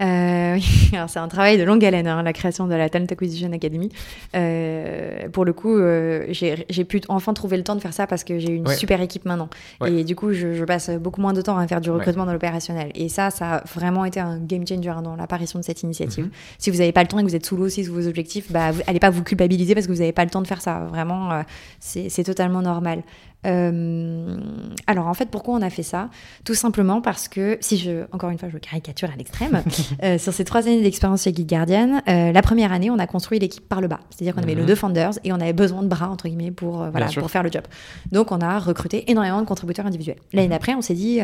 Euh, 0.00 0.54
oui, 0.54 0.90
c'est 1.08 1.18
un 1.18 1.28
travail 1.28 1.58
de 1.58 1.64
longue 1.64 1.84
haleine, 1.84 2.06
hein, 2.06 2.22
la 2.22 2.32
création 2.32 2.66
de 2.66 2.74
la 2.74 2.88
Talent 2.88 3.06
Acquisition 3.10 3.52
Academy. 3.52 3.90
Euh, 4.36 5.28
pour 5.28 5.44
le 5.44 5.52
coup, 5.52 5.76
euh, 5.76 6.26
j'ai 6.30 6.84
pu 6.84 7.00
enfin 7.08 7.34
trouver 7.34 7.56
le 7.56 7.64
temps 7.64 7.74
de 7.74 7.80
faire 7.80 7.92
ça 7.92 8.06
parce 8.06 8.24
que 8.24 8.38
j'ai 8.38 8.52
une 8.52 8.66
super 8.68 9.00
équipe 9.00 9.24
maintenant. 9.24 9.48
Et 9.86 10.04
du 10.04 10.14
coup, 10.14 10.32
je, 10.32 10.64
passe 10.68 10.90
beaucoup 10.90 11.22
moins 11.22 11.32
de 11.32 11.40
temps 11.40 11.56
à 11.56 11.66
faire 11.66 11.80
du 11.80 11.90
recrutement 11.90 12.26
dans 12.26 12.32
l'opérationnel. 12.32 12.90
Et 12.94 13.08
ça, 13.08 13.30
ça 13.30 13.56
a 13.56 13.64
vraiment 13.64 14.04
été 14.04 14.20
un 14.20 14.38
game 14.38 14.66
changer 14.66 14.92
dans 15.02 15.16
l'apparition 15.16 15.58
de 15.58 15.64
cette 15.64 15.82
initiative. 15.82 16.24
Mhm. 16.24 16.30
Si 16.58 16.70
vous 16.70 16.78
n'avez 16.78 16.92
pas 16.92 17.02
le 17.02 17.08
temps 17.08 17.18
et 17.18 17.22
que 17.22 17.28
vous 17.28 17.36
êtes 17.36 17.46
sous 17.46 17.56
l'eau 17.56 17.64
aussi 17.64 17.84
sous 17.84 17.94
vos 17.94 18.06
objectifs, 18.06 18.52
bah, 18.52 18.70
allez 18.86 19.00
pas 19.00 19.08
vous 19.08 19.22
culpabiliser 19.22 19.74
parce 19.74 19.86
que 19.86 19.92
vous 19.92 20.00
n'avez 20.00 20.12
pas 20.12 20.24
le 20.24 20.30
temps 20.30 20.42
de 20.42 20.46
faire 20.46 20.60
ça. 20.60 20.80
Vraiment, 20.90 21.32
euh, 21.32 21.42
c'est 21.80 22.24
totalement 22.24 22.60
normal. 22.60 23.02
Euh, 23.46 24.36
alors 24.86 25.06
en 25.06 25.14
fait, 25.14 25.26
pourquoi 25.26 25.54
on 25.54 25.62
a 25.62 25.70
fait 25.70 25.82
ça? 25.82 26.10
Tout 26.44 26.54
simplement 26.54 27.00
parce 27.00 27.28
que, 27.28 27.56
si 27.60 27.78
je, 27.78 28.04
encore 28.12 28.30
une 28.30 28.38
fois, 28.38 28.48
je 28.48 28.58
caricature 28.58 29.10
à 29.12 29.16
l'extrême, 29.16 29.62
euh, 30.02 30.18
sur 30.18 30.32
ces 30.32 30.44
trois 30.44 30.62
années 30.62 30.82
d'expérience 30.82 31.22
chez 31.22 31.34
Geek 31.34 31.48
Guardian, 31.48 32.02
euh, 32.08 32.32
la 32.32 32.42
première 32.42 32.72
année, 32.72 32.90
on 32.90 32.98
a 32.98 33.06
construit 33.06 33.38
l'équipe 33.38 33.66
par 33.68 33.80
le 33.80 33.88
bas. 33.88 34.00
C'est-à-dire 34.10 34.34
qu'on 34.34 34.42
avait 34.42 34.56
mhm. 34.56 34.66
deux 34.66 34.74
founders 34.74 35.12
et 35.24 35.32
on 35.32 35.36
avait 35.36 35.52
besoin 35.52 35.82
de 35.82 35.88
bras, 35.88 36.08
entre 36.08 36.28
guillemets, 36.28 36.50
pour, 36.50 36.84
voilà, 36.90 37.06
pour 37.06 37.30
faire 37.30 37.42
le 37.42 37.50
job. 37.50 37.62
Donc 38.12 38.32
on 38.32 38.40
a 38.40 38.58
recruté 38.58 39.10
énormément 39.10 39.40
de 39.40 39.46
contributeurs 39.46 39.86
individuels. 39.86 40.18
L'année 40.32 40.48
mhm. 40.48 40.52
d'après, 40.52 40.74
on 40.74 40.82
s'est 40.82 40.94
dit, 40.94 41.20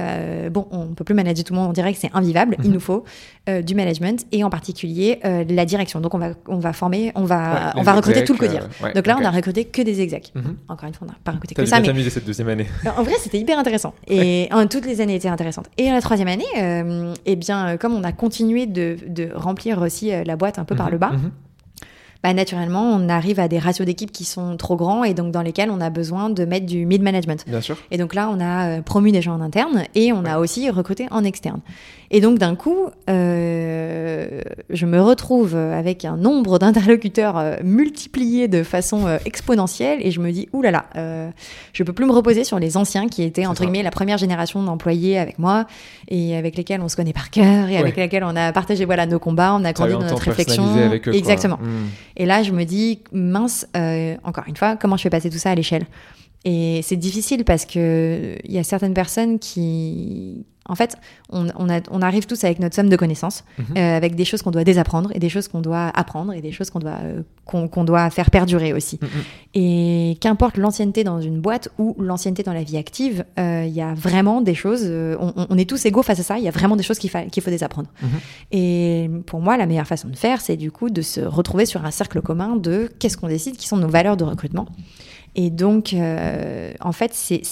bon, 0.51 0.69
on 0.71 0.95
peut 0.95 1.05
plus 1.05 1.15
manager 1.15 1.45
tout 1.45 1.53
le 1.53 1.59
monde 1.59 1.71
en 1.71 1.73
direct, 1.73 1.99
c'est 2.01 2.11
invivable, 2.15 2.57
il 2.61 2.69
mhm. 2.69 2.75
nous 2.75 2.81
faut 2.81 3.05
du 3.62 3.75
management 3.75 4.25
et 4.33 4.45
en 4.45 4.51
particulier 4.51 5.19
la 5.23 5.65
direction. 5.65 6.01
Donc 6.01 6.15
on 6.15 6.19
va, 6.19 6.31
on 6.49 6.59
va 6.59 6.73
former, 6.73 7.12
on 7.15 7.25
va, 7.25 7.73
on 7.77 7.83
va 7.83 7.93
recruter 7.93 8.25
tout 8.25 8.35
le 8.35 8.39
codir. 8.39 8.69
Donc 8.95 9.07
là, 9.07 9.17
on 9.21 9.25
a 9.25 9.31
recruté 9.31 9.65
que 9.65 9.83
des 9.83 10.01
execs. 10.01 10.33
Encore 10.69 10.89
une 10.89 10.95
fois, 10.95 11.07
on 11.09 11.11
n'a 11.11 11.19
pas 11.25 11.33
recruté 11.33 11.55
que 11.55 11.65
ça, 11.65 11.81
mais 11.81 12.03
cette 12.11 12.24
deuxième 12.24 12.48
année 12.48 12.66
En 12.96 13.02
vrai, 13.02 13.14
c'était 13.20 13.38
hyper 13.38 13.59
intéressant. 13.59 13.94
Et 14.09 14.48
en, 14.52 14.66
toutes 14.66 14.86
les 14.86 15.00
années 15.00 15.14
étaient 15.14 15.28
intéressantes. 15.28 15.68
Et 15.78 15.90
la 15.90 16.00
troisième 16.00 16.28
année, 16.28 16.44
euh, 16.59 17.14
eh 17.26 17.36
bien, 17.36 17.68
euh, 17.68 17.76
comme 17.76 17.94
on 17.94 18.05
a 18.05 18.12
continué 18.12 18.66
de, 18.66 18.96
de 19.07 19.30
remplir 19.34 19.80
aussi 19.80 20.12
euh, 20.12 20.24
la 20.24 20.36
boîte 20.36 20.59
un 20.59 20.64
peu 20.64 20.74
par 20.74 20.86
mhm, 20.86 20.92
le 20.92 20.98
bas, 20.98 21.11
mhm. 21.11 21.30
bah, 22.22 22.32
naturellement, 22.34 22.90
on 22.92 23.09
arrive 23.09 23.40
à 23.40 23.48
des 23.48 23.59
ratios 23.59 23.86
d'équipe 23.86 24.12
qui 24.12 24.24
sont 24.24 24.57
trop 24.57 24.76
grands 24.76 25.05
et 25.05 25.14
donc 25.14 25.32
dans 25.32 25.42
lesquels 25.42 25.70
on 25.70 25.80
a 25.80 25.90
besoin 25.90 26.30
de 26.30 26.44
mettre 26.44 26.66
du 26.66 26.86
mid-management. 26.86 27.44
Bien 27.46 27.61
sûr. 27.61 27.76
Et 27.90 27.98
donc 27.98 28.14
là, 28.14 28.30
on 28.30 28.40
a 28.40 28.82
promu 28.82 29.12
des 29.12 29.22
gens 29.22 29.34
en 29.34 29.40
interne 29.40 29.84
et 29.94 30.12
on 30.12 30.24
a 30.24 30.38
aussi 30.38 30.70
recruté 30.70 31.07
en 31.11 31.24
externe. 31.24 31.61
Et 32.17 32.21
donc 32.21 32.39
d'un 32.39 32.55
coup, 32.55 32.91
je 33.09 34.87
me 34.87 35.01
retrouve 35.01 35.57
avec 35.57 36.05
un 36.05 36.17
nombre 36.17 36.59
d'interlocuteurs 36.59 37.39
euh, 37.39 37.57
multiplié 37.62 38.49
de 38.49 38.62
façon 38.62 39.07
euh, 39.07 39.19
exponentielle 39.25 39.99
et 40.01 40.11
je 40.11 40.21
me 40.21 40.31
dis, 40.31 40.49
oulala, 40.53 40.87
euh, 40.97 41.31
je 41.73 41.83
peux 41.83 41.93
plus 41.93 42.07
me 42.07 42.12
reposer 42.12 42.45
sur 42.45 42.59
les 42.59 42.77
anciens 42.77 43.09
qui 43.09 43.23
étaient, 43.23 43.47
entre 43.47 43.62
guillemets, 43.62 43.83
la 43.83 43.91
première 43.91 44.19
génération 44.19 44.62
d'employés 44.62 45.19
avec 45.19 45.39
moi 45.39 45.67
et 46.09 46.37
avec 46.37 46.57
lesquels 46.57 46.81
on 46.81 46.89
se 46.89 46.97
connaît 46.97 47.12
par 47.12 47.31
cœur 47.31 47.69
et 47.69 47.77
avec 47.77 47.97
lesquels 47.97 48.25
on 48.25 48.37
a 48.37 48.53
partagé 48.53 48.85
voilà, 48.85 49.07
nos 49.07 49.19
combats, 49.19 49.55
on 49.55 49.65
a 49.65 49.73
grandi 49.73 49.93
dans 49.93 50.03
notre 50.03 50.23
réflexion. 50.23 50.65
avec 50.77 51.09
eux. 51.09 51.15
Exactement. 51.15 51.59
Mm. 51.61 51.89
Et 52.17 52.27
là, 52.27 52.43
je 52.43 52.53
me 52.53 52.65
dis, 52.65 53.01
mince, 53.12 53.67
euh, 53.77 54.17
encore 54.25 54.45
une 54.47 54.57
fois, 54.57 54.77
comment 54.77 54.97
je 54.97 55.03
fais 55.03 55.11
passer 55.11 55.31
tout 55.31 55.39
ça 55.39 55.51
à 55.51 55.55
l'échelle? 55.55 55.87
Et 56.45 56.81
c'est 56.83 56.97
difficile 56.97 57.45
parce 57.45 57.65
que 57.65 58.37
il 58.45 58.53
y 58.53 58.59
a 58.59 58.65
certaines 58.65 58.93
personnes 58.93 59.39
qui, 59.39 60.45
en 60.69 60.75
fait, 60.75 60.97
on, 61.31 61.47
on, 61.57 61.69
a- 61.69 61.81
on 61.91 62.01
arrive 62.03 62.27
tous 62.27 62.43
avec 62.45 62.59
notre 62.59 62.75
somme 62.75 62.89
de 62.89 62.97
connaissances, 62.97 63.45
Mhm. 63.59 63.65
euh, 63.77 63.97
avec 63.97 64.15
des 64.15 64.25
choses 64.25 64.43
qu'on 64.43 64.51
doit 64.51 64.65
désapprendre 64.65 65.11
et 65.15 65.19
des 65.19 65.29
choses 65.29 65.49
qu'on 65.49 65.61
doit 65.61 65.89
apprendre 65.95 66.33
et 66.33 66.41
des 66.41 66.53
choses 66.53 66.71
qu'on 66.71 66.79
doit, 66.79 66.99
euh, 67.03 67.23
qu'on 67.45 67.85
doit 67.85 68.09
faire 68.11 68.31
perdurer 68.31 68.73
aussi. 68.73 68.99
Mhm. 69.03 69.09
Et 69.55 70.17
qu'importe 70.21 70.57
l'ancienneté 70.57 71.05
dans 71.05 71.21
une 71.21 71.41
boîte 71.41 71.69
ou 71.79 71.95
l'ancienneté 71.99 72.43
dans 72.43 72.53
la 72.55 72.62
vie 72.62 72.77
active, 72.79 73.25
euh, 73.39 73.65
il 73.67 73.73
y 73.75 73.83
a 73.83 73.95
vraiment 73.95 74.41
des 74.41 74.55
choses, 74.55 74.85
on, 75.21 75.59
est 75.59 75.69
tous 75.69 75.85
égaux 75.87 76.03
face 76.03 76.21
à 76.21 76.23
ça, 76.23 76.39
il 76.39 76.45
y 76.45 76.49
a 76.49 76.51
vraiment 76.51 76.77
des 76.77 76.83
choses 76.83 76.99
qu'il 76.99 77.11
fa- 77.11 77.25
qu'il 77.27 77.43
faut 77.43 77.51
désapprendre. 77.51 77.89
Mhm. 78.03 78.09
Et 78.53 79.11
pour 79.27 79.41
moi, 79.41 79.57
la 79.57 79.67
meilleure 79.67 79.87
façon 79.87 80.09
de 80.09 80.17
faire, 80.17 80.41
c'est 80.41 80.57
du 80.57 80.71
coup 80.71 80.89
de 80.91 81.03
se 81.03 81.21
retrouver 81.21 81.67
sur 81.67 81.85
un 81.85 81.91
cercle 81.91 82.21
commun 82.23 82.57
de 82.57 82.91
qu'est-ce 82.99 83.17
qu'on 83.17 83.29
décide, 83.29 83.57
qui 83.57 83.69
sont 83.69 83.77
nos 83.77 83.89
valeurs 83.89 84.17
de 84.17 84.25
recrutement. 84.25 84.67
Et 85.37 85.51
donc, 85.51 85.93
euh, 85.93 86.72
en 86.80 86.93
fait, 86.93 87.12
c'est- 87.12 87.43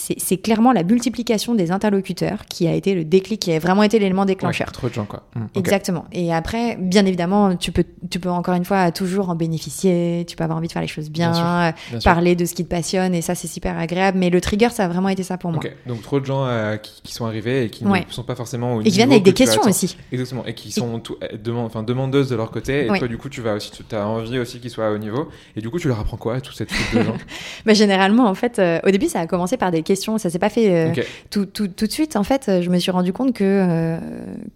clairement 0.42 0.72
la 0.72 0.82
multiplication 0.84 1.54
des 1.54 1.70
interlocuteurs 1.72 2.46
qui 2.48 2.66
a 2.68 2.74
été 2.74 2.94
le 2.94 3.04
déclic, 3.04 3.40
qui 3.40 3.52
a 3.52 3.58
vraiment 3.58 3.82
été 3.82 3.98
l'élément 3.98 4.24
déclencheur. 4.24 4.68
Ouais, 4.68 4.72
trop 4.72 4.88
de 4.88 4.94
gens, 4.94 5.04
quoi. 5.04 5.24
Mm, 5.34 5.42
ok. 5.44 5.50
Exactement. 5.56 6.04
Et 6.12 6.32
après, 6.32 6.76
bien 6.76 7.04
évidemment, 7.06 7.56
tu 7.56 7.72
peux, 7.72 7.84
tu 8.10 8.20
peux 8.20 8.30
encore 8.30 8.54
une 8.54 8.64
fois 8.64 8.90
toujours 8.92 9.30
en 9.30 9.34
bénéficier, 9.34 10.24
tu 10.28 10.36
peux 10.36 10.44
avoir 10.44 10.58
envie 10.58 10.68
de 10.68 10.72
faire 10.72 10.82
les 10.82 10.88
choses 10.88 11.10
bien, 11.10 11.32
Bien 11.32 11.34
sûr, 11.72 11.74
Bien 11.90 12.00
sûr. 12.00 12.10
parler 12.10 12.36
de 12.36 12.44
ce 12.44 12.54
qui 12.54 12.64
te 12.64 12.70
passionne, 12.70 13.14
et 13.14 13.22
ça, 13.22 13.34
c'est 13.34 13.48
super 13.48 13.76
agréable. 13.78 14.18
Mais 14.18 14.30
le 14.30 14.40
trigger, 14.40 14.68
ça 14.70 14.84
a 14.84 14.88
vraiment 14.88 15.08
été 15.08 15.22
ça 15.22 15.36
pour 15.38 15.50
moi. 15.50 15.60
Donc 15.86 16.02
trop 16.02 16.20
de 16.20 16.24
gens 16.24 16.46
euh, 16.46 16.76
qui, 16.76 17.00
qui 17.02 17.12
sont 17.14 17.26
arrivés 17.26 17.64
et 17.64 17.70
qui 17.70 17.84
Ouais. 17.84 18.04
ne 18.08 18.12
sont 18.12 18.22
pas 18.24 18.34
forcément 18.36 18.76
au 18.76 18.80
Et 18.80 18.84
qui 18.84 18.90
viennent 18.90 19.10
avec 19.10 19.22
des 19.24 19.32
que 19.32 19.38
questions 19.38 19.62
aussi. 19.62 19.96
Exactement, 20.12 20.44
et 20.46 20.54
qui 20.54 20.70
sont 20.72 20.98
tout, 21.00 21.16
euh, 21.22 21.36
demandeuses 21.82 22.28
de 22.28 22.36
leur 22.36 22.50
côté, 22.50 22.84
et 22.86 22.98
toi 22.98 23.08
du 23.08 23.18
coup 23.18 23.28
tu 23.28 23.40
vas 23.40 23.54
aussi, 23.54 23.70
tu 23.72 23.94
as 23.94 24.06
envie 24.06 24.38
aussi 24.38 24.60
qu'ils 24.60 24.70
soient 24.70 24.90
au 24.90 24.98
niveau, 24.98 25.28
et 25.56 25.60
du 25.60 25.68
coup 25.70 25.78
tu 25.78 25.88
leur 25.88 25.98
apprends 26.00 26.16
quoi 26.16 26.40
toute 26.40 26.54
cette 26.56 26.68
troupe 26.68 26.94
de 26.94 27.02
gens 27.02 27.16
Bah, 27.72 27.76
généralement, 27.76 28.26
en 28.26 28.34
fait, 28.34 28.58
euh, 28.58 28.80
au 28.86 28.90
début, 28.90 29.08
ça 29.08 29.20
a 29.20 29.26
commencé 29.26 29.56
par 29.56 29.70
des 29.70 29.82
questions, 29.82 30.18
ça 30.18 30.28
s'est 30.28 30.38
pas 30.38 30.50
fait 30.50 30.74
euh, 30.74 31.02
tout, 31.30 31.46
tout, 31.46 31.68
tout 31.68 31.86
de 31.86 31.90
suite. 31.90 32.16
En 32.16 32.22
fait, 32.22 32.60
je 32.60 32.68
me 32.68 32.78
suis 32.78 32.90
rendu 32.90 33.14
compte 33.14 33.32
que, 33.32 33.44
euh, 33.44 33.98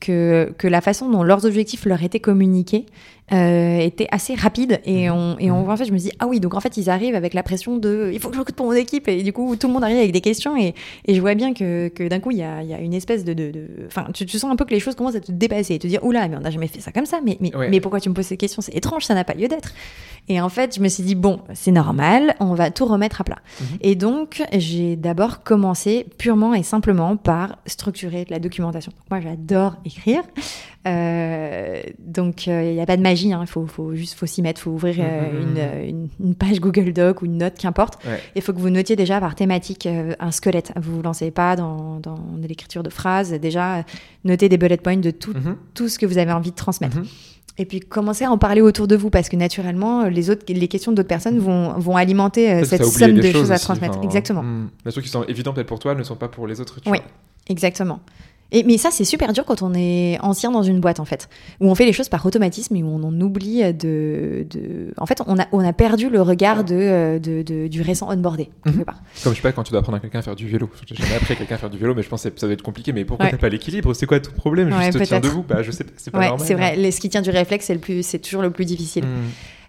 que, 0.00 0.52
que 0.58 0.68
la 0.68 0.82
façon 0.82 1.08
dont 1.08 1.22
leurs 1.22 1.46
objectifs 1.46 1.86
leur 1.86 2.02
étaient 2.02 2.20
communiqués 2.20 2.84
euh, 3.32 3.78
était 3.80 4.06
assez 4.12 4.34
rapide. 4.34 4.80
Et, 4.84 5.10
on, 5.10 5.36
et 5.38 5.50
on, 5.50 5.68
en 5.68 5.76
fait, 5.76 5.84
je 5.84 5.92
me 5.92 5.98
dis, 5.98 6.10
ah 6.20 6.26
oui, 6.26 6.38
donc 6.40 6.54
en 6.54 6.60
fait, 6.60 6.76
ils 6.76 6.88
arrivent 6.90 7.14
avec 7.16 7.34
la 7.34 7.42
pression 7.42 7.76
de 7.76 8.10
il 8.12 8.20
faut 8.20 8.28
que 8.28 8.34
je 8.34 8.38
recrute 8.40 8.56
pour 8.56 8.66
mon 8.66 8.72
équipe. 8.72 9.08
Et 9.08 9.22
du 9.22 9.32
coup, 9.32 9.56
tout 9.56 9.66
le 9.66 9.72
monde 9.72 9.82
arrive 9.84 9.98
avec 9.98 10.12
des 10.12 10.20
questions. 10.20 10.56
Et, 10.56 10.74
et 11.06 11.14
je 11.14 11.20
vois 11.20 11.34
bien 11.34 11.52
que, 11.54 11.88
que 11.88 12.06
d'un 12.08 12.20
coup, 12.20 12.30
il 12.30 12.38
y 12.38 12.42
a, 12.42 12.62
il 12.62 12.68
y 12.68 12.74
a 12.74 12.78
une 12.78 12.94
espèce 12.94 13.24
de. 13.24 13.32
de, 13.34 13.50
de- 13.50 13.66
Enfin, 13.86 14.06
tu, 14.14 14.26
tu 14.26 14.38
sens 14.38 14.50
un 14.50 14.56
peu 14.56 14.64
que 14.64 14.70
les 14.74 14.80
choses 14.80 14.94
commencent 14.94 15.16
à 15.16 15.20
te 15.20 15.32
dépasser 15.32 15.74
et 15.74 15.78
te 15.78 15.86
dire, 15.86 16.04
oula, 16.04 16.28
mais 16.28 16.36
on 16.36 16.40
n'a 16.40 16.50
jamais 16.50 16.68
fait 16.68 16.80
ça 16.80 16.92
comme 16.92 17.06
ça. 17.06 17.20
Mais, 17.24 17.36
mais, 17.40 17.54
Ouais. 17.56 17.68
mais 17.70 17.80
pourquoi 17.80 18.00
tu 18.00 18.08
me 18.08 18.14
poses 18.14 18.26
ces 18.26 18.36
questions 18.36 18.62
C'est 18.62 18.74
étrange, 18.76 19.04
ça 19.04 19.14
n'a 19.14 19.24
pas 19.24 19.34
lieu 19.34 19.48
d'être. 19.48 19.72
Et 20.28 20.40
en 20.40 20.48
fait, 20.48 20.74
je 20.76 20.80
me 20.80 20.88
suis 20.88 21.04
dit, 21.04 21.14
bon, 21.14 21.40
c'est 21.54 21.70
normal, 21.70 22.34
on 22.40 22.54
va 22.54 22.70
tout 22.72 22.84
remettre 22.84 23.20
à 23.20 23.24
plat. 23.24 23.38
Mhm. 23.60 23.66
Et 23.80 23.94
donc, 23.94 24.42
j'ai 24.52 24.96
d'abord 24.96 25.42
commencé 25.44 26.04
purement 26.18 26.52
et 26.52 26.64
simplement 26.64 27.16
par 27.16 27.58
structurer 27.66 28.24
de 28.24 28.30
la 28.32 28.40
documentation. 28.40 28.92
Moi, 29.10 29.20
j'adore 29.20 29.76
écrire. 29.84 30.22
Euh, 30.86 31.82
donc, 31.98 32.46
il 32.46 32.72
n'y 32.74 32.80
a 32.80 32.86
pas 32.86 32.96
de 32.96 33.02
magie, 33.02 33.28
il 33.28 33.46
faut, 33.46 33.66
faut 33.66 33.94
juste 33.94 34.14
faut 34.14 34.26
s'y 34.26 34.42
mettre, 34.42 34.60
faut 34.60 34.70
ouvrir 34.70 34.96
euh, 35.00 35.32
Mhm. 35.32 35.42
une, 35.42 35.58
euh, 35.58 35.88
une- 35.88 36.08
une 36.24 36.34
page 36.34 36.60
Google 36.60 36.92
Doc 36.92 37.22
ou 37.22 37.26
une 37.26 37.38
note, 37.38 37.54
qu'importe. 37.58 38.02
Ouais. 38.04 38.20
Il 38.34 38.42
faut 38.42 38.52
que 38.52 38.60
vous 38.60 38.70
notiez 38.70 38.96
déjà 38.96 39.20
par 39.20 39.34
thématique 39.34 39.86
euh, 39.86 40.14
un 40.20 40.30
squelette. 40.30 40.72
Vous 40.80 40.96
vous 40.96 41.02
lancez 41.02 41.30
pas 41.30 41.56
dans, 41.56 41.98
dans 42.00 42.18
l'écriture 42.40 42.82
de 42.82 42.90
phrases. 42.90 43.32
Déjà, 43.32 43.78
euh, 43.78 43.82
notez 44.24 44.48
des 44.48 44.56
bullet 44.58 44.76
points 44.76 44.96
de 44.96 45.10
tout, 45.10 45.32
Mhm. 45.34 45.56
tout 45.74 45.88
ce 45.88 45.98
que 45.98 46.06
vous 46.06 46.18
avez 46.18 46.32
envie 46.32 46.50
de 46.50 46.56
transmettre. 46.56 46.98
Mhm. 46.98 47.06
Et 47.58 47.64
puis 47.64 47.80
commencez 47.80 48.24
à 48.24 48.30
en 48.30 48.36
parler 48.38 48.60
autour 48.60 48.86
de 48.86 48.94
vous 48.96 49.08
parce 49.08 49.30
que 49.30 49.36
naturellement, 49.36 50.04
les, 50.08 50.28
autres, 50.28 50.44
les 50.48 50.68
questions 50.68 50.92
d'autres 50.92 51.08
personnes 51.08 51.38
vont, 51.38 51.72
vont 51.78 51.96
alimenter 51.96 52.52
euh, 52.52 52.64
cette 52.64 52.84
somme 52.84 53.14
de 53.14 53.22
choses 53.32 53.50
à 53.50 53.58
transmettre. 53.58 53.96
enfin, 53.98 54.04
Exactement. 54.06 54.42
mm. 54.42 54.68
Les 54.84 54.92
trucs 54.92 55.04
qui 55.04 55.10
sont 55.10 55.24
évidents 55.24 55.54
peut-être 55.54 55.66
pour 55.66 55.78
toi 55.78 55.94
ne 55.94 56.02
sont 56.02 56.16
pas 56.16 56.28
pour 56.28 56.46
les 56.46 56.60
autres. 56.60 56.80
Tu 56.82 56.90
Oui. 56.90 56.98
vois. 56.98 57.06
Exactement. 57.48 58.00
Et, 58.52 58.62
mais 58.62 58.78
ça, 58.78 58.90
c'est 58.92 59.04
super 59.04 59.32
dur 59.32 59.44
quand 59.44 59.62
on 59.62 59.74
est 59.74 60.18
ancien 60.20 60.50
dans 60.52 60.62
une 60.62 60.78
boîte, 60.80 61.00
en 61.00 61.04
fait, 61.04 61.28
où 61.60 61.68
on 61.68 61.74
fait 61.74 61.84
les 61.84 61.92
choses 61.92 62.08
par 62.08 62.24
automatisme 62.24 62.76
et 62.76 62.82
où 62.82 62.86
on 62.88 63.02
en 63.02 63.20
oublie 63.20 63.62
de. 63.74 64.46
de... 64.48 64.94
En 64.98 65.06
fait, 65.06 65.20
on 65.26 65.38
a, 65.38 65.46
on 65.52 65.64
a 65.66 65.72
perdu 65.72 66.08
le 66.08 66.22
regard 66.22 66.62
de, 66.62 66.74
euh, 66.76 67.18
de, 67.18 67.42
de- 67.42 67.66
du 67.66 67.82
récent 67.82 68.08
onboardé, 68.10 68.50
quelque 68.64 68.78
Mhm. 68.78 68.84
part. 68.84 69.02
Comme 69.24 69.32
je 69.32 69.36
sais 69.36 69.42
pas 69.42 69.52
quand 69.52 69.64
tu 69.64 69.72
dois 69.72 69.80
apprendre 69.80 69.96
à 69.98 70.00
quelqu'un 70.00 70.20
à 70.20 70.22
faire 70.22 70.36
du 70.36 70.46
vélo. 70.46 70.70
J'ai 70.86 70.94
jamais 70.94 71.16
appris 71.16 71.32
à 71.32 71.36
quelqu'un 71.36 71.56
à 71.56 71.58
faire 71.58 71.70
du 71.70 71.78
vélo, 71.78 71.94
mais 71.94 72.02
je 72.02 72.08
pense 72.08 72.22
que 72.22 72.30
ça 72.36 72.46
doit 72.46 72.54
être 72.54 72.62
compliqué. 72.62 72.92
Mais 72.92 73.04
pourquoi 73.04 73.26
Ouais. 73.26 73.32
t'as 73.32 73.38
pas 73.38 73.48
l'équilibre? 73.48 73.92
C'est 73.94 74.06
quoi 74.06 74.20
ton 74.20 74.30
problème? 74.30 74.72
Ouais, 74.72 74.92
Juste 74.92 75.02
tiens 75.04 75.20
debout 75.20 75.44
Bah 75.48 75.62
je 75.62 75.70
sais 75.72 75.84
pas, 75.84 75.92
c'est 75.96 76.10
pas 76.12 76.18
Ouais, 76.20 76.28
normal. 76.28 76.46
c'est 76.46 76.54
vrai. 76.54 76.90
Ce 76.92 77.00
qui 77.00 77.08
tient 77.08 77.22
du 77.22 77.30
réflexe, 77.30 77.70
c'est 78.02 78.18
toujours 78.20 78.42
le 78.42 78.50
plus 78.50 78.64
difficile. 78.64 79.04
Mm. 79.04 79.08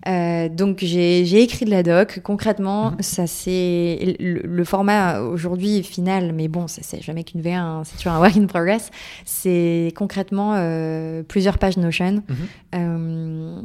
Euh, 0.08 0.48
donc 0.50 0.78
j'ai 0.82 1.42
écrit 1.42 1.66
de 1.66 1.70
la 1.72 1.84
doc. 1.84 2.22
Concrètement, 2.24 2.92
Mhm. 2.92 2.98
ça 3.02 3.28
c'est 3.28 4.16
le, 4.20 4.40
le 4.44 4.64
format 4.64 5.20
aujourd'hui 5.22 5.84
final, 5.84 6.32
mais 6.34 6.48
bon, 6.48 6.68
ça 6.68 6.82
c'est 6.84 7.02
jamais 7.02 7.24
qu'une 7.24 7.42
V1, 7.42 7.56
hein, 7.58 7.82
c'est 7.84 7.98
toujours 7.98 8.14
un 8.14 8.20
work 8.20 8.38
in 8.38 8.46
progress. 8.46 8.90
C'est 9.26 9.92
concrètement 9.96 10.54
euh, 10.56 11.24
plusieurs 11.24 11.58
pages 11.58 11.78
Notion, 11.78 12.24
Mhm. 12.30 12.36
euh, 12.76 13.62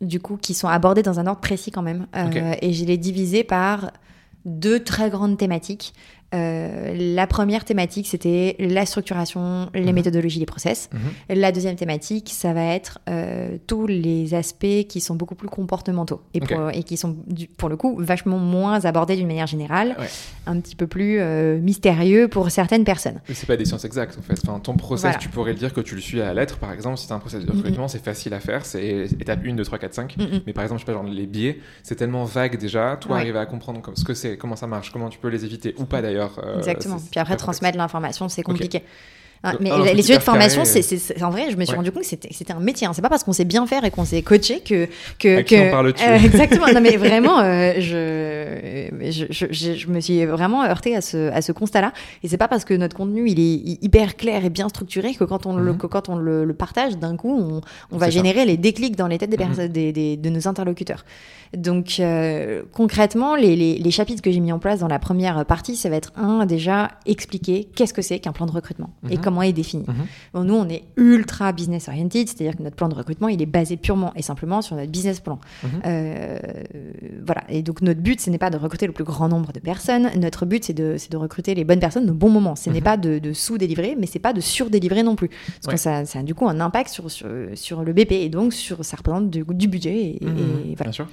du 0.00 0.20
coup, 0.20 0.36
qui 0.36 0.54
sont 0.54 0.68
abordées 0.68 1.02
dans 1.02 1.18
un 1.20 1.26
ordre 1.26 1.40
précis 1.40 1.70
quand 1.70 1.82
même. 1.82 2.06
Et 2.62 2.72
je 2.72 2.84
l'ai 2.84 2.96
divisé 2.98 3.44
par 3.44 3.90
deux 4.44 4.80
très 4.82 5.10
grandes 5.10 5.36
thématiques. 5.36 5.92
Euh, 6.34 6.94
la 7.14 7.26
première 7.26 7.64
thématique, 7.64 8.06
c'était 8.06 8.54
la 8.58 8.84
structuration, 8.84 9.70
les 9.72 9.80
Mhm. 9.86 9.92
méthodologies, 9.94 10.38
les 10.40 10.46
process. 10.46 10.90
Mhm. 10.92 11.36
La 11.38 11.52
deuxième 11.52 11.76
thématique, 11.76 12.30
ça 12.32 12.52
va 12.52 12.64
être 12.64 12.98
euh, 13.08 13.56
tous 13.66 13.86
les 13.86 14.34
aspects 14.34 14.66
qui 14.88 15.00
sont 15.00 15.14
beaucoup 15.14 15.34
plus 15.34 15.48
comportementaux 15.48 16.20
et, 16.34 16.42
Ok. 16.42 16.48
pour, 16.54 16.70
et 16.70 16.82
qui 16.82 16.96
sont, 16.98 17.16
du- 17.26 17.48
pour 17.48 17.70
le 17.70 17.76
coup, 17.78 17.96
vachement 17.98 18.38
moins 18.38 18.84
abordés 18.84 19.16
d'une 19.16 19.26
manière 19.26 19.46
générale, 19.46 19.96
Ouais. 19.98 20.06
un 20.46 20.60
petit 20.60 20.76
peu 20.76 20.86
plus 20.86 21.18
euh, 21.18 21.58
mystérieux 21.60 22.28
pour 22.28 22.50
certaines 22.50 22.84
personnes. 22.84 23.20
C'est 23.32 23.46
pas 23.46 23.56
des 23.56 23.64
sciences 23.64 23.86
exactes 23.86 24.18
en 24.18 24.22
fait. 24.22 24.38
Enfin, 24.46 24.60
ton 24.60 24.74
process, 24.76 25.02
Voilà. 25.04 25.18
tu 25.18 25.30
pourrais 25.30 25.52
le 25.52 25.58
dire 25.58 25.72
que 25.72 25.80
tu 25.80 25.94
le 25.94 26.00
suis 26.02 26.20
à 26.20 26.26
la 26.26 26.34
lettre 26.34 26.58
par 26.58 26.72
exemple. 26.72 26.98
Si 26.98 27.06
tu 27.06 27.12
un 27.14 27.18
process 27.20 27.42
de 27.44 27.50
Mhm. 27.50 27.56
recrutement, 27.58 27.88
c'est 27.88 28.04
facile 28.04 28.34
à 28.34 28.40
faire. 28.40 28.66
C'est 28.66 29.06
étape 29.18 29.40
1, 29.46 29.54
2, 29.54 29.64
3, 29.64 29.78
4, 29.78 29.94
5. 29.94 30.14
Mm, 30.18 30.22
mm. 30.22 30.40
Mais 30.46 30.52
par 30.52 30.64
exemple, 30.64 30.80
je 30.80 30.84
sais 30.86 30.92
pas, 30.92 30.98
genre 30.98 31.08
les 31.10 31.26
biais, 31.26 31.58
c'est 31.82 31.94
tellement 31.94 32.24
vague 32.24 32.58
déjà. 32.58 32.96
Toi, 33.00 33.14
Ouais. 33.16 33.20
arriver 33.22 33.38
à 33.38 33.46
comprendre 33.46 33.80
comme- 33.80 33.96
ce 33.96 34.04
que 34.04 34.12
c'est, 34.14 34.36
comment 34.36 34.56
ça 34.56 34.66
marche, 34.66 34.92
comment 34.92 35.08
tu 35.08 35.18
peux 35.18 35.28
les 35.28 35.44
éviter 35.46 35.74
ou 35.78 35.84
pas 35.86 36.02
d'ailleurs. 36.02 36.17
Euh, 36.20 36.58
Exactement. 36.58 36.98
Puis 37.10 37.20
après, 37.20 37.36
transmettre 37.36 37.78
l'information, 37.78 38.28
c'est 38.28 38.42
compliqué. 38.42 38.84
Donc, 39.44 39.60
mais 39.60 39.70
les- 39.94 40.02
sujets 40.02 40.18
de 40.18 40.22
formation, 40.22 40.62
carré, 40.64 40.82
c'est, 40.82 40.96
c'est- 40.98 41.22
en 41.22 41.30
vrai, 41.30 41.50
je 41.50 41.56
me 41.56 41.64
suis 41.64 41.70
Ouais. 41.72 41.76
rendu 41.76 41.92
compte 41.92 42.02
que 42.02 42.08
c'était, 42.08 42.28
c'était 42.32 42.52
un 42.52 42.60
métier. 42.60 42.86
hein. 42.86 42.92
C'est 42.92 43.02
pas 43.02 43.08
parce 43.08 43.22
qu'on 43.24 43.32
sait 43.32 43.44
bien 43.44 43.66
faire 43.66 43.84
et 43.84 43.90
qu'on 43.90 44.04
s'est 44.04 44.22
coaché 44.22 44.60
que 44.60 44.86
que, 45.18 45.42
que- 45.42 45.68
on 45.68 45.70
parle-tu 45.70 46.02
Euh, 46.04 46.16
exactement. 46.16 46.66
Non, 46.72 46.80
mais 46.80 46.96
vraiment, 46.96 47.38
euh, 47.40 47.74
je, 47.78 49.10
je, 49.10 49.24
je, 49.30 49.74
je- 49.74 49.86
me 49.88 50.00
suis 50.00 50.24
vraiment 50.26 50.64
heurtée 50.64 50.94
à 50.96 51.00
ce, 51.00 51.30
à 51.30 51.40
ce 51.42 51.52
constat-là. 51.52 51.92
Et 52.22 52.28
c'est 52.28 52.36
pas 52.36 52.48
parce 52.48 52.64
que 52.64 52.74
notre 52.74 52.96
contenu 52.96 53.28
il 53.30 53.38
est 53.38 53.42
hy- 53.42 53.78
hyper 53.82 54.16
clair 54.16 54.44
et 54.44 54.50
bien 54.50 54.68
structuré 54.68 55.14
que 55.14 55.24
quand 55.24 55.46
on 55.46 55.56
le, 55.56 55.72
Mhm. 55.72 55.78
que 55.78 55.86
quand 55.86 56.08
on 56.08 56.16
le, 56.16 56.44
le 56.44 56.54
partage, 56.54 56.98
d'un 56.98 57.16
coup, 57.16 57.30
on, 57.38 57.60
on 57.92 57.96
va 57.98 58.06
ça. 58.06 58.10
générer 58.10 58.44
les 58.44 58.56
déclics 58.56 58.96
dans 58.96 59.06
les 59.06 59.18
têtes 59.18 59.30
des 59.30 59.36
personnes, 59.36 59.68
des, 59.68 59.92
des- 59.92 60.16
de 60.16 60.30
nos 60.30 60.46
interlocuteurs. 60.48 61.04
Donc 61.56 61.96
euh, 62.00 62.62
concrètement, 62.72 63.34
les, 63.34 63.56
les, 63.56 63.78
les 63.78 63.90
chapitres 63.90 64.20
que 64.20 64.30
j'ai 64.30 64.40
mis 64.40 64.52
en 64.52 64.58
place 64.58 64.80
dans 64.80 64.88
la 64.88 64.98
première 64.98 65.46
partie, 65.46 65.76
ça 65.76 65.88
va 65.88 65.96
être 65.96 66.12
un 66.16 66.44
déjà 66.44 66.90
expliquer 67.06 67.68
qu'est-ce 67.74 67.94
que 67.94 68.02
c'est 68.02 68.18
qu'un 68.18 68.32
plan 68.32 68.44
de 68.46 68.52
recrutement 68.52 68.90
et 69.10 69.14
Mhm. 69.16 69.20
Comment 69.28 69.42
il 69.42 69.50
est 69.50 69.52
défini. 69.52 69.84
Mhm. 69.86 69.94
Bon, 70.34 70.44
nous, 70.44 70.54
on 70.54 70.68
est 70.68 70.84
ultra 70.96 71.52
business 71.52 71.88
oriented, 71.88 72.28
c'est-à-dire 72.28 72.56
que 72.56 72.62
notre 72.62 72.76
plan 72.76 72.88
de 72.88 72.94
recrutement, 72.94 73.28
il 73.28 73.40
est 73.42 73.46
basé 73.46 73.76
purement 73.76 74.12
et 74.16 74.22
simplement 74.22 74.62
sur 74.62 74.76
notre 74.76 74.90
business 74.90 75.20
plan. 75.20 75.38
Mhm. 75.62 75.70
Euh, 75.86 76.38
voilà. 77.24 77.42
Et 77.48 77.62
donc, 77.62 77.82
notre 77.82 78.00
but, 78.00 78.20
ce 78.20 78.30
n'est 78.30 78.38
pas 78.38 78.50
de 78.50 78.56
recruter 78.56 78.86
le 78.86 78.92
plus 78.92 79.04
grand 79.04 79.28
nombre 79.28 79.52
de 79.52 79.60
personnes. 79.60 80.10
Notre 80.16 80.46
but, 80.46 80.64
c'est 80.64 80.72
de, 80.74 80.96
recruter 81.16 81.54
les 81.54 81.64
bonnes 81.64 81.80
personnes 81.80 82.08
au 82.10 82.14
bon 82.14 82.30
moment. 82.30 82.56
Ce 82.56 82.70
n'est 82.70 82.78
Mhm. 82.78 82.84
pas 82.84 82.96
de, 82.96 83.18
de 83.18 83.32
sous-délivrer, 83.32 83.96
mais 83.98 84.06
c'est 84.06 84.18
pas 84.18 84.32
de 84.32 84.40
sur-délivrer 84.40 85.02
non 85.02 85.16
plus. 85.16 85.28
Parce 85.28 85.66
Ouais. 85.66 85.72
que 85.74 85.78
ça, 85.80 86.04
ça 86.04 86.20
a 86.20 86.22
du 86.22 86.34
coup 86.34 86.48
un 86.48 86.60
impact 86.60 86.88
sur, 86.90 87.10
sur, 87.10 87.26
sur 87.54 87.82
le 87.82 87.92
BP 87.92 88.12
et 88.12 88.28
donc 88.28 88.52
sur, 88.52 88.84
ça 88.84 88.96
représente 88.96 89.30
du, 89.30 89.44
du 89.48 89.68
budget. 89.68 89.96
Et, 89.96 90.16
et 90.16 90.74
voilà. 90.76 90.84
Bien 90.84 90.92
sûr. 90.92 91.06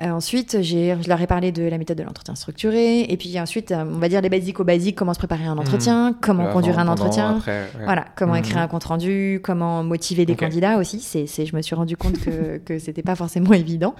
Euh, 0.00 0.10
ensuite, 0.10 0.62
je 0.62 1.08
leur 1.08 1.20
ai 1.20 1.26
parlé 1.26 1.52
de 1.52 1.62
la 1.64 1.76
méthode 1.76 1.98
de 1.98 2.02
l'entretien 2.02 2.34
structuré. 2.34 3.02
Et 3.02 3.16
puis 3.16 3.38
ensuite, 3.38 3.72
euh, 3.72 3.84
on 3.86 3.98
va 3.98 4.08
dire 4.08 4.20
les 4.22 4.30
basiques 4.30 4.58
au 4.58 4.64
basiques, 4.64 4.96
comment 4.96 5.12
se 5.12 5.18
préparer 5.18 5.44
un 5.44 5.58
entretien, 5.58 6.16
comment 6.20 6.50
conduire 6.50 6.78
avant, 6.78 6.92
un 6.92 6.94
pendant, 6.94 7.04
entretien. 7.04 7.36
après, 7.36 7.60
ouais. 7.78 7.84
Voilà, 7.84 8.06
comment 8.16 8.32
Mhm. 8.32 8.38
écrire 8.38 8.58
un 8.58 8.68
compte 8.68 8.84
rendu, 8.84 9.40
comment 9.44 9.84
motiver 9.84 10.24
des 10.24 10.34
candidats 10.34 10.78
aussi. 10.78 10.98
C'est, 11.00 11.26
je 11.46 11.54
me 11.54 11.60
suis 11.62 11.74
rendu 11.74 11.96
compte 11.96 12.18
que, 12.18 12.56
que 12.64 12.78
c'était 12.78 13.02
pas 13.02 13.14
forcément 13.16 13.52
évident. 13.52 13.94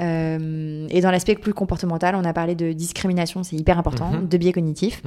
Euh, 0.00 0.86
et 0.90 1.00
dans 1.00 1.10
l'aspect 1.10 1.34
plus 1.34 1.54
comportemental, 1.54 2.14
on 2.14 2.24
a 2.24 2.32
parlé 2.32 2.54
de 2.54 2.72
discrimination, 2.72 3.42
c'est 3.42 3.56
hyper 3.56 3.78
important, 3.78 4.10
Mhm. 4.12 4.28
de 4.28 4.36
biais 4.36 4.52
cognitifs. 4.52 5.02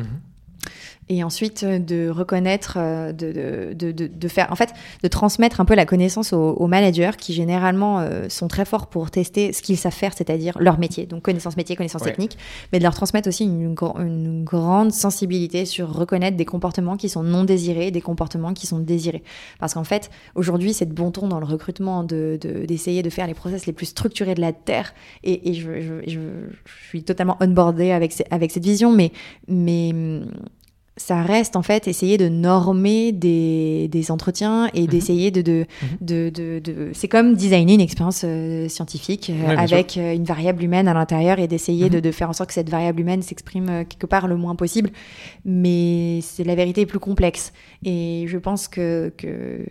Et 1.13 1.25
ensuite 1.25 1.65
de 1.65 2.07
reconnaître, 2.07 2.77
de, 3.11 3.73
de, 3.73 3.91
de, 3.91 4.07
de, 4.07 4.27
faire, 4.29 4.49
en 4.49 4.55
fait, 4.55 4.73
de 5.03 5.09
transmettre 5.09 5.59
un 5.59 5.65
peu 5.65 5.75
la 5.75 5.85
connaissance 5.85 6.31
aux, 6.31 6.67
managers 6.67 7.11
qui 7.17 7.33
généralement 7.33 8.01
sont 8.29 8.47
très 8.47 8.63
forts 8.63 8.87
pour 8.87 9.11
tester 9.11 9.51
ce 9.51 9.61
qu'ils 9.61 9.75
savent 9.75 9.91
faire, 9.91 10.13
c'est-à-dire 10.15 10.57
leur 10.57 10.79
métier, 10.79 11.05
donc 11.05 11.23
connaissance 11.23 11.57
métier, 11.57 11.75
connaissance 11.75 12.03
technique, 12.03 12.37
mais 12.71 12.79
de 12.79 12.83
leur 12.83 12.95
transmettre 12.95 13.27
aussi 13.27 13.43
une, 13.43 13.75
une, 13.99 14.45
grande 14.45 14.93
sensibilité 14.93 15.65
sur 15.65 15.91
reconnaître 15.93 16.37
des 16.37 16.45
comportements 16.45 16.95
qui 16.95 17.09
sont 17.09 17.23
non 17.23 17.43
désirés, 17.43 17.91
des 17.91 17.99
comportements 17.99 18.53
qui 18.53 18.65
sont 18.65 18.79
désirés. 18.79 19.21
Parce 19.59 19.73
qu'en 19.73 19.83
fait, 19.83 20.11
aujourd'hui, 20.35 20.73
c'est 20.73 20.85
de 20.85 20.93
bon 20.93 21.11
ton 21.11 21.27
dans 21.27 21.41
le 21.41 21.45
recrutement 21.45 22.05
d'essayer 22.05 22.37
de, 22.37 22.65
d'essayer 22.65 23.03
de, 23.03 23.09
faire 23.09 23.27
les 23.27 23.33
process 23.33 23.65
les 23.65 23.73
plus 23.73 23.87
structurés 23.87 24.33
de 24.33 24.39
la 24.39 24.53
Terre, 24.53 24.93
et, 25.25 25.49
et 25.49 25.53
je, 25.55 25.81
je, 25.81 25.93
je, 26.07 26.19
je, 26.65 26.87
suis 26.87 27.03
totalement 27.03 27.35
onboardée 27.41 27.91
avec, 27.91 28.13
avec 28.31 28.51
cette 28.51 28.63
vision, 28.63 28.93
mais, 28.93 29.11
mais 29.49 29.91
ça 30.97 31.21
reste 31.21 31.55
en 31.55 31.61
fait 31.61 31.87
essayer 31.87 32.17
de 32.17 32.27
normer 32.27 33.13
des, 33.13 33.87
des 33.87 34.11
entretiens 34.11 34.69
et 34.73 34.81
mhm. 34.81 34.87
d'essayer 34.87 35.31
de 35.31 35.41
de, 35.41 35.65
mhm. 35.81 35.97
de, 36.01 36.29
de, 36.29 36.59
de, 36.59 36.91
c'est 36.93 37.07
comme 37.07 37.33
designer 37.33 37.75
une 37.75 37.81
expérience 37.81 38.23
euh, 38.25 38.67
scientifique 38.67 39.29
euh, 39.29 39.55
avec 39.55 39.97
euh, 39.97 40.13
une 40.13 40.25
variable 40.25 40.63
humaine 40.63 40.89
à 40.89 40.93
l'intérieur 40.93 41.39
et 41.39 41.47
d'essayer 41.47 41.89
mhm. 41.89 42.01
de, 42.01 42.11
faire 42.11 42.29
en 42.29 42.33
sorte 42.33 42.49
que 42.49 42.53
cette 42.53 42.69
variable 42.69 42.99
humaine 42.99 43.21
s'exprime 43.21 43.85
quelque 43.87 44.05
part 44.05 44.27
le 44.27 44.35
moins 44.35 44.55
possible 44.55 44.89
mais 45.45 46.19
c'est 46.21 46.43
la 46.43 46.55
vérité 46.55 46.81
est 46.81 46.85
plus 46.85 46.99
complexe 46.99 47.53
et 47.85 48.25
je 48.27 48.37
pense 48.37 48.67
que, 48.67 49.13
que 49.17 49.65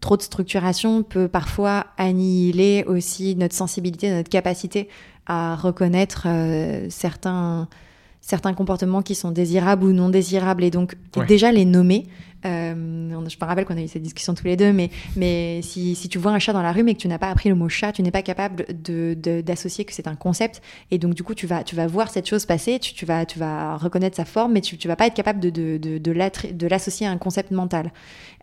trop 0.00 0.18
de 0.18 0.22
structuration 0.22 1.02
peut 1.02 1.28
parfois 1.28 1.86
annihiler 1.96 2.84
aussi 2.86 3.34
notre 3.34 3.54
sensibilité 3.54 4.10
notre 4.10 4.30
capacité 4.30 4.88
à 5.26 5.56
reconnaître 5.56 6.26
certains 6.90 7.68
certains 8.20 8.54
comportements 8.54 9.02
qui 9.02 9.14
sont 9.14 9.30
désirables 9.30 9.84
ou 9.84 9.92
non 9.92 10.08
désirables 10.08 10.64
et 10.64 10.70
donc 10.70 10.96
déjà 11.26 11.52
les 11.52 11.64
nommer 11.64 12.06
euh, 12.44 12.74
je 13.28 13.36
me 13.36 13.44
rappelle 13.46 13.64
qu'on 13.64 13.76
a 13.76 13.82
eu 13.82 13.88
cette 13.88 14.02
discussion 14.02 14.34
tous 14.34 14.44
les 14.44 14.56
deux, 14.56 14.72
mais, 14.72 14.90
mais 15.16 15.60
si, 15.62 15.94
si, 15.94 16.08
tu 16.08 16.18
vois 16.18 16.32
un 16.32 16.38
chat 16.38 16.52
dans 16.52 16.62
la 16.62 16.72
rue 16.72 16.82
mais 16.82 16.94
que 16.94 17.00
tu 17.00 17.08
n'as 17.08 17.18
pas 17.18 17.28
appris 17.30 17.48
le 17.48 17.54
mot 17.54 17.68
chat, 17.68 17.92
tu 17.92 18.02
n'es 18.02 18.10
pas 18.10 18.22
capable 18.22 18.66
d'associer 19.42 19.84
de, 19.84 19.88
que 19.88 19.94
c'est 19.94 20.08
un 20.08 20.16
concept. 20.16 20.62
Et 20.90 20.98
donc, 20.98 21.14
du 21.14 21.22
coup, 21.22 21.34
tu 21.34 21.46
vas, 21.46 21.64
tu 21.64 21.76
vas 21.76 21.86
voir 21.86 22.10
cette 22.10 22.28
chose 22.28 22.46
passer, 22.46 22.78
tu, 22.78 22.94
tu, 22.94 23.06
vas, 23.06 23.26
tu 23.26 23.38
vas 23.38 23.76
reconnaître 23.76 24.16
sa 24.16 24.24
forme, 24.24 24.52
mais 24.52 24.60
tu 24.60 24.76
ne 24.76 24.88
vas 24.88 24.96
pas 24.96 25.06
être 25.06 25.14
capable 25.14 25.40
de, 25.40 25.50
de, 25.50 25.98
de 25.98 26.66
l'associer 26.66 27.06
à 27.06 27.10
un 27.10 27.18
concept 27.18 27.50
mental. 27.50 27.92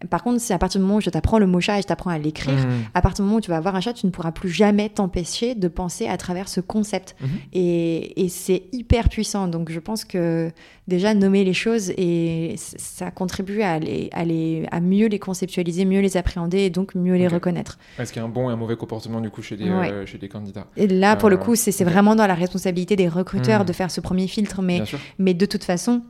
Par 0.10 0.24
contre, 0.24 0.40
si 0.40 0.54
à 0.54 0.60
partir 0.60 0.80
du 0.80 0.86
moment 0.86 0.98
où 0.98 1.02
je 1.02 1.10
t'apprends 1.10 1.40
le 1.40 1.48
mot 1.48 1.60
chat 1.60 1.80
et 1.80 1.82
je 1.82 1.88
t'apprends 1.88 2.12
à 2.12 2.20
l'écrire, 2.20 2.54
mmh. 2.54 2.90
à 2.94 3.02
partir 3.02 3.24
du 3.24 3.28
moment 3.28 3.38
où 3.38 3.42
tu 3.42 3.50
vas 3.50 3.60
voir 3.60 3.76
un 3.76 3.82
chat, 3.82 3.94
tu 3.94 4.06
ne 4.06 4.12
pourras 4.12 4.32
plus 4.32 4.50
jamais 4.50 4.90
t'empêcher 4.90 5.56
de 5.56 5.68
penser 5.68 6.08
à 6.08 6.18
travers 6.18 6.50
ce 6.50 6.62
concept. 6.62 7.16
Mmh. 7.20 7.26
Et, 7.54 8.24
et 8.24 8.30
c'est 8.30 8.64
hyper 8.72 9.10
puissant. 9.10 9.48
Donc, 9.48 9.72
je 9.72 9.80
pense 9.80 10.06
que 10.06 10.52
déjà 10.88 11.14
nommer 11.14 11.44
les 11.44 11.54
choses 11.54 11.92
et 11.98 12.56
ça 12.58 13.12
contribue 13.12 13.62
à, 13.62 13.80
les, 13.80 14.10
à, 14.14 14.24
les, 14.24 14.66
à 14.72 14.80
mieux 14.80 15.08
les 15.08 15.20
conceptualiser, 15.20 15.86
mieux 15.86 16.00
les 16.00 16.18
appréhender 16.18 16.60
et 16.60 16.70
donc 16.70 16.96
mieux 16.96 17.16
les 17.16 17.28
reconnaître. 17.28 17.78
Est-ce 18.00 18.14
qu'il 18.14 18.22
y 18.22 18.24
a 18.24 18.28
un 18.28 18.32
bon 18.32 18.50
et 18.50 18.54
un 18.54 18.56
mauvais 18.56 18.76
comportement 18.76 19.20
du 19.20 19.30
coup 19.30 19.42
chez 19.42 19.58
des, 19.58 19.70
euh, 19.70 20.06
chez 20.06 20.18
des 20.18 20.30
candidats? 20.30 20.68
Et 20.78 20.88
là, 20.88 21.16
pour 21.16 21.30
le 21.30 21.36
euh, 21.36 21.40
coup, 21.40 21.56
c'est 21.56 21.84
vraiment 21.84 22.16
dans 22.16 22.28
la 22.28 22.36
responsabilité 22.36 22.96
des 22.96 23.10
recruteurs 23.10 23.64
hmm. 23.64 23.68
de 23.68 23.74
faire 23.74 23.92
ce 23.92 24.02
premier 24.02 24.28
filtre, 24.28 24.62
mais, 24.62 24.84
mais 25.20 25.34
de 25.34 25.46
toute 25.46 25.64
façon, 25.64 26.02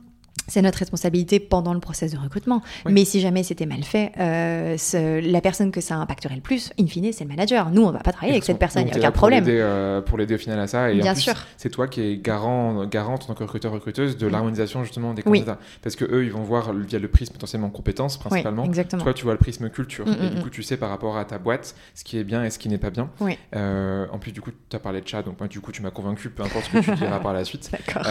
c'est 0.48 0.62
notre 0.62 0.78
responsabilité 0.78 1.38
pendant 1.40 1.74
le 1.74 1.80
process 1.80 2.12
de 2.12 2.18
recrutement. 2.18 2.62
Mais 2.88 3.04
si 3.04 3.20
jamais 3.20 3.42
c'était 3.42 3.66
mal 3.66 3.84
fait, 3.84 4.12
euh, 4.18 4.76
la 5.20 5.40
personne 5.40 5.70
que 5.70 5.80
ça 5.80 5.96
impacterait 5.96 6.34
le 6.34 6.40
plus, 6.40 6.70
in 6.80 6.86
fine, 6.86 7.12
c'est 7.12 7.24
le 7.24 7.30
manager. 7.30 7.70
Nous, 7.70 7.82
on 7.82 7.88
ne 7.88 7.92
va 7.92 8.00
pas 8.00 8.12
travailler 8.12 8.32
avec 8.32 8.44
cette 8.44 8.58
personne, 8.58 8.82
il 8.82 8.86
n'y 8.86 8.92
a 8.92 8.98
aucun 8.98 9.12
problème. 9.12 9.44
Euh, 9.46 10.00
pour 10.00 10.18
l'aider 10.18 10.34
au 10.34 10.38
final 10.38 10.58
à 10.58 10.66
ça. 10.66 10.90
Et 10.90 10.98
Bien 10.98 11.14
sûr. 11.14 11.34
C'est 11.56 11.70
toi 11.70 11.88
qui 11.88 12.00
es 12.00 12.16
garant, 12.16 12.86
garante 12.86 13.24
en 13.24 13.26
tant 13.26 13.34
que 13.34 13.44
recruteur-recruteuse 13.44 14.16
de 14.16 14.26
mm. 14.26 14.30
l'harmonisation 14.30 14.84
justement 14.84 15.14
des 15.14 15.22
candidats. 15.22 15.58
Parce 15.82 15.96
que 15.96 16.04
eux, 16.04 16.24
ils 16.24 16.32
vont 16.32 16.42
voir 16.42 16.72
via 16.72 16.98
le 16.98 17.08
prisme 17.08 17.32
potentiellement 17.32 17.70
compétences 17.70 18.18
principalement. 18.18 18.62
Oui, 18.62 18.68
exactement. 18.68 19.02
Toi, 19.02 19.14
tu 19.14 19.24
vois 19.24 19.34
le 19.34 19.38
prisme 19.38 19.68
culture. 19.70 20.06
Mm, 20.06 20.12
et 20.22 20.30
du 20.30 20.36
mm, 20.36 20.42
coup, 20.42 20.50
tu 20.50 20.62
sais 20.62 20.76
par 20.76 20.90
rapport 20.90 21.16
à 21.16 21.24
ta 21.24 21.38
boîte 21.38 21.74
ce 21.94 22.04
qui 22.04 22.18
est 22.18 22.24
bien 22.24 22.44
et 22.44 22.50
ce 22.50 22.58
qui 22.58 22.68
n'est 22.68 22.78
pas 22.78 22.90
bien. 22.90 23.10
Oui. 23.20 23.38
Euh, 23.54 24.06
en 24.12 24.18
plus, 24.18 24.32
du 24.32 24.40
coup, 24.40 24.50
tu 24.68 24.76
as 24.76 24.80
parlé 24.80 25.00
de 25.00 25.08
chat, 25.08 25.22
donc 25.22 25.38
moi, 25.38 25.48
du 25.48 25.60
coup, 25.60 25.72
tu 25.72 25.82
m'as 25.82 25.90
convaincu, 25.90 26.30
peu 26.30 26.42
importe 26.42 26.66
ce 26.66 26.78
que 26.78 26.84
tu 26.84 26.94
diras 26.96 27.20
par 27.20 27.32
la 27.32 27.44
suite. 27.44 27.70
D'accord. 27.72 28.06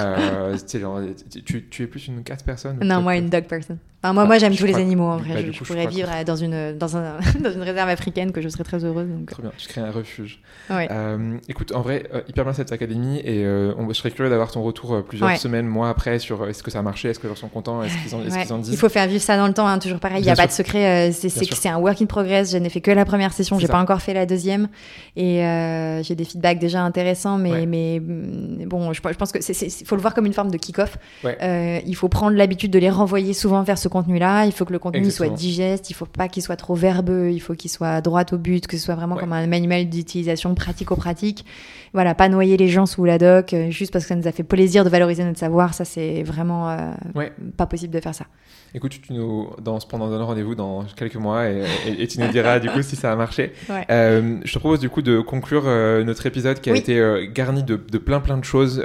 tu, 1.46 1.68
tu, 1.70 1.84
es 1.84 1.88
plus 1.88 2.08
une 2.08 2.24
quatre 2.28 2.43
personnes 2.43 2.78
Non, 2.84 3.01
moi, 3.01 3.15
une 3.15 3.30
dog 3.30 3.45
person. 3.45 3.78
moi, 4.03 4.13
moi 4.13 4.25
bah, 4.25 4.38
j'aime 4.38 4.55
tous 4.55 4.65
les 4.65 4.75
animaux 4.75 5.05
en 5.05 5.17
vrai. 5.17 5.43
Bah, 5.43 5.49
je, 5.51 5.63
pourrais 5.63 5.88
vivre 5.88 6.09
dans, 6.25 6.36
une, 6.36 6.78
dans, 6.78 6.97
un, 6.97 7.17
dans, 7.39 7.51
une 7.51 7.61
réserve 7.61 7.89
africaine 7.89 8.32
que 8.32 8.41
je 8.41 8.49
serais 8.49 8.63
très 8.63 8.84
heureuse. 8.84 9.07
Donc... 9.07 9.32
Très 9.32 9.41
bien, 9.41 9.51
tu 9.57 9.67
crées 9.67 9.82
un 9.82 9.91
refuge. 9.91 10.41
Ouais. 10.69 10.88
Euh, 10.91 11.38
écoute, 11.47 11.71
en 11.73 11.82
vrai, 11.82 12.03
euh, 12.13 12.21
hyper 12.28 12.43
bien 12.43 12.53
cette 12.53 12.71
académie 12.71 13.19
et 13.19 13.45
euh, 13.45 13.73
on, 13.78 13.88
je 13.88 13.93
serais 13.93 14.11
curieux 14.11 14.30
d'avoir 14.30 14.51
ton 14.51 14.61
retour 14.61 15.03
plusieurs 15.03 15.38
semaines, 15.38 15.65
mois 15.65 15.89
après 15.89 16.19
sur 16.19 16.47
est-ce 16.47 16.63
que 16.63 16.71
ça 16.71 16.80
a 16.80 16.82
marché, 16.82 17.09
est-ce 17.09 17.19
que 17.19 17.28
les 17.28 17.34
gens 17.34 17.39
sont 17.39 17.47
contents, 17.47 17.82
est-ce 17.84 17.97
qu'ils 18.03 18.15
en, 18.15 18.21
est 18.21 18.51
en, 18.51 18.57
disent? 18.59 18.73
Il 18.73 18.78
faut 18.78 18.89
faire 18.89 19.07
vivre 19.07 19.23
ça 19.23 19.38
dans 19.38 19.47
le 19.47 19.53
temps, 19.53 19.67
hein, 19.67 19.80
toujours 19.80 19.99
pareil. 19.99 20.21
Il 20.21 20.25
n'y 20.25 20.32
a 20.32 20.36
pas 20.36 20.47
de 20.47 20.51
secret. 20.51 21.11
c'est 21.11 21.69
un 21.69 21.78
work 21.78 22.01
in 22.01 22.05
progress. 22.05 22.51
Je 22.51 22.57
n'ai 22.57 22.69
fait 22.69 22.82
que 22.82 22.91
la 22.91 23.05
première 23.05 23.32
session, 23.32 23.57
j'ai 23.57 23.67
pas 23.67 23.80
encore 23.80 24.01
fait 24.01 24.13
la 24.13 24.25
deuxième 24.25 24.67
et 25.15 25.41
j'ai 26.03 26.15
des 26.15 26.25
feedbacks 26.25 26.59
déjà 26.59 26.82
intéressants, 26.82 27.38
mais, 27.38 27.65
mais 27.65 27.99
mm, 27.99 28.65
bon, 28.67 28.91
je, 28.93 29.01
je 29.01 29.15
pense 29.15 29.32
que 29.32 29.41
c'est 29.41 29.67
faut 29.86 29.95
le 29.95 30.01
voir 30.01 30.13
comme 30.13 30.25
une 30.25 30.34
forme 30.34 30.51
de 30.51 30.57
kick-off. 30.57 30.97
il 31.23 31.95
faut 31.95 32.09
prendre 32.18 32.36
l'habitude 32.36 32.72
de 32.72 32.80
les 32.80 32.89
renvoyer 32.89 33.34
souvent 33.34 33.61
vers 33.61 33.78
ce 33.78 33.88
contenu-là. 33.88 34.47
Il 34.47 34.51
faut 34.51 34.65
que 34.65 34.74
le 34.74 34.80
contenu 34.80 35.11
soit 35.11 35.30
digeste, 35.30 35.91
il 35.91 35.93
faut 35.93 36.07
pas 36.07 36.28
qu'il 36.28 36.41
soit 36.41 36.55
trop 36.55 36.74
verbeux, 36.74 37.30
il 37.32 37.39
faut 37.39 37.53
qu'il 37.53 37.70
soit 37.70 38.01
droit 38.01 38.24
au 38.32 38.38
but, 38.38 38.65
que 38.65 38.76
ce 38.76 38.84
soit 38.84 38.95
vraiment 38.95 39.18
comme 39.18 39.34
un 39.34 39.45
manuel 39.45 39.88
d'utilisation 39.88 40.55
pratico-pratique. 40.55 41.45
Voilà, 41.94 42.16
pas 42.16 42.30
noyer 42.30 42.58
les 42.58 42.68
gens 42.68 42.86
sous 42.86 43.06
la 43.06 43.18
doc 43.18 43.54
euh, 43.54 43.70
juste 43.70 43.92
parce 43.94 44.06
que 44.06 44.10
ça 44.10 44.16
nous 44.16 44.28
a 44.28 44.32
fait 44.32 44.44
plaisir 44.44 44.84
de 44.84 44.90
valoriser 44.90 45.24
notre 45.24 45.40
savoir. 45.40 45.74
Ça, 45.74 45.86
c'est 45.86 46.24
vraiment 46.24 46.70
euh, 46.70 46.92
pas 47.56 47.66
possible 47.66 47.94
de 47.94 48.00
faire 48.00 48.16
ça. 48.16 48.26
Écoute, 48.74 49.00
tu 49.02 49.14
nous 49.14 49.50
dans, 49.62 49.80
pendant 49.80 50.12
un 50.12 50.24
rendez-vous 50.24 50.54
dans 50.54 50.84
quelques 50.96 51.16
mois 51.16 51.48
et, 51.48 52.08
tu 52.08 52.20
nous 52.20 52.28
diras 52.28 52.60
du 52.60 52.70
coup 52.70 52.82
si 52.82 52.96
ça 52.96 53.12
a 53.12 53.16
marché. 53.16 53.54
Euh, 53.90 54.40
je 54.44 54.54
te 54.54 54.60
propose 54.60 54.80
du 54.80 54.90
coup 54.90 55.02
de 55.02 55.22
conclure 55.22 55.64
notre 56.04 56.26
épisode 56.26 56.60
qui 56.60 56.70
a 56.70 56.76
été 56.76 57.30
garni 57.34 57.64
de, 57.64 57.76
plein 57.76 58.20
plein 58.20 58.38
de 58.38 58.44
choses. 58.44 58.84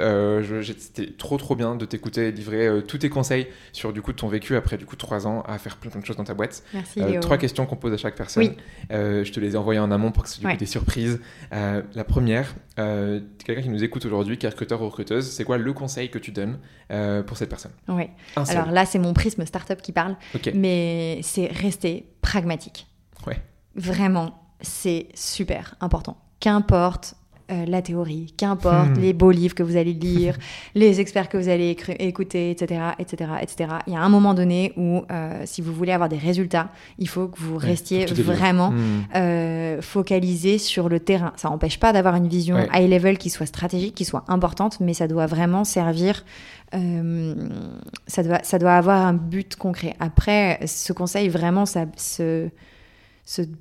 C'était 0.77 1.11
trop 1.11 1.37
trop 1.37 1.55
bien 1.55 1.75
de 1.75 1.85
t'écouter 1.85 2.31
livrer 2.31 2.81
tous 2.87 2.99
tes 2.99 3.09
conseils 3.09 3.47
sur 3.73 3.91
du 3.91 4.01
coup 4.01 4.13
ton 4.13 4.27
vécu 4.29 4.55
après 4.55 4.77
du 4.77 4.85
coup 4.85 4.95
trois 4.95 5.27
ans 5.27 5.43
à 5.47 5.57
faire 5.57 5.75
plein 5.77 5.91
plein 5.91 5.99
de 5.99 6.05
choses 6.05 6.17
dans 6.17 6.23
ta 6.23 6.33
boîte. 6.33 6.63
Merci. 6.73 7.01
Léo. 7.01 7.19
Trois 7.19 7.37
questions 7.37 7.65
qu'on 7.65 7.75
pose 7.75 7.93
à 7.93 7.97
chaque 7.97 8.15
personne. 8.15 8.53
je 8.89 9.31
te 9.31 9.39
les 9.39 9.53
ai 9.53 9.57
envoyées 9.57 9.81
en 9.81 9.91
amont 9.91 10.11
pour 10.11 10.23
que 10.23 10.29
ce 10.29 10.39
soit 10.39 10.55
des 10.55 10.65
surprises. 10.65 11.19
la 11.51 12.03
première, 12.05 12.55
euh, 12.79 13.02
quelqu'un 13.45 13.61
qui 13.61 13.69
nous 13.69 13.83
écoute 13.83 14.05
aujourd'hui, 14.05 14.37
qui 14.37 14.45
est 14.45 14.49
recruteur 14.49 14.81
ou 14.81 14.85
recruteuse, 14.85 15.29
c'est 15.29 15.43
quoi 15.43 15.57
le 15.57 15.73
conseil 15.73 16.09
que 16.09 16.19
tu 16.19 16.31
donnes 16.31 16.59
euh, 16.91 17.23
pour 17.23 17.37
cette 17.37 17.49
personne? 17.49 17.71
Oui. 17.87 18.05
Alors 18.35 18.71
là, 18.71 18.85
c'est 18.85 18.99
mon 18.99 19.13
prisme 19.13 19.45
startup 19.45 19.81
qui 19.81 19.91
parle, 19.91 20.15
mais 20.53 21.19
c'est 21.23 21.47
rester 21.47 22.09
pragmatique. 22.21 22.87
Ouais. 23.27 23.41
Vraiment, 23.75 24.43
c'est 24.61 25.07
super 25.13 25.75
important. 25.81 26.17
Qu'importe 26.39 27.15
euh, 27.51 27.65
la 27.65 27.81
théorie, 27.81 28.33
qu'importe 28.37 28.97
hmm. 28.97 29.01
les 29.01 29.11
beaux 29.11 29.31
livres 29.31 29.53
que 29.53 29.63
vous 29.63 29.75
allez 29.75 29.91
lire, 29.93 30.37
les 30.75 31.01
experts 31.01 31.27
que 31.27 31.37
vous 31.37 31.49
allez 31.49 31.75
écouter, 31.99 32.51
etc., 32.51 32.81
etc., 32.99 33.31
etc. 33.41 33.69
Il 33.85 33.93
y 33.93 33.95
a 33.97 34.01
un 34.01 34.07
moment 34.07 34.33
donné 34.33 34.71
où, 34.77 35.01
euh, 35.11 35.41
si 35.45 35.61
vous 35.61 35.73
voulez 35.73 35.91
avoir 35.91 36.07
des 36.07 36.17
résultats, 36.17 36.69
il 36.99 37.09
faut 37.09 37.27
que 37.27 37.37
vous 37.37 37.57
restiez 37.57 38.05
vraiment 38.05 38.71
hmm. 38.71 39.03
euh, 39.15 39.81
focalisé 39.81 40.57
sur 40.57 40.87
le 40.87 41.01
terrain. 41.01 41.33
Ça 41.35 41.49
n'empêche 41.49 41.79
pas 41.79 41.91
d'avoir 41.91 42.15
une 42.15 42.29
vision 42.29 42.57
high 42.73 42.89
level 42.89 43.17
qui 43.17 43.29
soit 43.29 43.45
stratégique, 43.45 43.93
qui 43.93 44.05
soit 44.05 44.23
importante, 44.29 44.79
mais 44.79 44.93
ça 44.93 45.09
doit 45.09 45.25
vraiment 45.25 45.65
servir. 45.65 46.23
ça 46.71 48.23
doit, 48.23 48.39
ça 48.43 48.57
doit 48.57 48.73
avoir 48.73 49.05
un 49.05 49.13
but 49.13 49.57
concret. 49.57 49.95
Après, 49.99 50.61
ce 50.65 50.93
conseil 50.93 51.27
vraiment, 51.27 51.65
ça 51.65 51.87
se 51.97 52.49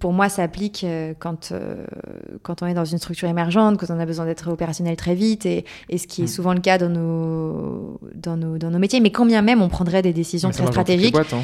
pour 0.00 0.12
moi, 0.12 0.28
ça 0.28 0.42
applique 0.42 0.82
euh, 0.82 1.14
quand, 1.18 1.52
euh, 1.52 1.84
quand 2.42 2.62
on 2.62 2.66
est 2.66 2.74
dans 2.74 2.84
une 2.84 2.98
structure 2.98 3.28
émergente, 3.28 3.78
quand 3.78 3.90
on 3.90 4.00
a 4.00 4.06
besoin 4.06 4.24
d'être 4.24 4.50
opérationnel 4.50 4.96
très 4.96 5.14
vite, 5.14 5.46
et, 5.46 5.64
et, 5.88 5.98
ce 5.98 6.08
qui 6.08 6.22
est 6.22 6.24
mm. 6.24 6.28
souvent 6.28 6.52
le 6.52 6.60
cas 6.60 6.78
dans 6.78 6.88
nos, 6.88 8.00
dans, 8.14 8.36
nos, 8.36 8.58
dans 8.58 8.70
nos 8.70 8.78
métiers. 8.78 9.00
Mais 9.00 9.10
quand 9.10 9.24
bien 9.24 9.40
même, 9.40 9.62
on 9.62 9.68
prendrait 9.68 10.02
des 10.02 10.12
décisions 10.12 10.50
très 10.50 10.66
stratégiques. 10.66 11.12
Boîtes, 11.12 11.32
hein, 11.32 11.42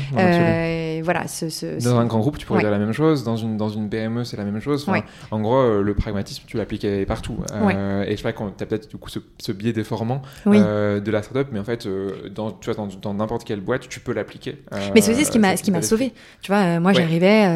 euh, 0.99 1.03
voilà, 1.03 1.27
ce, 1.29 1.83
dans 1.83 1.99
un 1.99 2.07
grand 2.07 2.21
groupe, 2.21 2.39
tu 2.39 2.47
pourrais 2.47 2.61
dire 2.61 2.71
la 2.71 2.79
même 2.79 2.93
chose. 2.93 3.25
Dans 3.25 3.37
une, 3.37 3.57
dans 3.57 3.69
une 3.69 3.89
PME, 3.89 4.25
c'est 4.25 4.37
la 4.37 4.45
même 4.45 4.61
chose. 4.61 4.87
En 5.31 5.41
gros, 5.41 5.83
le 5.83 5.95
pragmatisme, 5.95 6.45
tu 6.47 6.57
l'appliques 6.57 6.87
partout. 7.07 7.37
et 7.55 8.17
je 8.17 8.19
crois 8.19 8.33
que 8.33 8.57
tu 8.57 8.65
as 8.65 8.67
peut-être 8.67 8.89
du 8.89 8.97
coup 8.97 9.11
ce, 9.11 9.53
biais 9.53 9.73
déformant 9.73 10.23
de 10.47 11.11
la 11.11 11.23
startup, 11.23 11.49
mais 11.53 11.59
en 11.59 11.65
fait, 11.65 11.89
dans, 12.35 12.53
tu 12.53 12.71
vois, 12.71 12.87
dans 13.03 13.15
n'importe 13.15 13.45
quelle 13.45 13.61
boîte, 13.61 13.89
tu 13.89 14.01
peux 14.01 14.13
l'appliquer. 14.13 14.63
mais 14.95 15.01
c'est 15.01 15.13
aussi 15.13 15.25
ce 15.25 15.31
qui 15.63 15.71
m'a 15.71 15.83
sauvé. 15.83 16.13
Tu 16.43 16.51
vois, 16.51 16.81
moi, 16.81 16.93
j'arrivais 16.93 17.47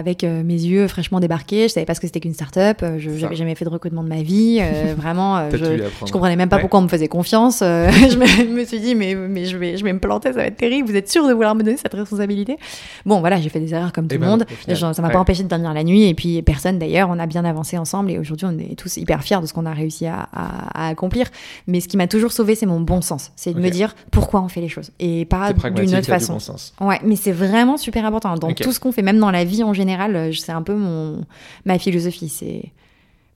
avec 0.00 0.24
euh, 0.24 0.42
mes 0.42 0.54
yeux 0.54 0.88
fraîchement 0.88 1.20
débarqués. 1.20 1.68
Je 1.68 1.74
savais 1.74 1.86
pas 1.86 1.94
ce 1.94 2.00
que 2.00 2.06
c'était 2.06 2.20
qu'une 2.20 2.34
start-up. 2.34 2.78
Euh, 2.82 2.98
je 2.98 3.10
n'avais 3.10 3.36
jamais 3.36 3.54
fait 3.54 3.64
de 3.64 3.70
recrutement 3.70 4.02
de 4.02 4.08
ma 4.08 4.22
vie. 4.22 4.58
Euh, 4.60 4.94
vraiment, 4.96 5.50
je, 5.50 5.88
je 6.06 6.12
comprenais 6.12 6.36
même 6.36 6.48
pas 6.48 6.58
pourquoi 6.58 6.80
on 6.80 6.82
me 6.82 6.88
faisait 6.88 7.08
confiance. 7.08 7.58
je 7.60 8.16
me, 8.16 8.56
me, 8.56 8.64
suis 8.64 8.80
dit, 8.80 8.94
mais, 8.94 9.14
mais 9.14 9.44
je, 9.44 9.56
vais, 9.56 9.76
je 9.76 9.84
vais 9.84 9.92
me 9.92 10.00
planter, 10.00 10.32
ça 10.32 10.38
va 10.38 10.46
être 10.46 10.56
terrible. 10.56 10.88
Vous 10.88 10.96
êtes 10.96 11.10
sûr 11.10 11.26
de 11.28 11.32
vouloir 11.32 11.54
me 11.54 11.62
donner 11.62 11.76
cette 11.76 11.94
responsabilité? 11.94 12.58
Bon, 13.06 13.20
voilà, 13.20 13.40
j'ai 13.40 13.48
fait 13.48 13.60
des 13.60 13.72
erreurs 13.74 13.92
comme 13.92 14.06
tout 14.08 14.14
Et 14.14 14.18
le 14.18 14.24
ben, 14.24 14.30
monde. 14.30 14.44
Genre, 14.68 14.94
ça 14.94 15.02
m'a 15.02 15.08
ouais. 15.08 15.14
pas 15.14 15.20
empêché 15.20 15.42
de 15.42 15.48
dormir 15.48 15.72
la 15.74 15.84
nuit. 15.84 16.04
Et 16.04 16.14
puis, 16.14 16.42
personne 16.42 16.78
d'ailleurs, 16.78 17.08
on 17.10 17.18
a 17.18 17.26
bien 17.26 17.44
avancé 17.44 17.78
ensemble. 17.78 18.10
Et 18.10 18.18
aujourd'hui, 18.18 18.46
on 18.50 18.58
est 18.58 18.76
tous 18.76 18.96
hyper 18.96 19.22
fiers 19.22 19.40
de 19.40 19.46
ce 19.46 19.52
qu'on 19.52 19.66
a 19.66 19.72
réussi 19.72 20.06
à, 20.06 20.28
à- 20.32 20.84
à 20.86 20.88
accomplir. 20.88 21.26
Mais 21.66 21.80
ce 21.80 21.88
qui 21.88 21.96
m'a 21.96 22.06
toujours 22.06 22.32
sauvé, 22.32 22.54
c'est 22.54 22.66
mon 22.66 22.80
bon 22.80 23.00
sens. 23.00 23.32
C'est 23.36 23.54
de 23.54 23.60
me 23.60 23.70
dire 23.70 23.94
pourquoi 24.10 24.40
on 24.42 24.48
fait 24.48 24.60
les 24.60 24.68
choses. 24.68 24.90
Et 24.98 25.24
pas 25.24 25.52
d'une 25.52 25.88
autre 25.88 26.00
du 26.00 26.10
façon. 26.10 26.34
bon 26.34 26.38
sens. 26.38 26.74
Ouais, 26.80 27.00
mais 27.04 27.16
c'est 27.16 27.32
vraiment 27.32 27.76
super 27.76 28.04
important. 28.04 28.34
Dans 28.36 28.52
tout 28.52 28.72
ce 28.72 28.80
qu'on 28.80 28.92
fait, 28.92 29.02
même 29.02 29.18
dans 29.18 29.30
la 29.30 29.44
vie 29.44 29.62
en 29.62 29.72
général, 29.72 30.16
euh, 30.16 30.32
c'est 30.32 30.52
un 30.52 30.62
peu 30.62 30.74
mon 30.74 31.24
ma 31.64 31.78
philosophie. 31.78 32.28
C'est 32.28 32.64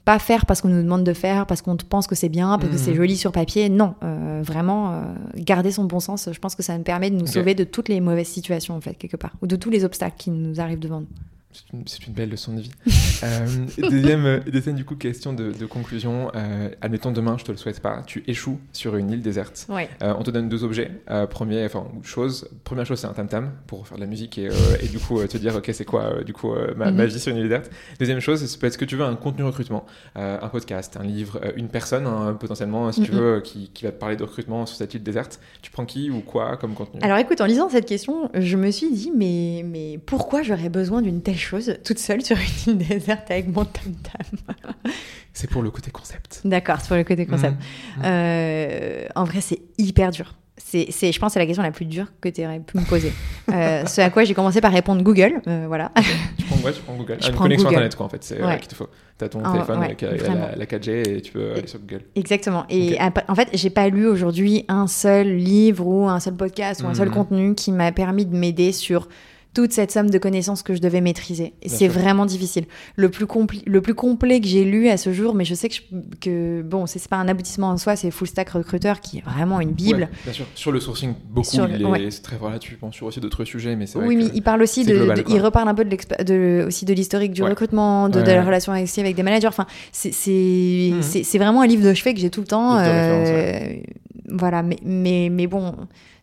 pas 0.05 0.19
faire 0.19 0.45
parce 0.47 0.61
qu'on 0.61 0.69
nous 0.69 0.83
demande 0.83 1.05
de 1.05 1.13
faire, 1.15 1.47
parce 1.47 1.63
qu'on 1.63 1.77
pense 1.77 2.07
que 2.07 2.15
c'est 2.15 2.29
bien, 2.29 2.59
parce 2.59 2.71
que 2.71 2.77
Mhm. 2.77 2.83
c'est 2.85 2.95
joli 2.95 3.17
sur 3.17 3.33
papier. 3.33 3.69
Non, 3.71 3.95
euh, 4.03 4.43
vraiment, 4.45 4.93
euh, 4.93 5.03
garder 5.37 5.71
son 5.71 5.85
bon 5.85 6.01
sens, 6.01 6.29
je 6.31 6.39
pense 6.39 6.55
que 6.55 6.63
ça 6.63 6.77
me 6.77 6.85
permet 6.85 7.11
de 7.11 7.17
nous 7.17 7.27
sauver 7.27 7.55
de 7.55 7.65
toutes 7.65 7.89
les 7.89 8.01
mauvaises 8.01 8.29
situations, 8.29 8.75
en 8.77 8.81
fait, 8.81 8.95
quelque 8.95 9.17
part. 9.17 9.33
Ou 9.43 9.47
de 9.47 9.57
tous 9.57 9.71
les 9.71 9.85
obstacles 9.85 10.17
qui 10.19 10.31
nous 10.31 10.61
arrivent 10.61 10.79
devant 10.81 11.01
nous. 11.01 11.07
C'est 11.55 11.73
une, 11.73 11.87
c'est 11.87 12.07
une 12.09 12.13
belle 12.15 12.31
leçon 12.31 12.53
de 12.55 12.61
vie. 12.63 12.71
Euh, 13.23 13.47
deuxième, 13.79 14.27
euh, 14.27 14.41
deuxième, 14.41 14.75
du 14.75 14.85
coup, 14.85 14.97
question 14.97 15.33
de, 15.33 15.51
de 15.53 15.65
conclusion. 15.67 16.31
Euh, 16.35 16.69
admettons, 16.83 17.11
demain, 17.11 17.37
je 17.39 17.45
te 17.45 17.53
le 17.53 17.57
souhaite 17.57 17.81
pas, 17.81 18.03
tu 18.05 18.23
échoues 18.27 18.59
sur 18.73 18.97
une 18.97 19.11
île 19.11 19.23
déserte. 19.23 19.67
Ouais. 19.71 19.89
Euh, 20.03 20.13
on 20.19 20.23
te 20.25 20.31
donne 20.31 20.49
deux 20.51 20.63
objets. 20.65 20.91
Premier, 21.31 21.65
enfin, 21.65 21.87
chose. 22.03 22.49
Première 22.65 22.85
chose, 22.85 22.99
c'est 22.99 23.07
un 23.07 23.13
tam-tam 23.15 23.53
pour 23.67 23.87
faire 23.87 23.97
de 23.97 24.03
la 24.03 24.09
musique 24.09 24.37
et, 24.37 24.49
et 24.83 24.89
du 24.89 24.99
coup 24.99 25.25
te 25.27 25.39
dire, 25.39 25.55
ok, 25.57 25.71
c'est 25.73 25.85
quoi, 25.87 26.23
du 26.25 26.35
coup, 26.35 26.53
ma, 26.77 26.91
ma 26.91 27.05
Mhm. 27.05 27.09
vie 27.09 27.21
sur 27.21 27.31
une 27.31 27.39
île 27.39 27.45
déserte. 27.45 27.71
Deuxième 27.99 28.21
chose, 28.21 28.45
ça 28.45 28.59
peut 28.59 28.67
être 28.67 28.75
ce 28.75 28.79
que 28.79 28.85
tu 28.85 28.97
veux, 28.97 29.05
un 29.05 29.15
contenu 29.17 29.45
recrutement, 29.45 29.87
un 30.17 30.49
podcast, 30.49 30.99
un 31.01 31.05
livre, 31.05 31.41
une 31.57 31.69
personne, 31.69 32.07
hein, 32.07 32.37
potentiellement, 32.39 32.91
si 32.93 33.01
tu 33.03 33.13
Mhm. 33.13 33.19
veux, 33.19 33.41
qui, 33.41 33.71
qui 33.73 33.85
va 33.85 33.93
te 33.93 33.99
parler 33.99 34.17
de 34.17 34.25
recrutement 34.25 34.67
sur 34.67 34.77
cette 34.77 34.93
île 34.93 35.03
déserte. 35.03 35.41
Tu 35.63 35.71
prends 35.71 35.87
qui 35.87 36.11
ou 36.11 36.21
quoi 36.21 36.57
comme 36.59 36.75
contenu? 36.75 37.01
Alors 37.03 37.17
écoute, 37.19 37.41
en 37.41 37.47
lisant 37.47 37.71
cette 37.71 37.87
question, 37.87 38.29
je 38.35 38.57
me 38.59 38.71
suis 38.71 38.91
dit, 38.93 39.13
mais, 39.17 39.65
mais 39.65 39.99
pourquoi 40.05 40.43
j'aurais 40.43 40.69
besoin 40.69 41.01
d'une 41.01 41.23
telle 41.23 41.39
chose 41.45 41.77
toute 41.85 41.99
seule 41.99 42.23
sur 42.23 42.37
une 42.67 42.73
île 42.73 42.79
déserte 42.89 43.31
avec 43.31 43.47
mon 43.49 43.65
tam-tam 43.65 44.55
C'est 45.33 45.51
pour 45.51 45.63
le 45.63 45.71
côté 45.71 45.91
concept. 45.91 46.41
D'accord, 46.45 46.77
c'est 46.81 46.89
pour 46.89 46.97
le 46.97 47.05
côté 47.05 47.27
concept. 47.27 47.57
Mhm. 47.99 48.03
Euh, 48.05 49.07
en 49.15 49.25
vrai, 49.25 49.41
c'est 49.41 49.61
hyper 49.79 50.11
dur. 50.11 50.35
C'est, 50.57 50.87
c'est, 50.91 51.11
je 51.11 51.19
pense 51.19 51.31
que 51.31 51.33
c'est 51.35 51.39
la 51.41 51.47
question 51.47 51.65
la 51.65 51.73
plus 51.73 51.85
dure 51.85 52.07
que 52.21 52.29
tu 52.29 52.45
aurais 52.45 52.61
pu 52.61 52.79
me 52.79 52.85
poser. 52.85 53.13
Euh, 53.53 53.85
ce 53.87 54.01
à 54.01 54.11
quoi 54.11 54.23
j'ai 54.23 54.35
commencé 54.35 54.61
par 54.61 54.73
répondre 54.73 55.03
Google. 55.03 55.41
euh, 55.49 55.65
voilà. 55.67 55.91
Tu 56.39 56.45
prends, 56.45 56.57
ouais, 56.65 56.73
tu 56.73 56.81
prends 56.83 56.95
Google. 56.95 57.17
Je 57.21 57.25
Ah, 57.25 57.29
une 57.31 57.35
prends 57.35 57.45
connexion 57.45 57.65
Google. 57.69 57.75
internet, 57.77 57.97
quoi, 57.97 58.07
en 58.07 58.09
fait. 58.09 58.23
C'est 58.23 58.41
euh, 58.41 58.47
Ouais. 58.47 58.59
qu'il 58.61 58.69
te 58.69 58.75
faut. 58.77 58.89
Tu 59.19 59.25
as 59.25 59.29
ton 59.29 59.41
téléphone 59.43 59.79
ouais, 59.81 59.85
avec 59.87 60.01
la, 60.03 60.55
la 60.57 60.67
4G 60.67 61.09
et 61.09 61.21
tu 61.23 61.33
peux 61.33 61.53
aller 61.53 61.67
sur 61.67 61.81
Google. 61.81 62.03
Exactement. 62.15 62.65
Et 62.71 62.97
en 63.29 63.35
fait, 63.35 63.49
j'ai 63.53 63.71
pas 63.71 63.89
lu 63.89 64.07
aujourd'hui 64.07 64.65
un 64.69 64.87
seul 64.87 65.29
livre 65.37 65.85
ou 65.87 66.09
un 66.09 66.21
seul 66.21 66.35
podcast 66.35 66.83
ou 66.83 66.87
un 66.87 66.95
seul 66.95 67.09
Mhm. 67.09 67.15
contenu 67.15 67.55
qui 67.57 67.73
m'a 67.73 67.91
permis 67.93 68.25
de 68.25 68.37
m'aider 68.37 68.71
sur 68.73 69.09
toute 69.55 69.73
cette 69.73 69.91
somme 69.93 70.11
de 70.11 70.19
connaissances 70.19 70.63
que 70.63 70.75
je 70.75 70.81
devais 70.81 71.01
maîtriser. 71.01 71.55
C'est 71.67 71.89
vraiment 71.89 72.27
difficile. 72.27 72.65
Le 72.97 73.09
plus, 73.09 73.27
le 73.67 73.81
plus 73.81 73.95
complet 73.95 74.41
que 74.41 74.47
j'ai 74.47 74.65
lu 74.65 74.89
à 74.89 74.97
ce 74.97 75.13
jour, 75.13 75.35
mais 75.35 75.45
je 75.45 75.55
sais 75.55 75.69
que, 75.69 75.75
je- 75.77 76.19
que 76.21 76.63
bon, 76.63 76.87
c'est 76.87 76.99
c'est 76.99 77.09
pas 77.09 77.17
un 77.17 77.29
aboutissement 77.29 77.69
en 77.69 77.77
soi, 77.77 77.97
c'est 77.97 78.11
Full 78.11 78.27
Stack 78.29 78.51
Recruiter 78.51 78.93
qui 79.03 79.19
est 79.19 79.25
vraiment 79.25 79.61
une 79.61 79.71
bible. 79.73 80.01
Ouais, 80.03 80.09
bien 80.25 80.33
sûr. 80.33 80.45
Sur 80.55 80.73
le 80.73 80.81
sourcing, 80.81 81.15
beaucoup. 81.31 81.47
Sur 81.49 81.67
le- 81.69 81.75
il 81.75 81.83
est, 81.83 81.85
ouais. 81.85 82.11
c'est 82.11 82.23
très 82.23 82.37
tu 82.61 82.75
penses 82.77 82.95
sur 82.97 83.07
aussi 83.07 83.21
d'autres 83.21 83.45
sujets, 83.45 83.77
mais 83.77 83.87
c'est 83.87 83.99
vrai 83.99 84.07
Oui, 84.09 84.17
mais 84.17 84.27
il 84.35 84.43
parle 84.43 84.63
aussi 84.63 84.85
c'est 84.85 84.91
de, 84.93 84.97
global, 84.99 85.17
de- 85.19 85.23
quoi. 85.23 85.35
il 85.35 85.41
reparle 85.41 85.69
un 85.69 85.75
peu 85.75 85.85
de, 85.85 85.97
de 86.25 86.65
aussi 86.67 86.85
de 86.85 86.93
l'historique 86.93 87.33
du 87.33 87.43
Ouais. 87.43 87.49
recrutement, 87.51 88.09
de, 88.09 88.21
la 88.21 88.43
relation 88.45 88.73
avec, 88.73 88.99
avec 88.99 89.15
des 89.17 89.23
managers. 89.23 89.47
Enfin, 89.47 89.67
c'est 89.93 90.13
c'est 90.13 90.93
c'est- 91.01 91.23
c'est 91.23 91.39
vraiment 91.39 91.61
un 91.63 91.67
livre 91.67 91.85
de 91.89 91.95
chevet 91.95 92.15
que 92.15 92.21
j'ai 92.21 92.31
tout 92.31 92.41
le 92.41 92.47
temps. 92.47 92.77
Euh, 92.79 93.75
Voilà, 94.27 94.63
mais, 94.63 94.79
mais, 94.85 95.29
mais 95.31 95.47
bon, 95.47 95.75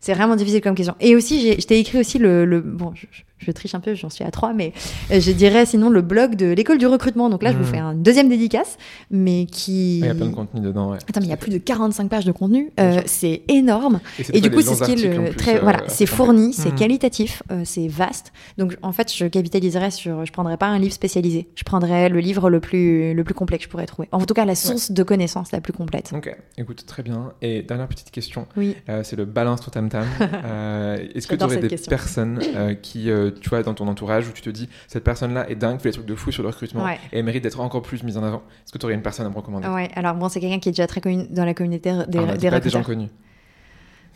c'est 0.01 0.13
vraiment 0.13 0.35
difficile 0.35 0.59
comme 0.61 0.75
question. 0.75 0.95
Et 0.99 1.15
aussi, 1.15 1.53
je 1.59 1.65
t'ai 1.65 1.79
écrit 1.79 1.99
aussi 1.99 2.17
le, 2.17 2.43
le 2.45 2.59
bon, 2.59 2.91
je, 3.39 3.51
triche 3.51 3.73
un 3.75 3.79
peu, 3.79 3.95
j'en 3.95 4.09
suis 4.09 4.23
à 4.23 4.29
trois, 4.31 4.53
mais 4.53 4.71
euh, 5.11 5.19
je 5.19 5.31
dirais 5.31 5.65
sinon 5.65 5.89
le 5.89 6.01
blog 6.01 6.35
de 6.35 6.47
l'école 6.47 6.77
du 6.77 6.85
recrutement. 6.87 7.29
Donc 7.29 7.41
là, 7.43 7.51
je 7.51 7.57
vous 7.57 7.63
Mhm. 7.63 7.69
fais 7.69 7.77
un 7.79 7.93
deuxième 7.95 8.27
dédicace, 8.29 8.77
mais 9.09 9.45
qui. 9.45 9.99
Il 9.99 10.05
y 10.05 10.09
a 10.09 10.13
plein 10.15 10.27
de 10.27 10.33
contenu 10.35 10.59
dedans, 10.61 10.91
ouais. 10.91 10.97
Attends, 11.07 11.19
mais 11.21 11.27
il 11.27 11.29
y 11.29 11.33
a 11.33 11.37
plus 11.37 11.51
de 11.51 11.57
45 11.57 12.09
pages 12.09 12.25
de 12.25 12.31
contenu. 12.31 12.71
Euh, 12.79 13.01
c'est 13.05 13.41
énorme. 13.47 13.99
Et, 14.33 14.41
du 14.41 14.49
coup, 14.51 14.61
c'est 14.61 14.75
ce 14.75 14.83
qui 14.83 14.91
est 14.93 15.17
le 15.17 15.33
très 15.35 15.57
euh, 15.57 15.61
voilà, 15.61 15.83
c'est 15.87 16.05
fourni, 16.05 16.53
c'est 16.53 16.69
Mhm. 16.71 16.75
qualitatif, 16.75 17.43
euh, 17.51 17.61
c'est 17.65 17.87
vaste. 17.87 18.31
Donc 18.57 18.77
en 18.81 18.91
fait, 18.91 19.11
je 19.13 19.25
capitaliserais 19.25 19.91
sur, 19.91 20.25
je 20.25 20.31
prendrais 20.31 20.57
pas 20.57 20.67
un 20.67 20.79
livre 20.79 20.93
spécialisé, 20.93 21.47
je 21.55 21.63
prendrais 21.63 22.09
le 22.09 22.19
livre 22.19 22.49
le 22.49 22.59
plus 22.59 23.13
le 23.13 23.23
plus 23.23 23.33
complet 23.33 23.57
que 23.57 23.63
je 23.63 23.69
pourrais 23.69 23.85
trouver. 23.85 24.07
En 24.11 24.23
tout 24.25 24.33
cas, 24.33 24.45
la 24.45 24.55
source 24.55 24.91
de 24.91 25.03
connaissances 25.03 25.51
la 25.51 25.61
plus 25.61 25.73
complète. 25.73 26.11
Ok, 26.15 26.35
écoute, 26.57 26.85
très 26.87 27.03
bien. 27.03 27.33
Et 27.41 27.61
dernière 27.63 27.87
petite 27.87 28.11
question, 28.11 28.47
Oui. 28.57 28.75
c'est 29.03 29.15
le 29.15 29.25
balance 29.25 29.61
ton 29.61 29.71
tam. 29.91 30.05
Euh, 30.43 30.97
Est-ce 31.13 31.27
que 31.27 31.35
tu 31.35 31.43
aurais 31.43 31.57
des 31.57 31.67
question. 31.67 31.89
personnes 31.89 32.39
euh, 32.55 32.73
qui, 32.73 33.09
euh, 33.09 33.31
tu 33.39 33.49
vois, 33.49 33.61
dans 33.63 33.73
ton 33.73 33.87
entourage 33.87 34.27
où 34.27 34.31
tu 34.31 34.41
te 34.41 34.49
dis 34.49 34.67
cette 34.87 35.03
personne-là 35.03 35.49
est 35.49 35.55
dingue, 35.55 35.79
fait 35.79 35.89
des 35.89 35.93
trucs 35.93 36.05
de 36.05 36.15
fou 36.15 36.31
sur 36.31 36.43
le 36.43 36.49
recrutement 36.49 36.83
Ouais. 36.83 36.97
et 37.11 37.19
elle 37.19 37.25
mérite 37.25 37.43
d'être 37.43 37.59
encore 37.59 37.81
plus 37.81 38.03
mise 38.03 38.17
en 38.17 38.23
avant 38.23 38.41
Est-ce 38.63 38.71
que 38.71 38.77
tu 38.77 38.85
aurais 38.85 38.95
une 38.95 39.01
personne 39.01 39.25
à 39.25 39.29
me 39.29 39.35
recommander? 39.35 39.67
Ouais. 39.67 39.89
Alors 39.95 40.15
bon, 40.15 40.29
c'est 40.29 40.39
quelqu'un 40.39 40.59
qui 40.59 40.69
est 40.69 40.71
déjà 40.71 40.87
très 40.87 41.01
connu 41.01 41.27
dans 41.29 41.45
la 41.45 41.53
communauté 41.53 41.91
des, 42.07 42.19
on 42.19 42.29
a 42.29 42.37
dit 42.37 42.49
des 42.49 42.59
des 42.59 42.69
gens 42.69 42.83
connus. 42.83 43.09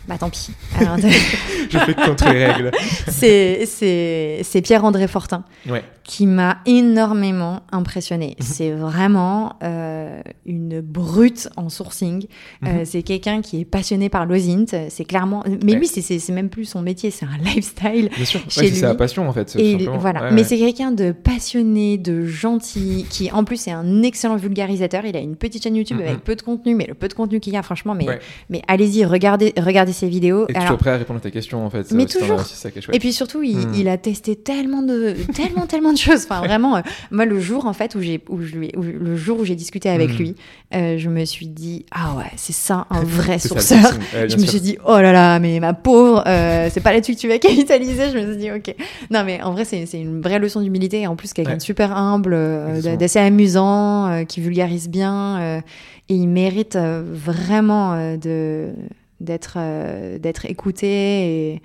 Bah 0.07 0.17
tant 0.19 0.29
pis. 0.29 0.51
Alors, 0.79 0.97
Je 0.97 1.77
fais 1.79 1.93
contre 1.95 2.29
les 2.31 2.45
règles. 2.45 2.71
c'est 3.07 3.65
c'est 3.65 4.41
c'est 4.43 4.61
Pierre-André 4.61 5.07
Fortin. 5.07 5.43
Ouais. 5.67 5.83
qui 6.07 6.27
m'a 6.27 6.59
énormément 6.67 7.61
impressionné. 7.71 8.35
Mhm. 8.39 8.45
C'est 8.45 8.69
vraiment 8.71 9.53
euh, 9.63 10.21
une 10.45 10.79
brute 10.81 11.49
en 11.57 11.69
sourcing. 11.69 12.27
Euh, 12.63 12.67
Mhm. 12.81 12.85
c'est 12.85 13.01
quelqu'un 13.01 13.41
qui 13.41 13.61
est 13.61 13.65
passionné 13.65 14.07
par 14.09 14.27
l'OSINT. 14.27 14.65
C'est 14.89 15.05
clairement. 15.05 15.43
Mais 15.65 15.73
Ouais. 15.73 15.79
lui, 15.79 15.87
c'est- 15.87 16.01
c'est 16.01 16.19
c'est 16.19 16.31
même 16.31 16.49
plus 16.49 16.65
son 16.65 16.83
métier, 16.83 17.09
c'est 17.09 17.25
un 17.25 17.37
lifestyle. 17.43 18.09
Bien 18.15 18.25
sûr. 18.25 18.39
Ouais, 18.41 18.45
c'est 18.49 18.71
sa 18.75 18.93
passion 18.93 19.27
en 19.27 19.33
fait. 19.33 19.55
Et 19.57 19.87
voilà. 19.97 20.29
Mais 20.29 20.43
c'est 20.43 20.59
quelqu'un 20.59 20.91
de 20.91 21.11
passionné, 21.11 21.97
de 21.97 22.23
gentil, 22.25 23.07
qui 23.09 23.31
en 23.31 23.43
plus 23.43 23.67
est 23.67 23.71
un 23.71 24.03
excellent 24.03 24.35
vulgarisateur. 24.35 25.03
Il 25.07 25.17
a 25.17 25.19
une 25.21 25.35
petite 25.35 25.63
chaîne 25.63 25.75
YouTube 25.75 25.97
Mhm. 26.01 26.07
avec 26.07 26.19
peu 26.23 26.35
de 26.35 26.43
contenu, 26.43 26.75
mais 26.75 26.85
le 26.85 26.93
peu 26.93 27.07
de 27.07 27.13
contenu 27.15 27.39
qu'il 27.39 27.53
y 27.53 27.57
a, 27.57 27.63
franchement, 27.63 27.95
mais, 27.95 28.05
mais 28.51 28.61
allez-y, 28.67 29.05
regardez, 29.05 29.53
regardez 29.57 29.84
ses 29.91 30.07
vidéos. 30.07 30.45
Et 30.49 30.55
Alors, 30.55 30.73
es 30.73 30.77
prêt 30.77 30.91
à 30.91 30.97
répondre 30.97 31.17
à 31.17 31.21
tes 31.21 31.31
questions 31.31 31.65
en 31.65 31.69
fait. 31.69 31.91
Mais 31.91 32.05
c'est 32.07 32.19
toujours. 32.19 32.39
aussi 32.39 32.55
ça 32.55 32.71
qui 32.71 32.79
est 32.79 32.81
chouette. 32.81 32.95
Et 32.95 32.99
puis 32.99 33.13
surtout, 33.13 33.41
il, 33.43 33.55
Hmm. 33.57 33.73
il 33.75 33.87
a 33.87 33.97
testé 33.97 34.35
tellement 34.35 34.81
de, 34.81 35.15
tellement, 35.33 35.65
tellement 35.65 35.93
de 35.93 35.97
choses. 35.97 36.23
Enfin, 36.25 36.39
vraiment, 36.39 36.77
euh, 36.77 36.81
moi, 37.11 37.25
le 37.25 37.39
jour 37.39 37.65
en 37.65 37.73
fait 37.73 37.95
où 37.95 38.01
j'ai, 38.01 38.21
où 38.29 38.41
je 38.41 38.55
lui, 38.55 38.71
où- 38.75 38.81
le 38.83 39.15
jour 39.15 39.39
où 39.39 39.45
j'ai 39.45 39.55
discuté 39.55 39.89
avec 39.89 40.11
Hmm. 40.11 40.17
lui, 40.17 40.35
euh, 40.73 40.97
je 40.97 41.09
me 41.09 41.23
suis 41.25 41.47
dit, 41.47 41.85
ah 41.91 42.15
ouais, 42.17 42.31
c'est 42.35 42.53
ça 42.55 42.85
un 42.89 43.03
vrai 43.03 43.39
ça, 43.39 43.49
sourceur. 43.49 43.93
Ouais, 44.13 44.29
je 44.29 44.35
me 44.35 44.41
sûr. 44.41 44.49
suis 44.49 44.61
dit, 44.61 44.77
oh 44.85 44.99
là 44.99 45.11
là, 45.11 45.39
mais 45.39 45.59
ma 45.59 45.73
pauvre, 45.73 46.23
euh, 46.27 46.69
c'est 46.71 46.81
pas 46.81 46.91
là-dessus 46.93 47.15
que 47.15 47.19
tu 47.19 47.27
vas 47.27 47.39
capitaliser. 47.39 48.09
Je 48.11 48.17
me 48.19 48.27
suis 48.31 48.37
dit, 48.37 48.51
ok. 48.51 48.75
Non, 49.11 49.23
mais 49.25 49.41
en 49.41 49.51
vrai, 49.51 49.65
c'est, 49.65 49.85
une 49.93 50.21
vraie 50.21 50.39
leçon 50.39 50.61
d'humilité. 50.61 51.01
Et 51.01 51.07
en 51.07 51.15
plus, 51.15 51.33
quelqu'un 51.33 51.51
Ouais. 51.51 51.57
de 51.57 51.61
super 51.61 51.95
humble, 51.95 52.33
euh, 52.33 52.95
d'assez 52.97 53.19
amusant, 53.19 54.07
euh, 54.07 54.23
qui 54.23 54.41
vulgarise 54.41 54.89
bien. 54.89 55.39
euh, 55.39 55.61
et 56.07 56.13
il 56.13 56.27
mérite 56.27 56.75
euh, 56.75 57.01
vraiment 57.05 57.93
euh, 57.93 58.15
de, 58.17 58.67
d'être, 59.19 59.57
euh, 59.57 60.17
d'être 60.17 60.45
écouté. 60.45 60.87
Et 61.53 61.61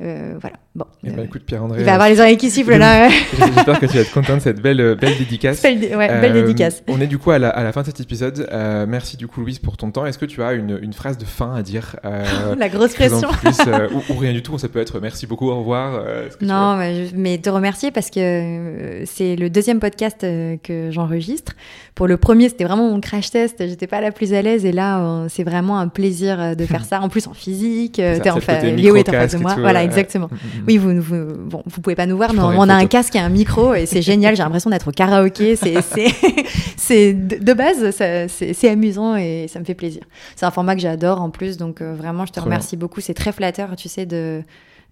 euh, 0.00 0.36
voilà. 0.40 0.56
Bon. 0.78 0.84
Eh 1.02 1.10
ben, 1.10 1.18
Euh, 1.18 1.24
écoute 1.24 1.42
Pierre-André. 1.44 1.80
il 1.80 1.84
va 1.84 1.90
euh, 1.90 1.94
avoir 1.94 2.08
les 2.08 2.20
oreilles 2.20 2.36
qui 2.36 2.50
sifflent 2.50 2.76
là. 2.78 3.08
J'espère 3.38 3.80
que 3.80 3.86
tu 3.86 3.94
vas 3.94 4.00
être 4.02 4.12
content 4.12 4.36
de 4.36 4.40
cette 4.40 4.60
belle, 4.62 4.80
euh, 4.80 4.94
belle 4.94 5.18
dédicace. 5.18 5.60
belle, 5.60 5.80
dé- 5.80 5.96
ouais, 5.96 6.06
belle 6.20 6.36
Euh, 6.36 6.42
dédicace. 6.42 6.82
On 6.86 7.00
est 7.00 7.06
du 7.08 7.18
coup 7.18 7.32
à 7.32 7.38
la, 7.40 7.48
à 7.48 7.64
la 7.64 7.72
fin 7.72 7.80
de 7.80 7.86
cet 7.86 8.00
épisode. 8.00 8.46
Euh, 8.52 8.86
merci 8.88 9.16
du 9.16 9.26
coup 9.26 9.40
Louise 9.40 9.58
pour 9.58 9.76
ton 9.76 9.90
temps. 9.90 10.06
Est-ce 10.06 10.18
que 10.18 10.24
tu 10.26 10.40
as 10.42 10.52
une, 10.52 10.78
une 10.80 10.92
phrase 10.92 11.18
de 11.18 11.24
fin 11.24 11.54
à 11.54 11.62
dire 11.62 11.96
euh, 12.04 12.54
La 12.58 12.68
grosse 12.68 12.94
pression. 12.94 13.28
plus, 13.42 13.56
euh, 13.66 13.88
ou, 13.92 14.12
ou 14.12 14.16
rien 14.16 14.32
du 14.32 14.42
tout. 14.42 14.56
Ça 14.58 14.68
peut 14.68 14.78
être 14.80 15.00
merci 15.00 15.26
beaucoup, 15.26 15.48
au 15.50 15.58
revoir. 15.58 15.94
euh, 16.06 16.28
Non, 16.40 16.78
mais, 17.14 17.38
te 17.38 17.50
remercier 17.50 17.90
parce 17.90 18.10
que 18.10 18.20
euh, 18.20 19.02
c'est 19.04 19.34
le 19.36 19.50
deuxième 19.50 19.80
podcast 19.80 20.22
euh, 20.24 20.56
que 20.62 20.90
j'enregistre. 20.92 21.52
Pour 21.94 22.06
le 22.06 22.16
premier, 22.16 22.48
c'était 22.48 22.64
vraiment 22.64 22.88
mon 22.88 23.00
crash 23.00 23.30
test. 23.30 23.56
J'étais 23.66 23.86
pas 23.88 24.00
la 24.00 24.12
plus 24.12 24.32
à 24.32 24.42
l'aise 24.42 24.64
et 24.64 24.70
là, 24.72 25.00
euh, 25.00 25.26
c'est 25.28 25.42
vraiment 25.44 25.78
un 25.80 25.88
plaisir 25.88 26.40
euh, 26.40 26.54
de 26.54 26.64
faire 26.64 26.84
ça. 26.84 27.00
En 27.00 27.08
plus, 27.08 27.26
en 27.26 27.32
physique. 27.34 27.98
euh, 27.98 28.18
c'est 28.22 28.30
en 28.30 28.36
fait, 28.40 28.62
Léo 28.76 28.94
est 28.96 29.08
en 29.08 29.12
face 29.12 29.32
de 29.32 29.38
moi. 29.38 29.54
tout, 29.54 29.60
voilà, 29.60 29.82
exactement. 29.82 30.28
Oui, 30.68 30.76
vous, 30.76 31.00
vous, 31.00 31.24
bon, 31.36 31.62
vous 31.66 31.80
pouvez 31.80 31.96
pas 31.96 32.06
nous 32.06 32.16
voir, 32.16 32.32
mais 32.34 32.40
on, 32.40 32.68
a 32.68 32.74
un 32.74 32.86
casque 32.86 33.16
et 33.16 33.18
un 33.18 33.30
micro 33.30 33.74
et 33.74 33.86
c'est 33.86 34.02
génial. 34.02 34.36
J'ai 34.36 34.42
l'impression 34.42 34.70
d'être 34.70 34.88
au 34.88 34.92
karaoké. 34.92 35.56
C'est, 35.56 35.72
de, 37.14 37.52
base, 37.54 37.90
c'est, 37.90 38.68
amusant 38.68 39.16
et 39.16 39.46
ça 39.48 39.58
me 39.60 39.64
fait 39.64 39.74
plaisir. 39.74 40.02
C'est 40.36 40.46
un 40.46 40.50
format 40.50 40.74
que 40.74 40.80
j'adore 40.82 41.20
en 41.22 41.30
plus, 41.30 41.56
donc 41.56 41.80
euh, 41.80 41.94
vraiment, 41.94 42.26
je 42.26 42.32
te 42.32 42.40
remercie 42.40 42.76
beaucoup. 42.76 43.00
C'est 43.00 43.14
très 43.14 43.32
flatteur, 43.32 43.74
tu 43.76 43.88
sais, 43.88 44.06
de 44.06 44.42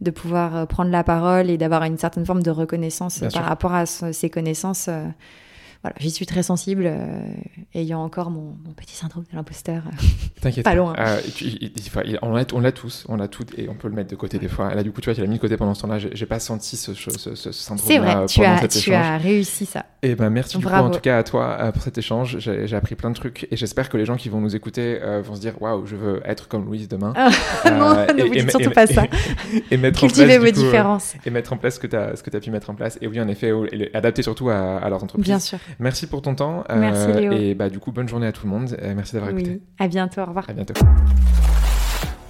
de 0.03 0.11
pouvoir 0.11 0.55
euh, 0.55 0.66
prendre 0.66 0.91
la 0.91 1.03
parole 1.03 1.49
et 1.49 1.57
d'avoir 1.57 1.83
une 1.85 1.97
certaine 1.97 2.27
forme 2.27 2.43
de 2.43 2.51
reconnaissance 2.51 3.20
Bien 3.20 3.29
euh, 3.29 3.31
par 3.31 3.41
sûr. 3.43 3.49
rapport 3.49 3.74
à 3.74 3.87
ce- 3.87 4.12
ces 4.12 4.29
connaissances. 4.29 4.91
Euh, 5.87 5.91
voilà, 5.91 5.95
j'y 5.99 6.11
suis 6.11 6.26
très 6.26 6.43
sensible, 6.43 6.84
euh, 6.87 7.20
ayant 7.74 8.03
encore 8.03 8.30
mon, 8.30 8.57
mon, 8.64 8.72
petit 8.72 8.95
syndrome 8.95 9.24
de 9.30 9.37
l'imposteur. 9.37 9.82
T'inquiète 10.41 10.64
pas. 10.64 10.74
loin. 10.74 10.95
Euh, 10.99 11.20
on 12.22 12.61
l'a 12.61 12.72
tous, 12.72 13.05
on 13.09 13.16
l'a 13.16 13.28
tout, 13.28 13.45
et 13.57 13.68
on 13.68 13.74
peut 13.74 13.89
le 13.89 13.95
mettre 13.95 14.11
de 14.11 14.16
côté 14.16 14.39
des 14.39 14.49
fois. 14.49 14.74
Là, 14.74 14.82
du 14.82 14.93
coup, 14.93 15.01
tu 15.01 15.07
vois, 15.07 15.14
tu 15.14 15.20
l'as 15.20 15.26
mis 15.26 15.37
de 15.37 15.41
côté 15.41 15.57
pendant 15.57 15.74
ce 15.74 15.82
temps-là. 15.82 15.99
J'ai 15.99 16.26
pas 16.26 16.41
senti 16.41 16.76
ce, 16.76 16.95
ce, 16.95 17.11
ce 17.34 17.53
syndrome. 17.53 17.87
C'est 17.87 17.99
vrai, 17.99 18.26
tu 18.26 18.45
as, 18.45 18.68
tu 18.68 18.93
as 18.93 19.18
réussi 19.18 19.66
ça. 19.66 19.87
Et 20.03 20.14
ben 20.14 20.30
merci 20.30 20.59
beaucoup 20.59 20.74
en 20.74 20.91
tout 20.91 21.01
cas 21.01 21.18
à 21.18 21.22
toi 21.24 21.72
pour 21.72 21.82
cet 21.82 21.99
échange. 21.99 22.39
J'ai 22.39 22.76
appris 22.76 22.95
plein 22.95 23.11
de 23.11 23.16
trucs 23.16 23.49
et 23.51 23.57
j'espère 23.57 23.89
que 23.89 23.97
les 23.97 24.05
gens 24.05 24.16
qui 24.16 24.28
vont 24.28 24.41
nous 24.41 24.55
écouter 24.55 25.01
vont 25.24 25.34
se 25.34 25.41
dire 25.41 25.61
waouh, 25.61 25.87
je 25.87 25.97
veux 25.97 26.20
être 26.24 26.49
comme 26.49 26.64
Louise 26.64 26.89
demain. 26.89 27.12
non, 27.64 28.07
ne 28.14 28.22
vous 28.22 28.34
dites 28.34 28.51
surtout 28.51 28.70
pas 28.70 28.87
ça. 28.87 29.05
Et, 29.70 29.76
mettre 29.76 29.99
Cultivez 29.99 30.39
vos 30.39 30.51
différences. 30.51 31.14
et 31.24 31.30
mettre 31.30 31.53
en 31.53 31.57
place 31.57 31.74
ce 31.74 31.80
que 31.80 31.87
tu 31.87 31.97
as, 31.97 32.14
ce 32.16 32.37
as 32.37 32.41
pu 32.41 32.51
mettre 32.51 32.70
en 32.70 32.74
place. 32.74 32.99
Et 33.01 33.09
oui, 33.09 33.20
en 33.20 33.28
effet, 33.28 33.53
et 33.72 33.91
adapter 33.95 34.22
surtout 34.22 34.51
à, 34.51 34.76
à 34.78 34.89
leur 34.89 35.03
entreprise. 35.03 35.26
Bien 35.26 35.39
sûr. 35.39 35.59
Merci 35.79 36.07
pour 36.07 36.22
ton 36.22 36.35
temps. 36.35 36.64
Merci 36.74 37.12
Léo. 37.12 37.33
Et 37.33 37.55
bah, 37.55 37.68
du 37.68 37.79
coup, 37.79 37.93
bonne 37.93 38.09
journée 38.09 38.27
à 38.27 38.33
tout 38.33 38.47
le 38.47 38.51
monde. 38.51 38.77
merci 38.95 39.14
d'avoir 39.14 39.33
oui. 39.33 39.41
écouté. 39.41 39.61
À 39.79 39.89
bientôt. 39.89 40.22
Au 40.22 40.27
revoir. 40.27 40.45
À 40.49 40.53
bientôt. 40.53 40.74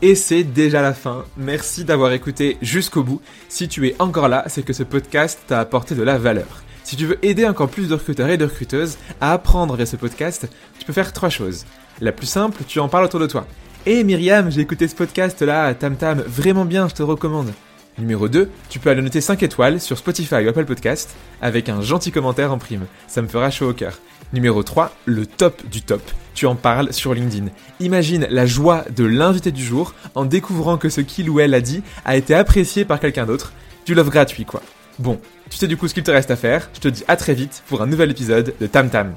Et 0.03 0.14
c'est 0.14 0.44
déjà 0.44 0.82
la 0.82 0.92
fin. 0.92 1.24
Merci 1.36 1.84
d'avoir 1.84 2.12
écouté 2.12 2.59
jusqu'au 2.61 3.03
bout. 3.03 3.22
Si 3.49 3.66
tu 3.66 3.86
es 3.88 3.97
encore 3.99 4.28
là, 4.28 4.44
c'est 4.47 4.62
que 4.62 4.74
ce 4.74 4.82
podcast 4.82 5.40
t'a 5.47 5.59
apporté 5.59 5.94
de 5.94 6.03
la 6.03 6.18
valeur. 6.18 6.62
Si 6.84 6.97
tu 6.97 7.07
veux 7.07 7.24
aider 7.24 7.47
encore 7.47 7.68
plus 7.68 7.88
de 7.88 7.94
recruteurs 7.94 8.28
et 8.28 8.36
de 8.36 8.44
recruteuses 8.44 8.99
à 9.20 9.32
apprendre 9.32 9.74
via 9.74 9.86
ce 9.86 9.97
podcast, 9.97 10.49
tu 10.78 10.84
peux 10.84 10.92
faire 10.92 11.12
trois 11.12 11.30
choses. 11.30 11.64
La 12.01 12.12
plus 12.12 12.26
simple, 12.26 12.62
tu 12.68 12.78
en 12.78 12.88
parles 12.88 13.07
autour 13.07 13.20
de 13.20 13.26
toi. 13.26 13.47
Et 13.86 14.05
Myriam, 14.05 14.51
j'ai 14.51 14.61
écouté 14.61 14.86
ce 14.86 14.94
podcast 14.94 15.40
là, 15.42 15.72
Tam 15.74 15.97
Tam, 15.97 16.20
vraiment 16.20 16.64
bien, 16.64 16.88
je 16.88 16.94
te 16.94 17.03
recommande. 17.03 17.53
Numéro 17.99 18.28
2, 18.28 18.51
tu 18.68 18.78
peux 18.78 18.90
aller 18.90 19.01
noter 19.01 19.20
5 19.20 19.42
étoiles 19.42 19.80
sur 19.80 19.97
Spotify 19.97 20.44
ou 20.44 20.49
Apple 20.49 20.66
Podcast 20.66 21.16
avec 21.40 21.68
un 21.68 21.80
gentil 21.80 22.12
commentaire 22.12 22.53
en 22.53 22.59
prime. 22.59 22.86
Ça 23.09 23.22
me 23.22 23.28
fera 23.28 23.51
chaud 23.51 23.70
au 23.70 23.72
cœur. 23.72 23.99
Numéro 24.32 24.62
3, 24.62 24.92
le 25.07 25.24
top 25.24 25.66
du 25.70 25.80
top. 25.80 26.03
Tu 26.34 26.44
en 26.47 26.57
parles 26.57 26.92
sur 26.92 27.14
LinkedIn. 27.14 27.47
Imagine 27.80 28.26
la 28.28 28.44
joie 28.44 28.84
de 28.94 29.05
l'invité 29.05 29.51
du 29.51 29.64
jour 29.64 29.94
en 30.14 30.26
découvrant 30.26 30.76
que 30.76 30.90
ce 30.90 31.01
qu'il 31.01 31.30
ou 31.30 31.40
elle 31.40 31.55
a 31.55 31.61
dit 31.61 31.82
a 32.05 32.16
été 32.16 32.34
apprécié 32.34 32.84
par 32.84 33.01
quelqu'un 33.01 33.24
d'autre. 33.24 33.53
Du 33.86 33.94
love 33.94 34.11
gratuit 34.11 34.44
quoi. 34.44 34.62
Bon, 34.99 35.18
tu 35.49 35.57
sais 35.57 35.68
du 35.68 35.76
coup 35.76 35.88
ce 35.88 35.94
qu'il 35.94 36.03
te 36.03 36.11
reste 36.11 36.30
à 36.30 36.36
faire. 36.36 36.68
Je 36.74 36.80
te 36.80 36.88
dis 36.88 37.05
à 37.09 37.16
très 37.16 37.34
vite 37.34 37.62
pour 37.68 37.80
un 37.80 37.86
nouvel 37.86 38.11
épisode 38.11 38.53
de 38.61 38.66
Tam 38.66 38.90
Tam. 38.90 39.14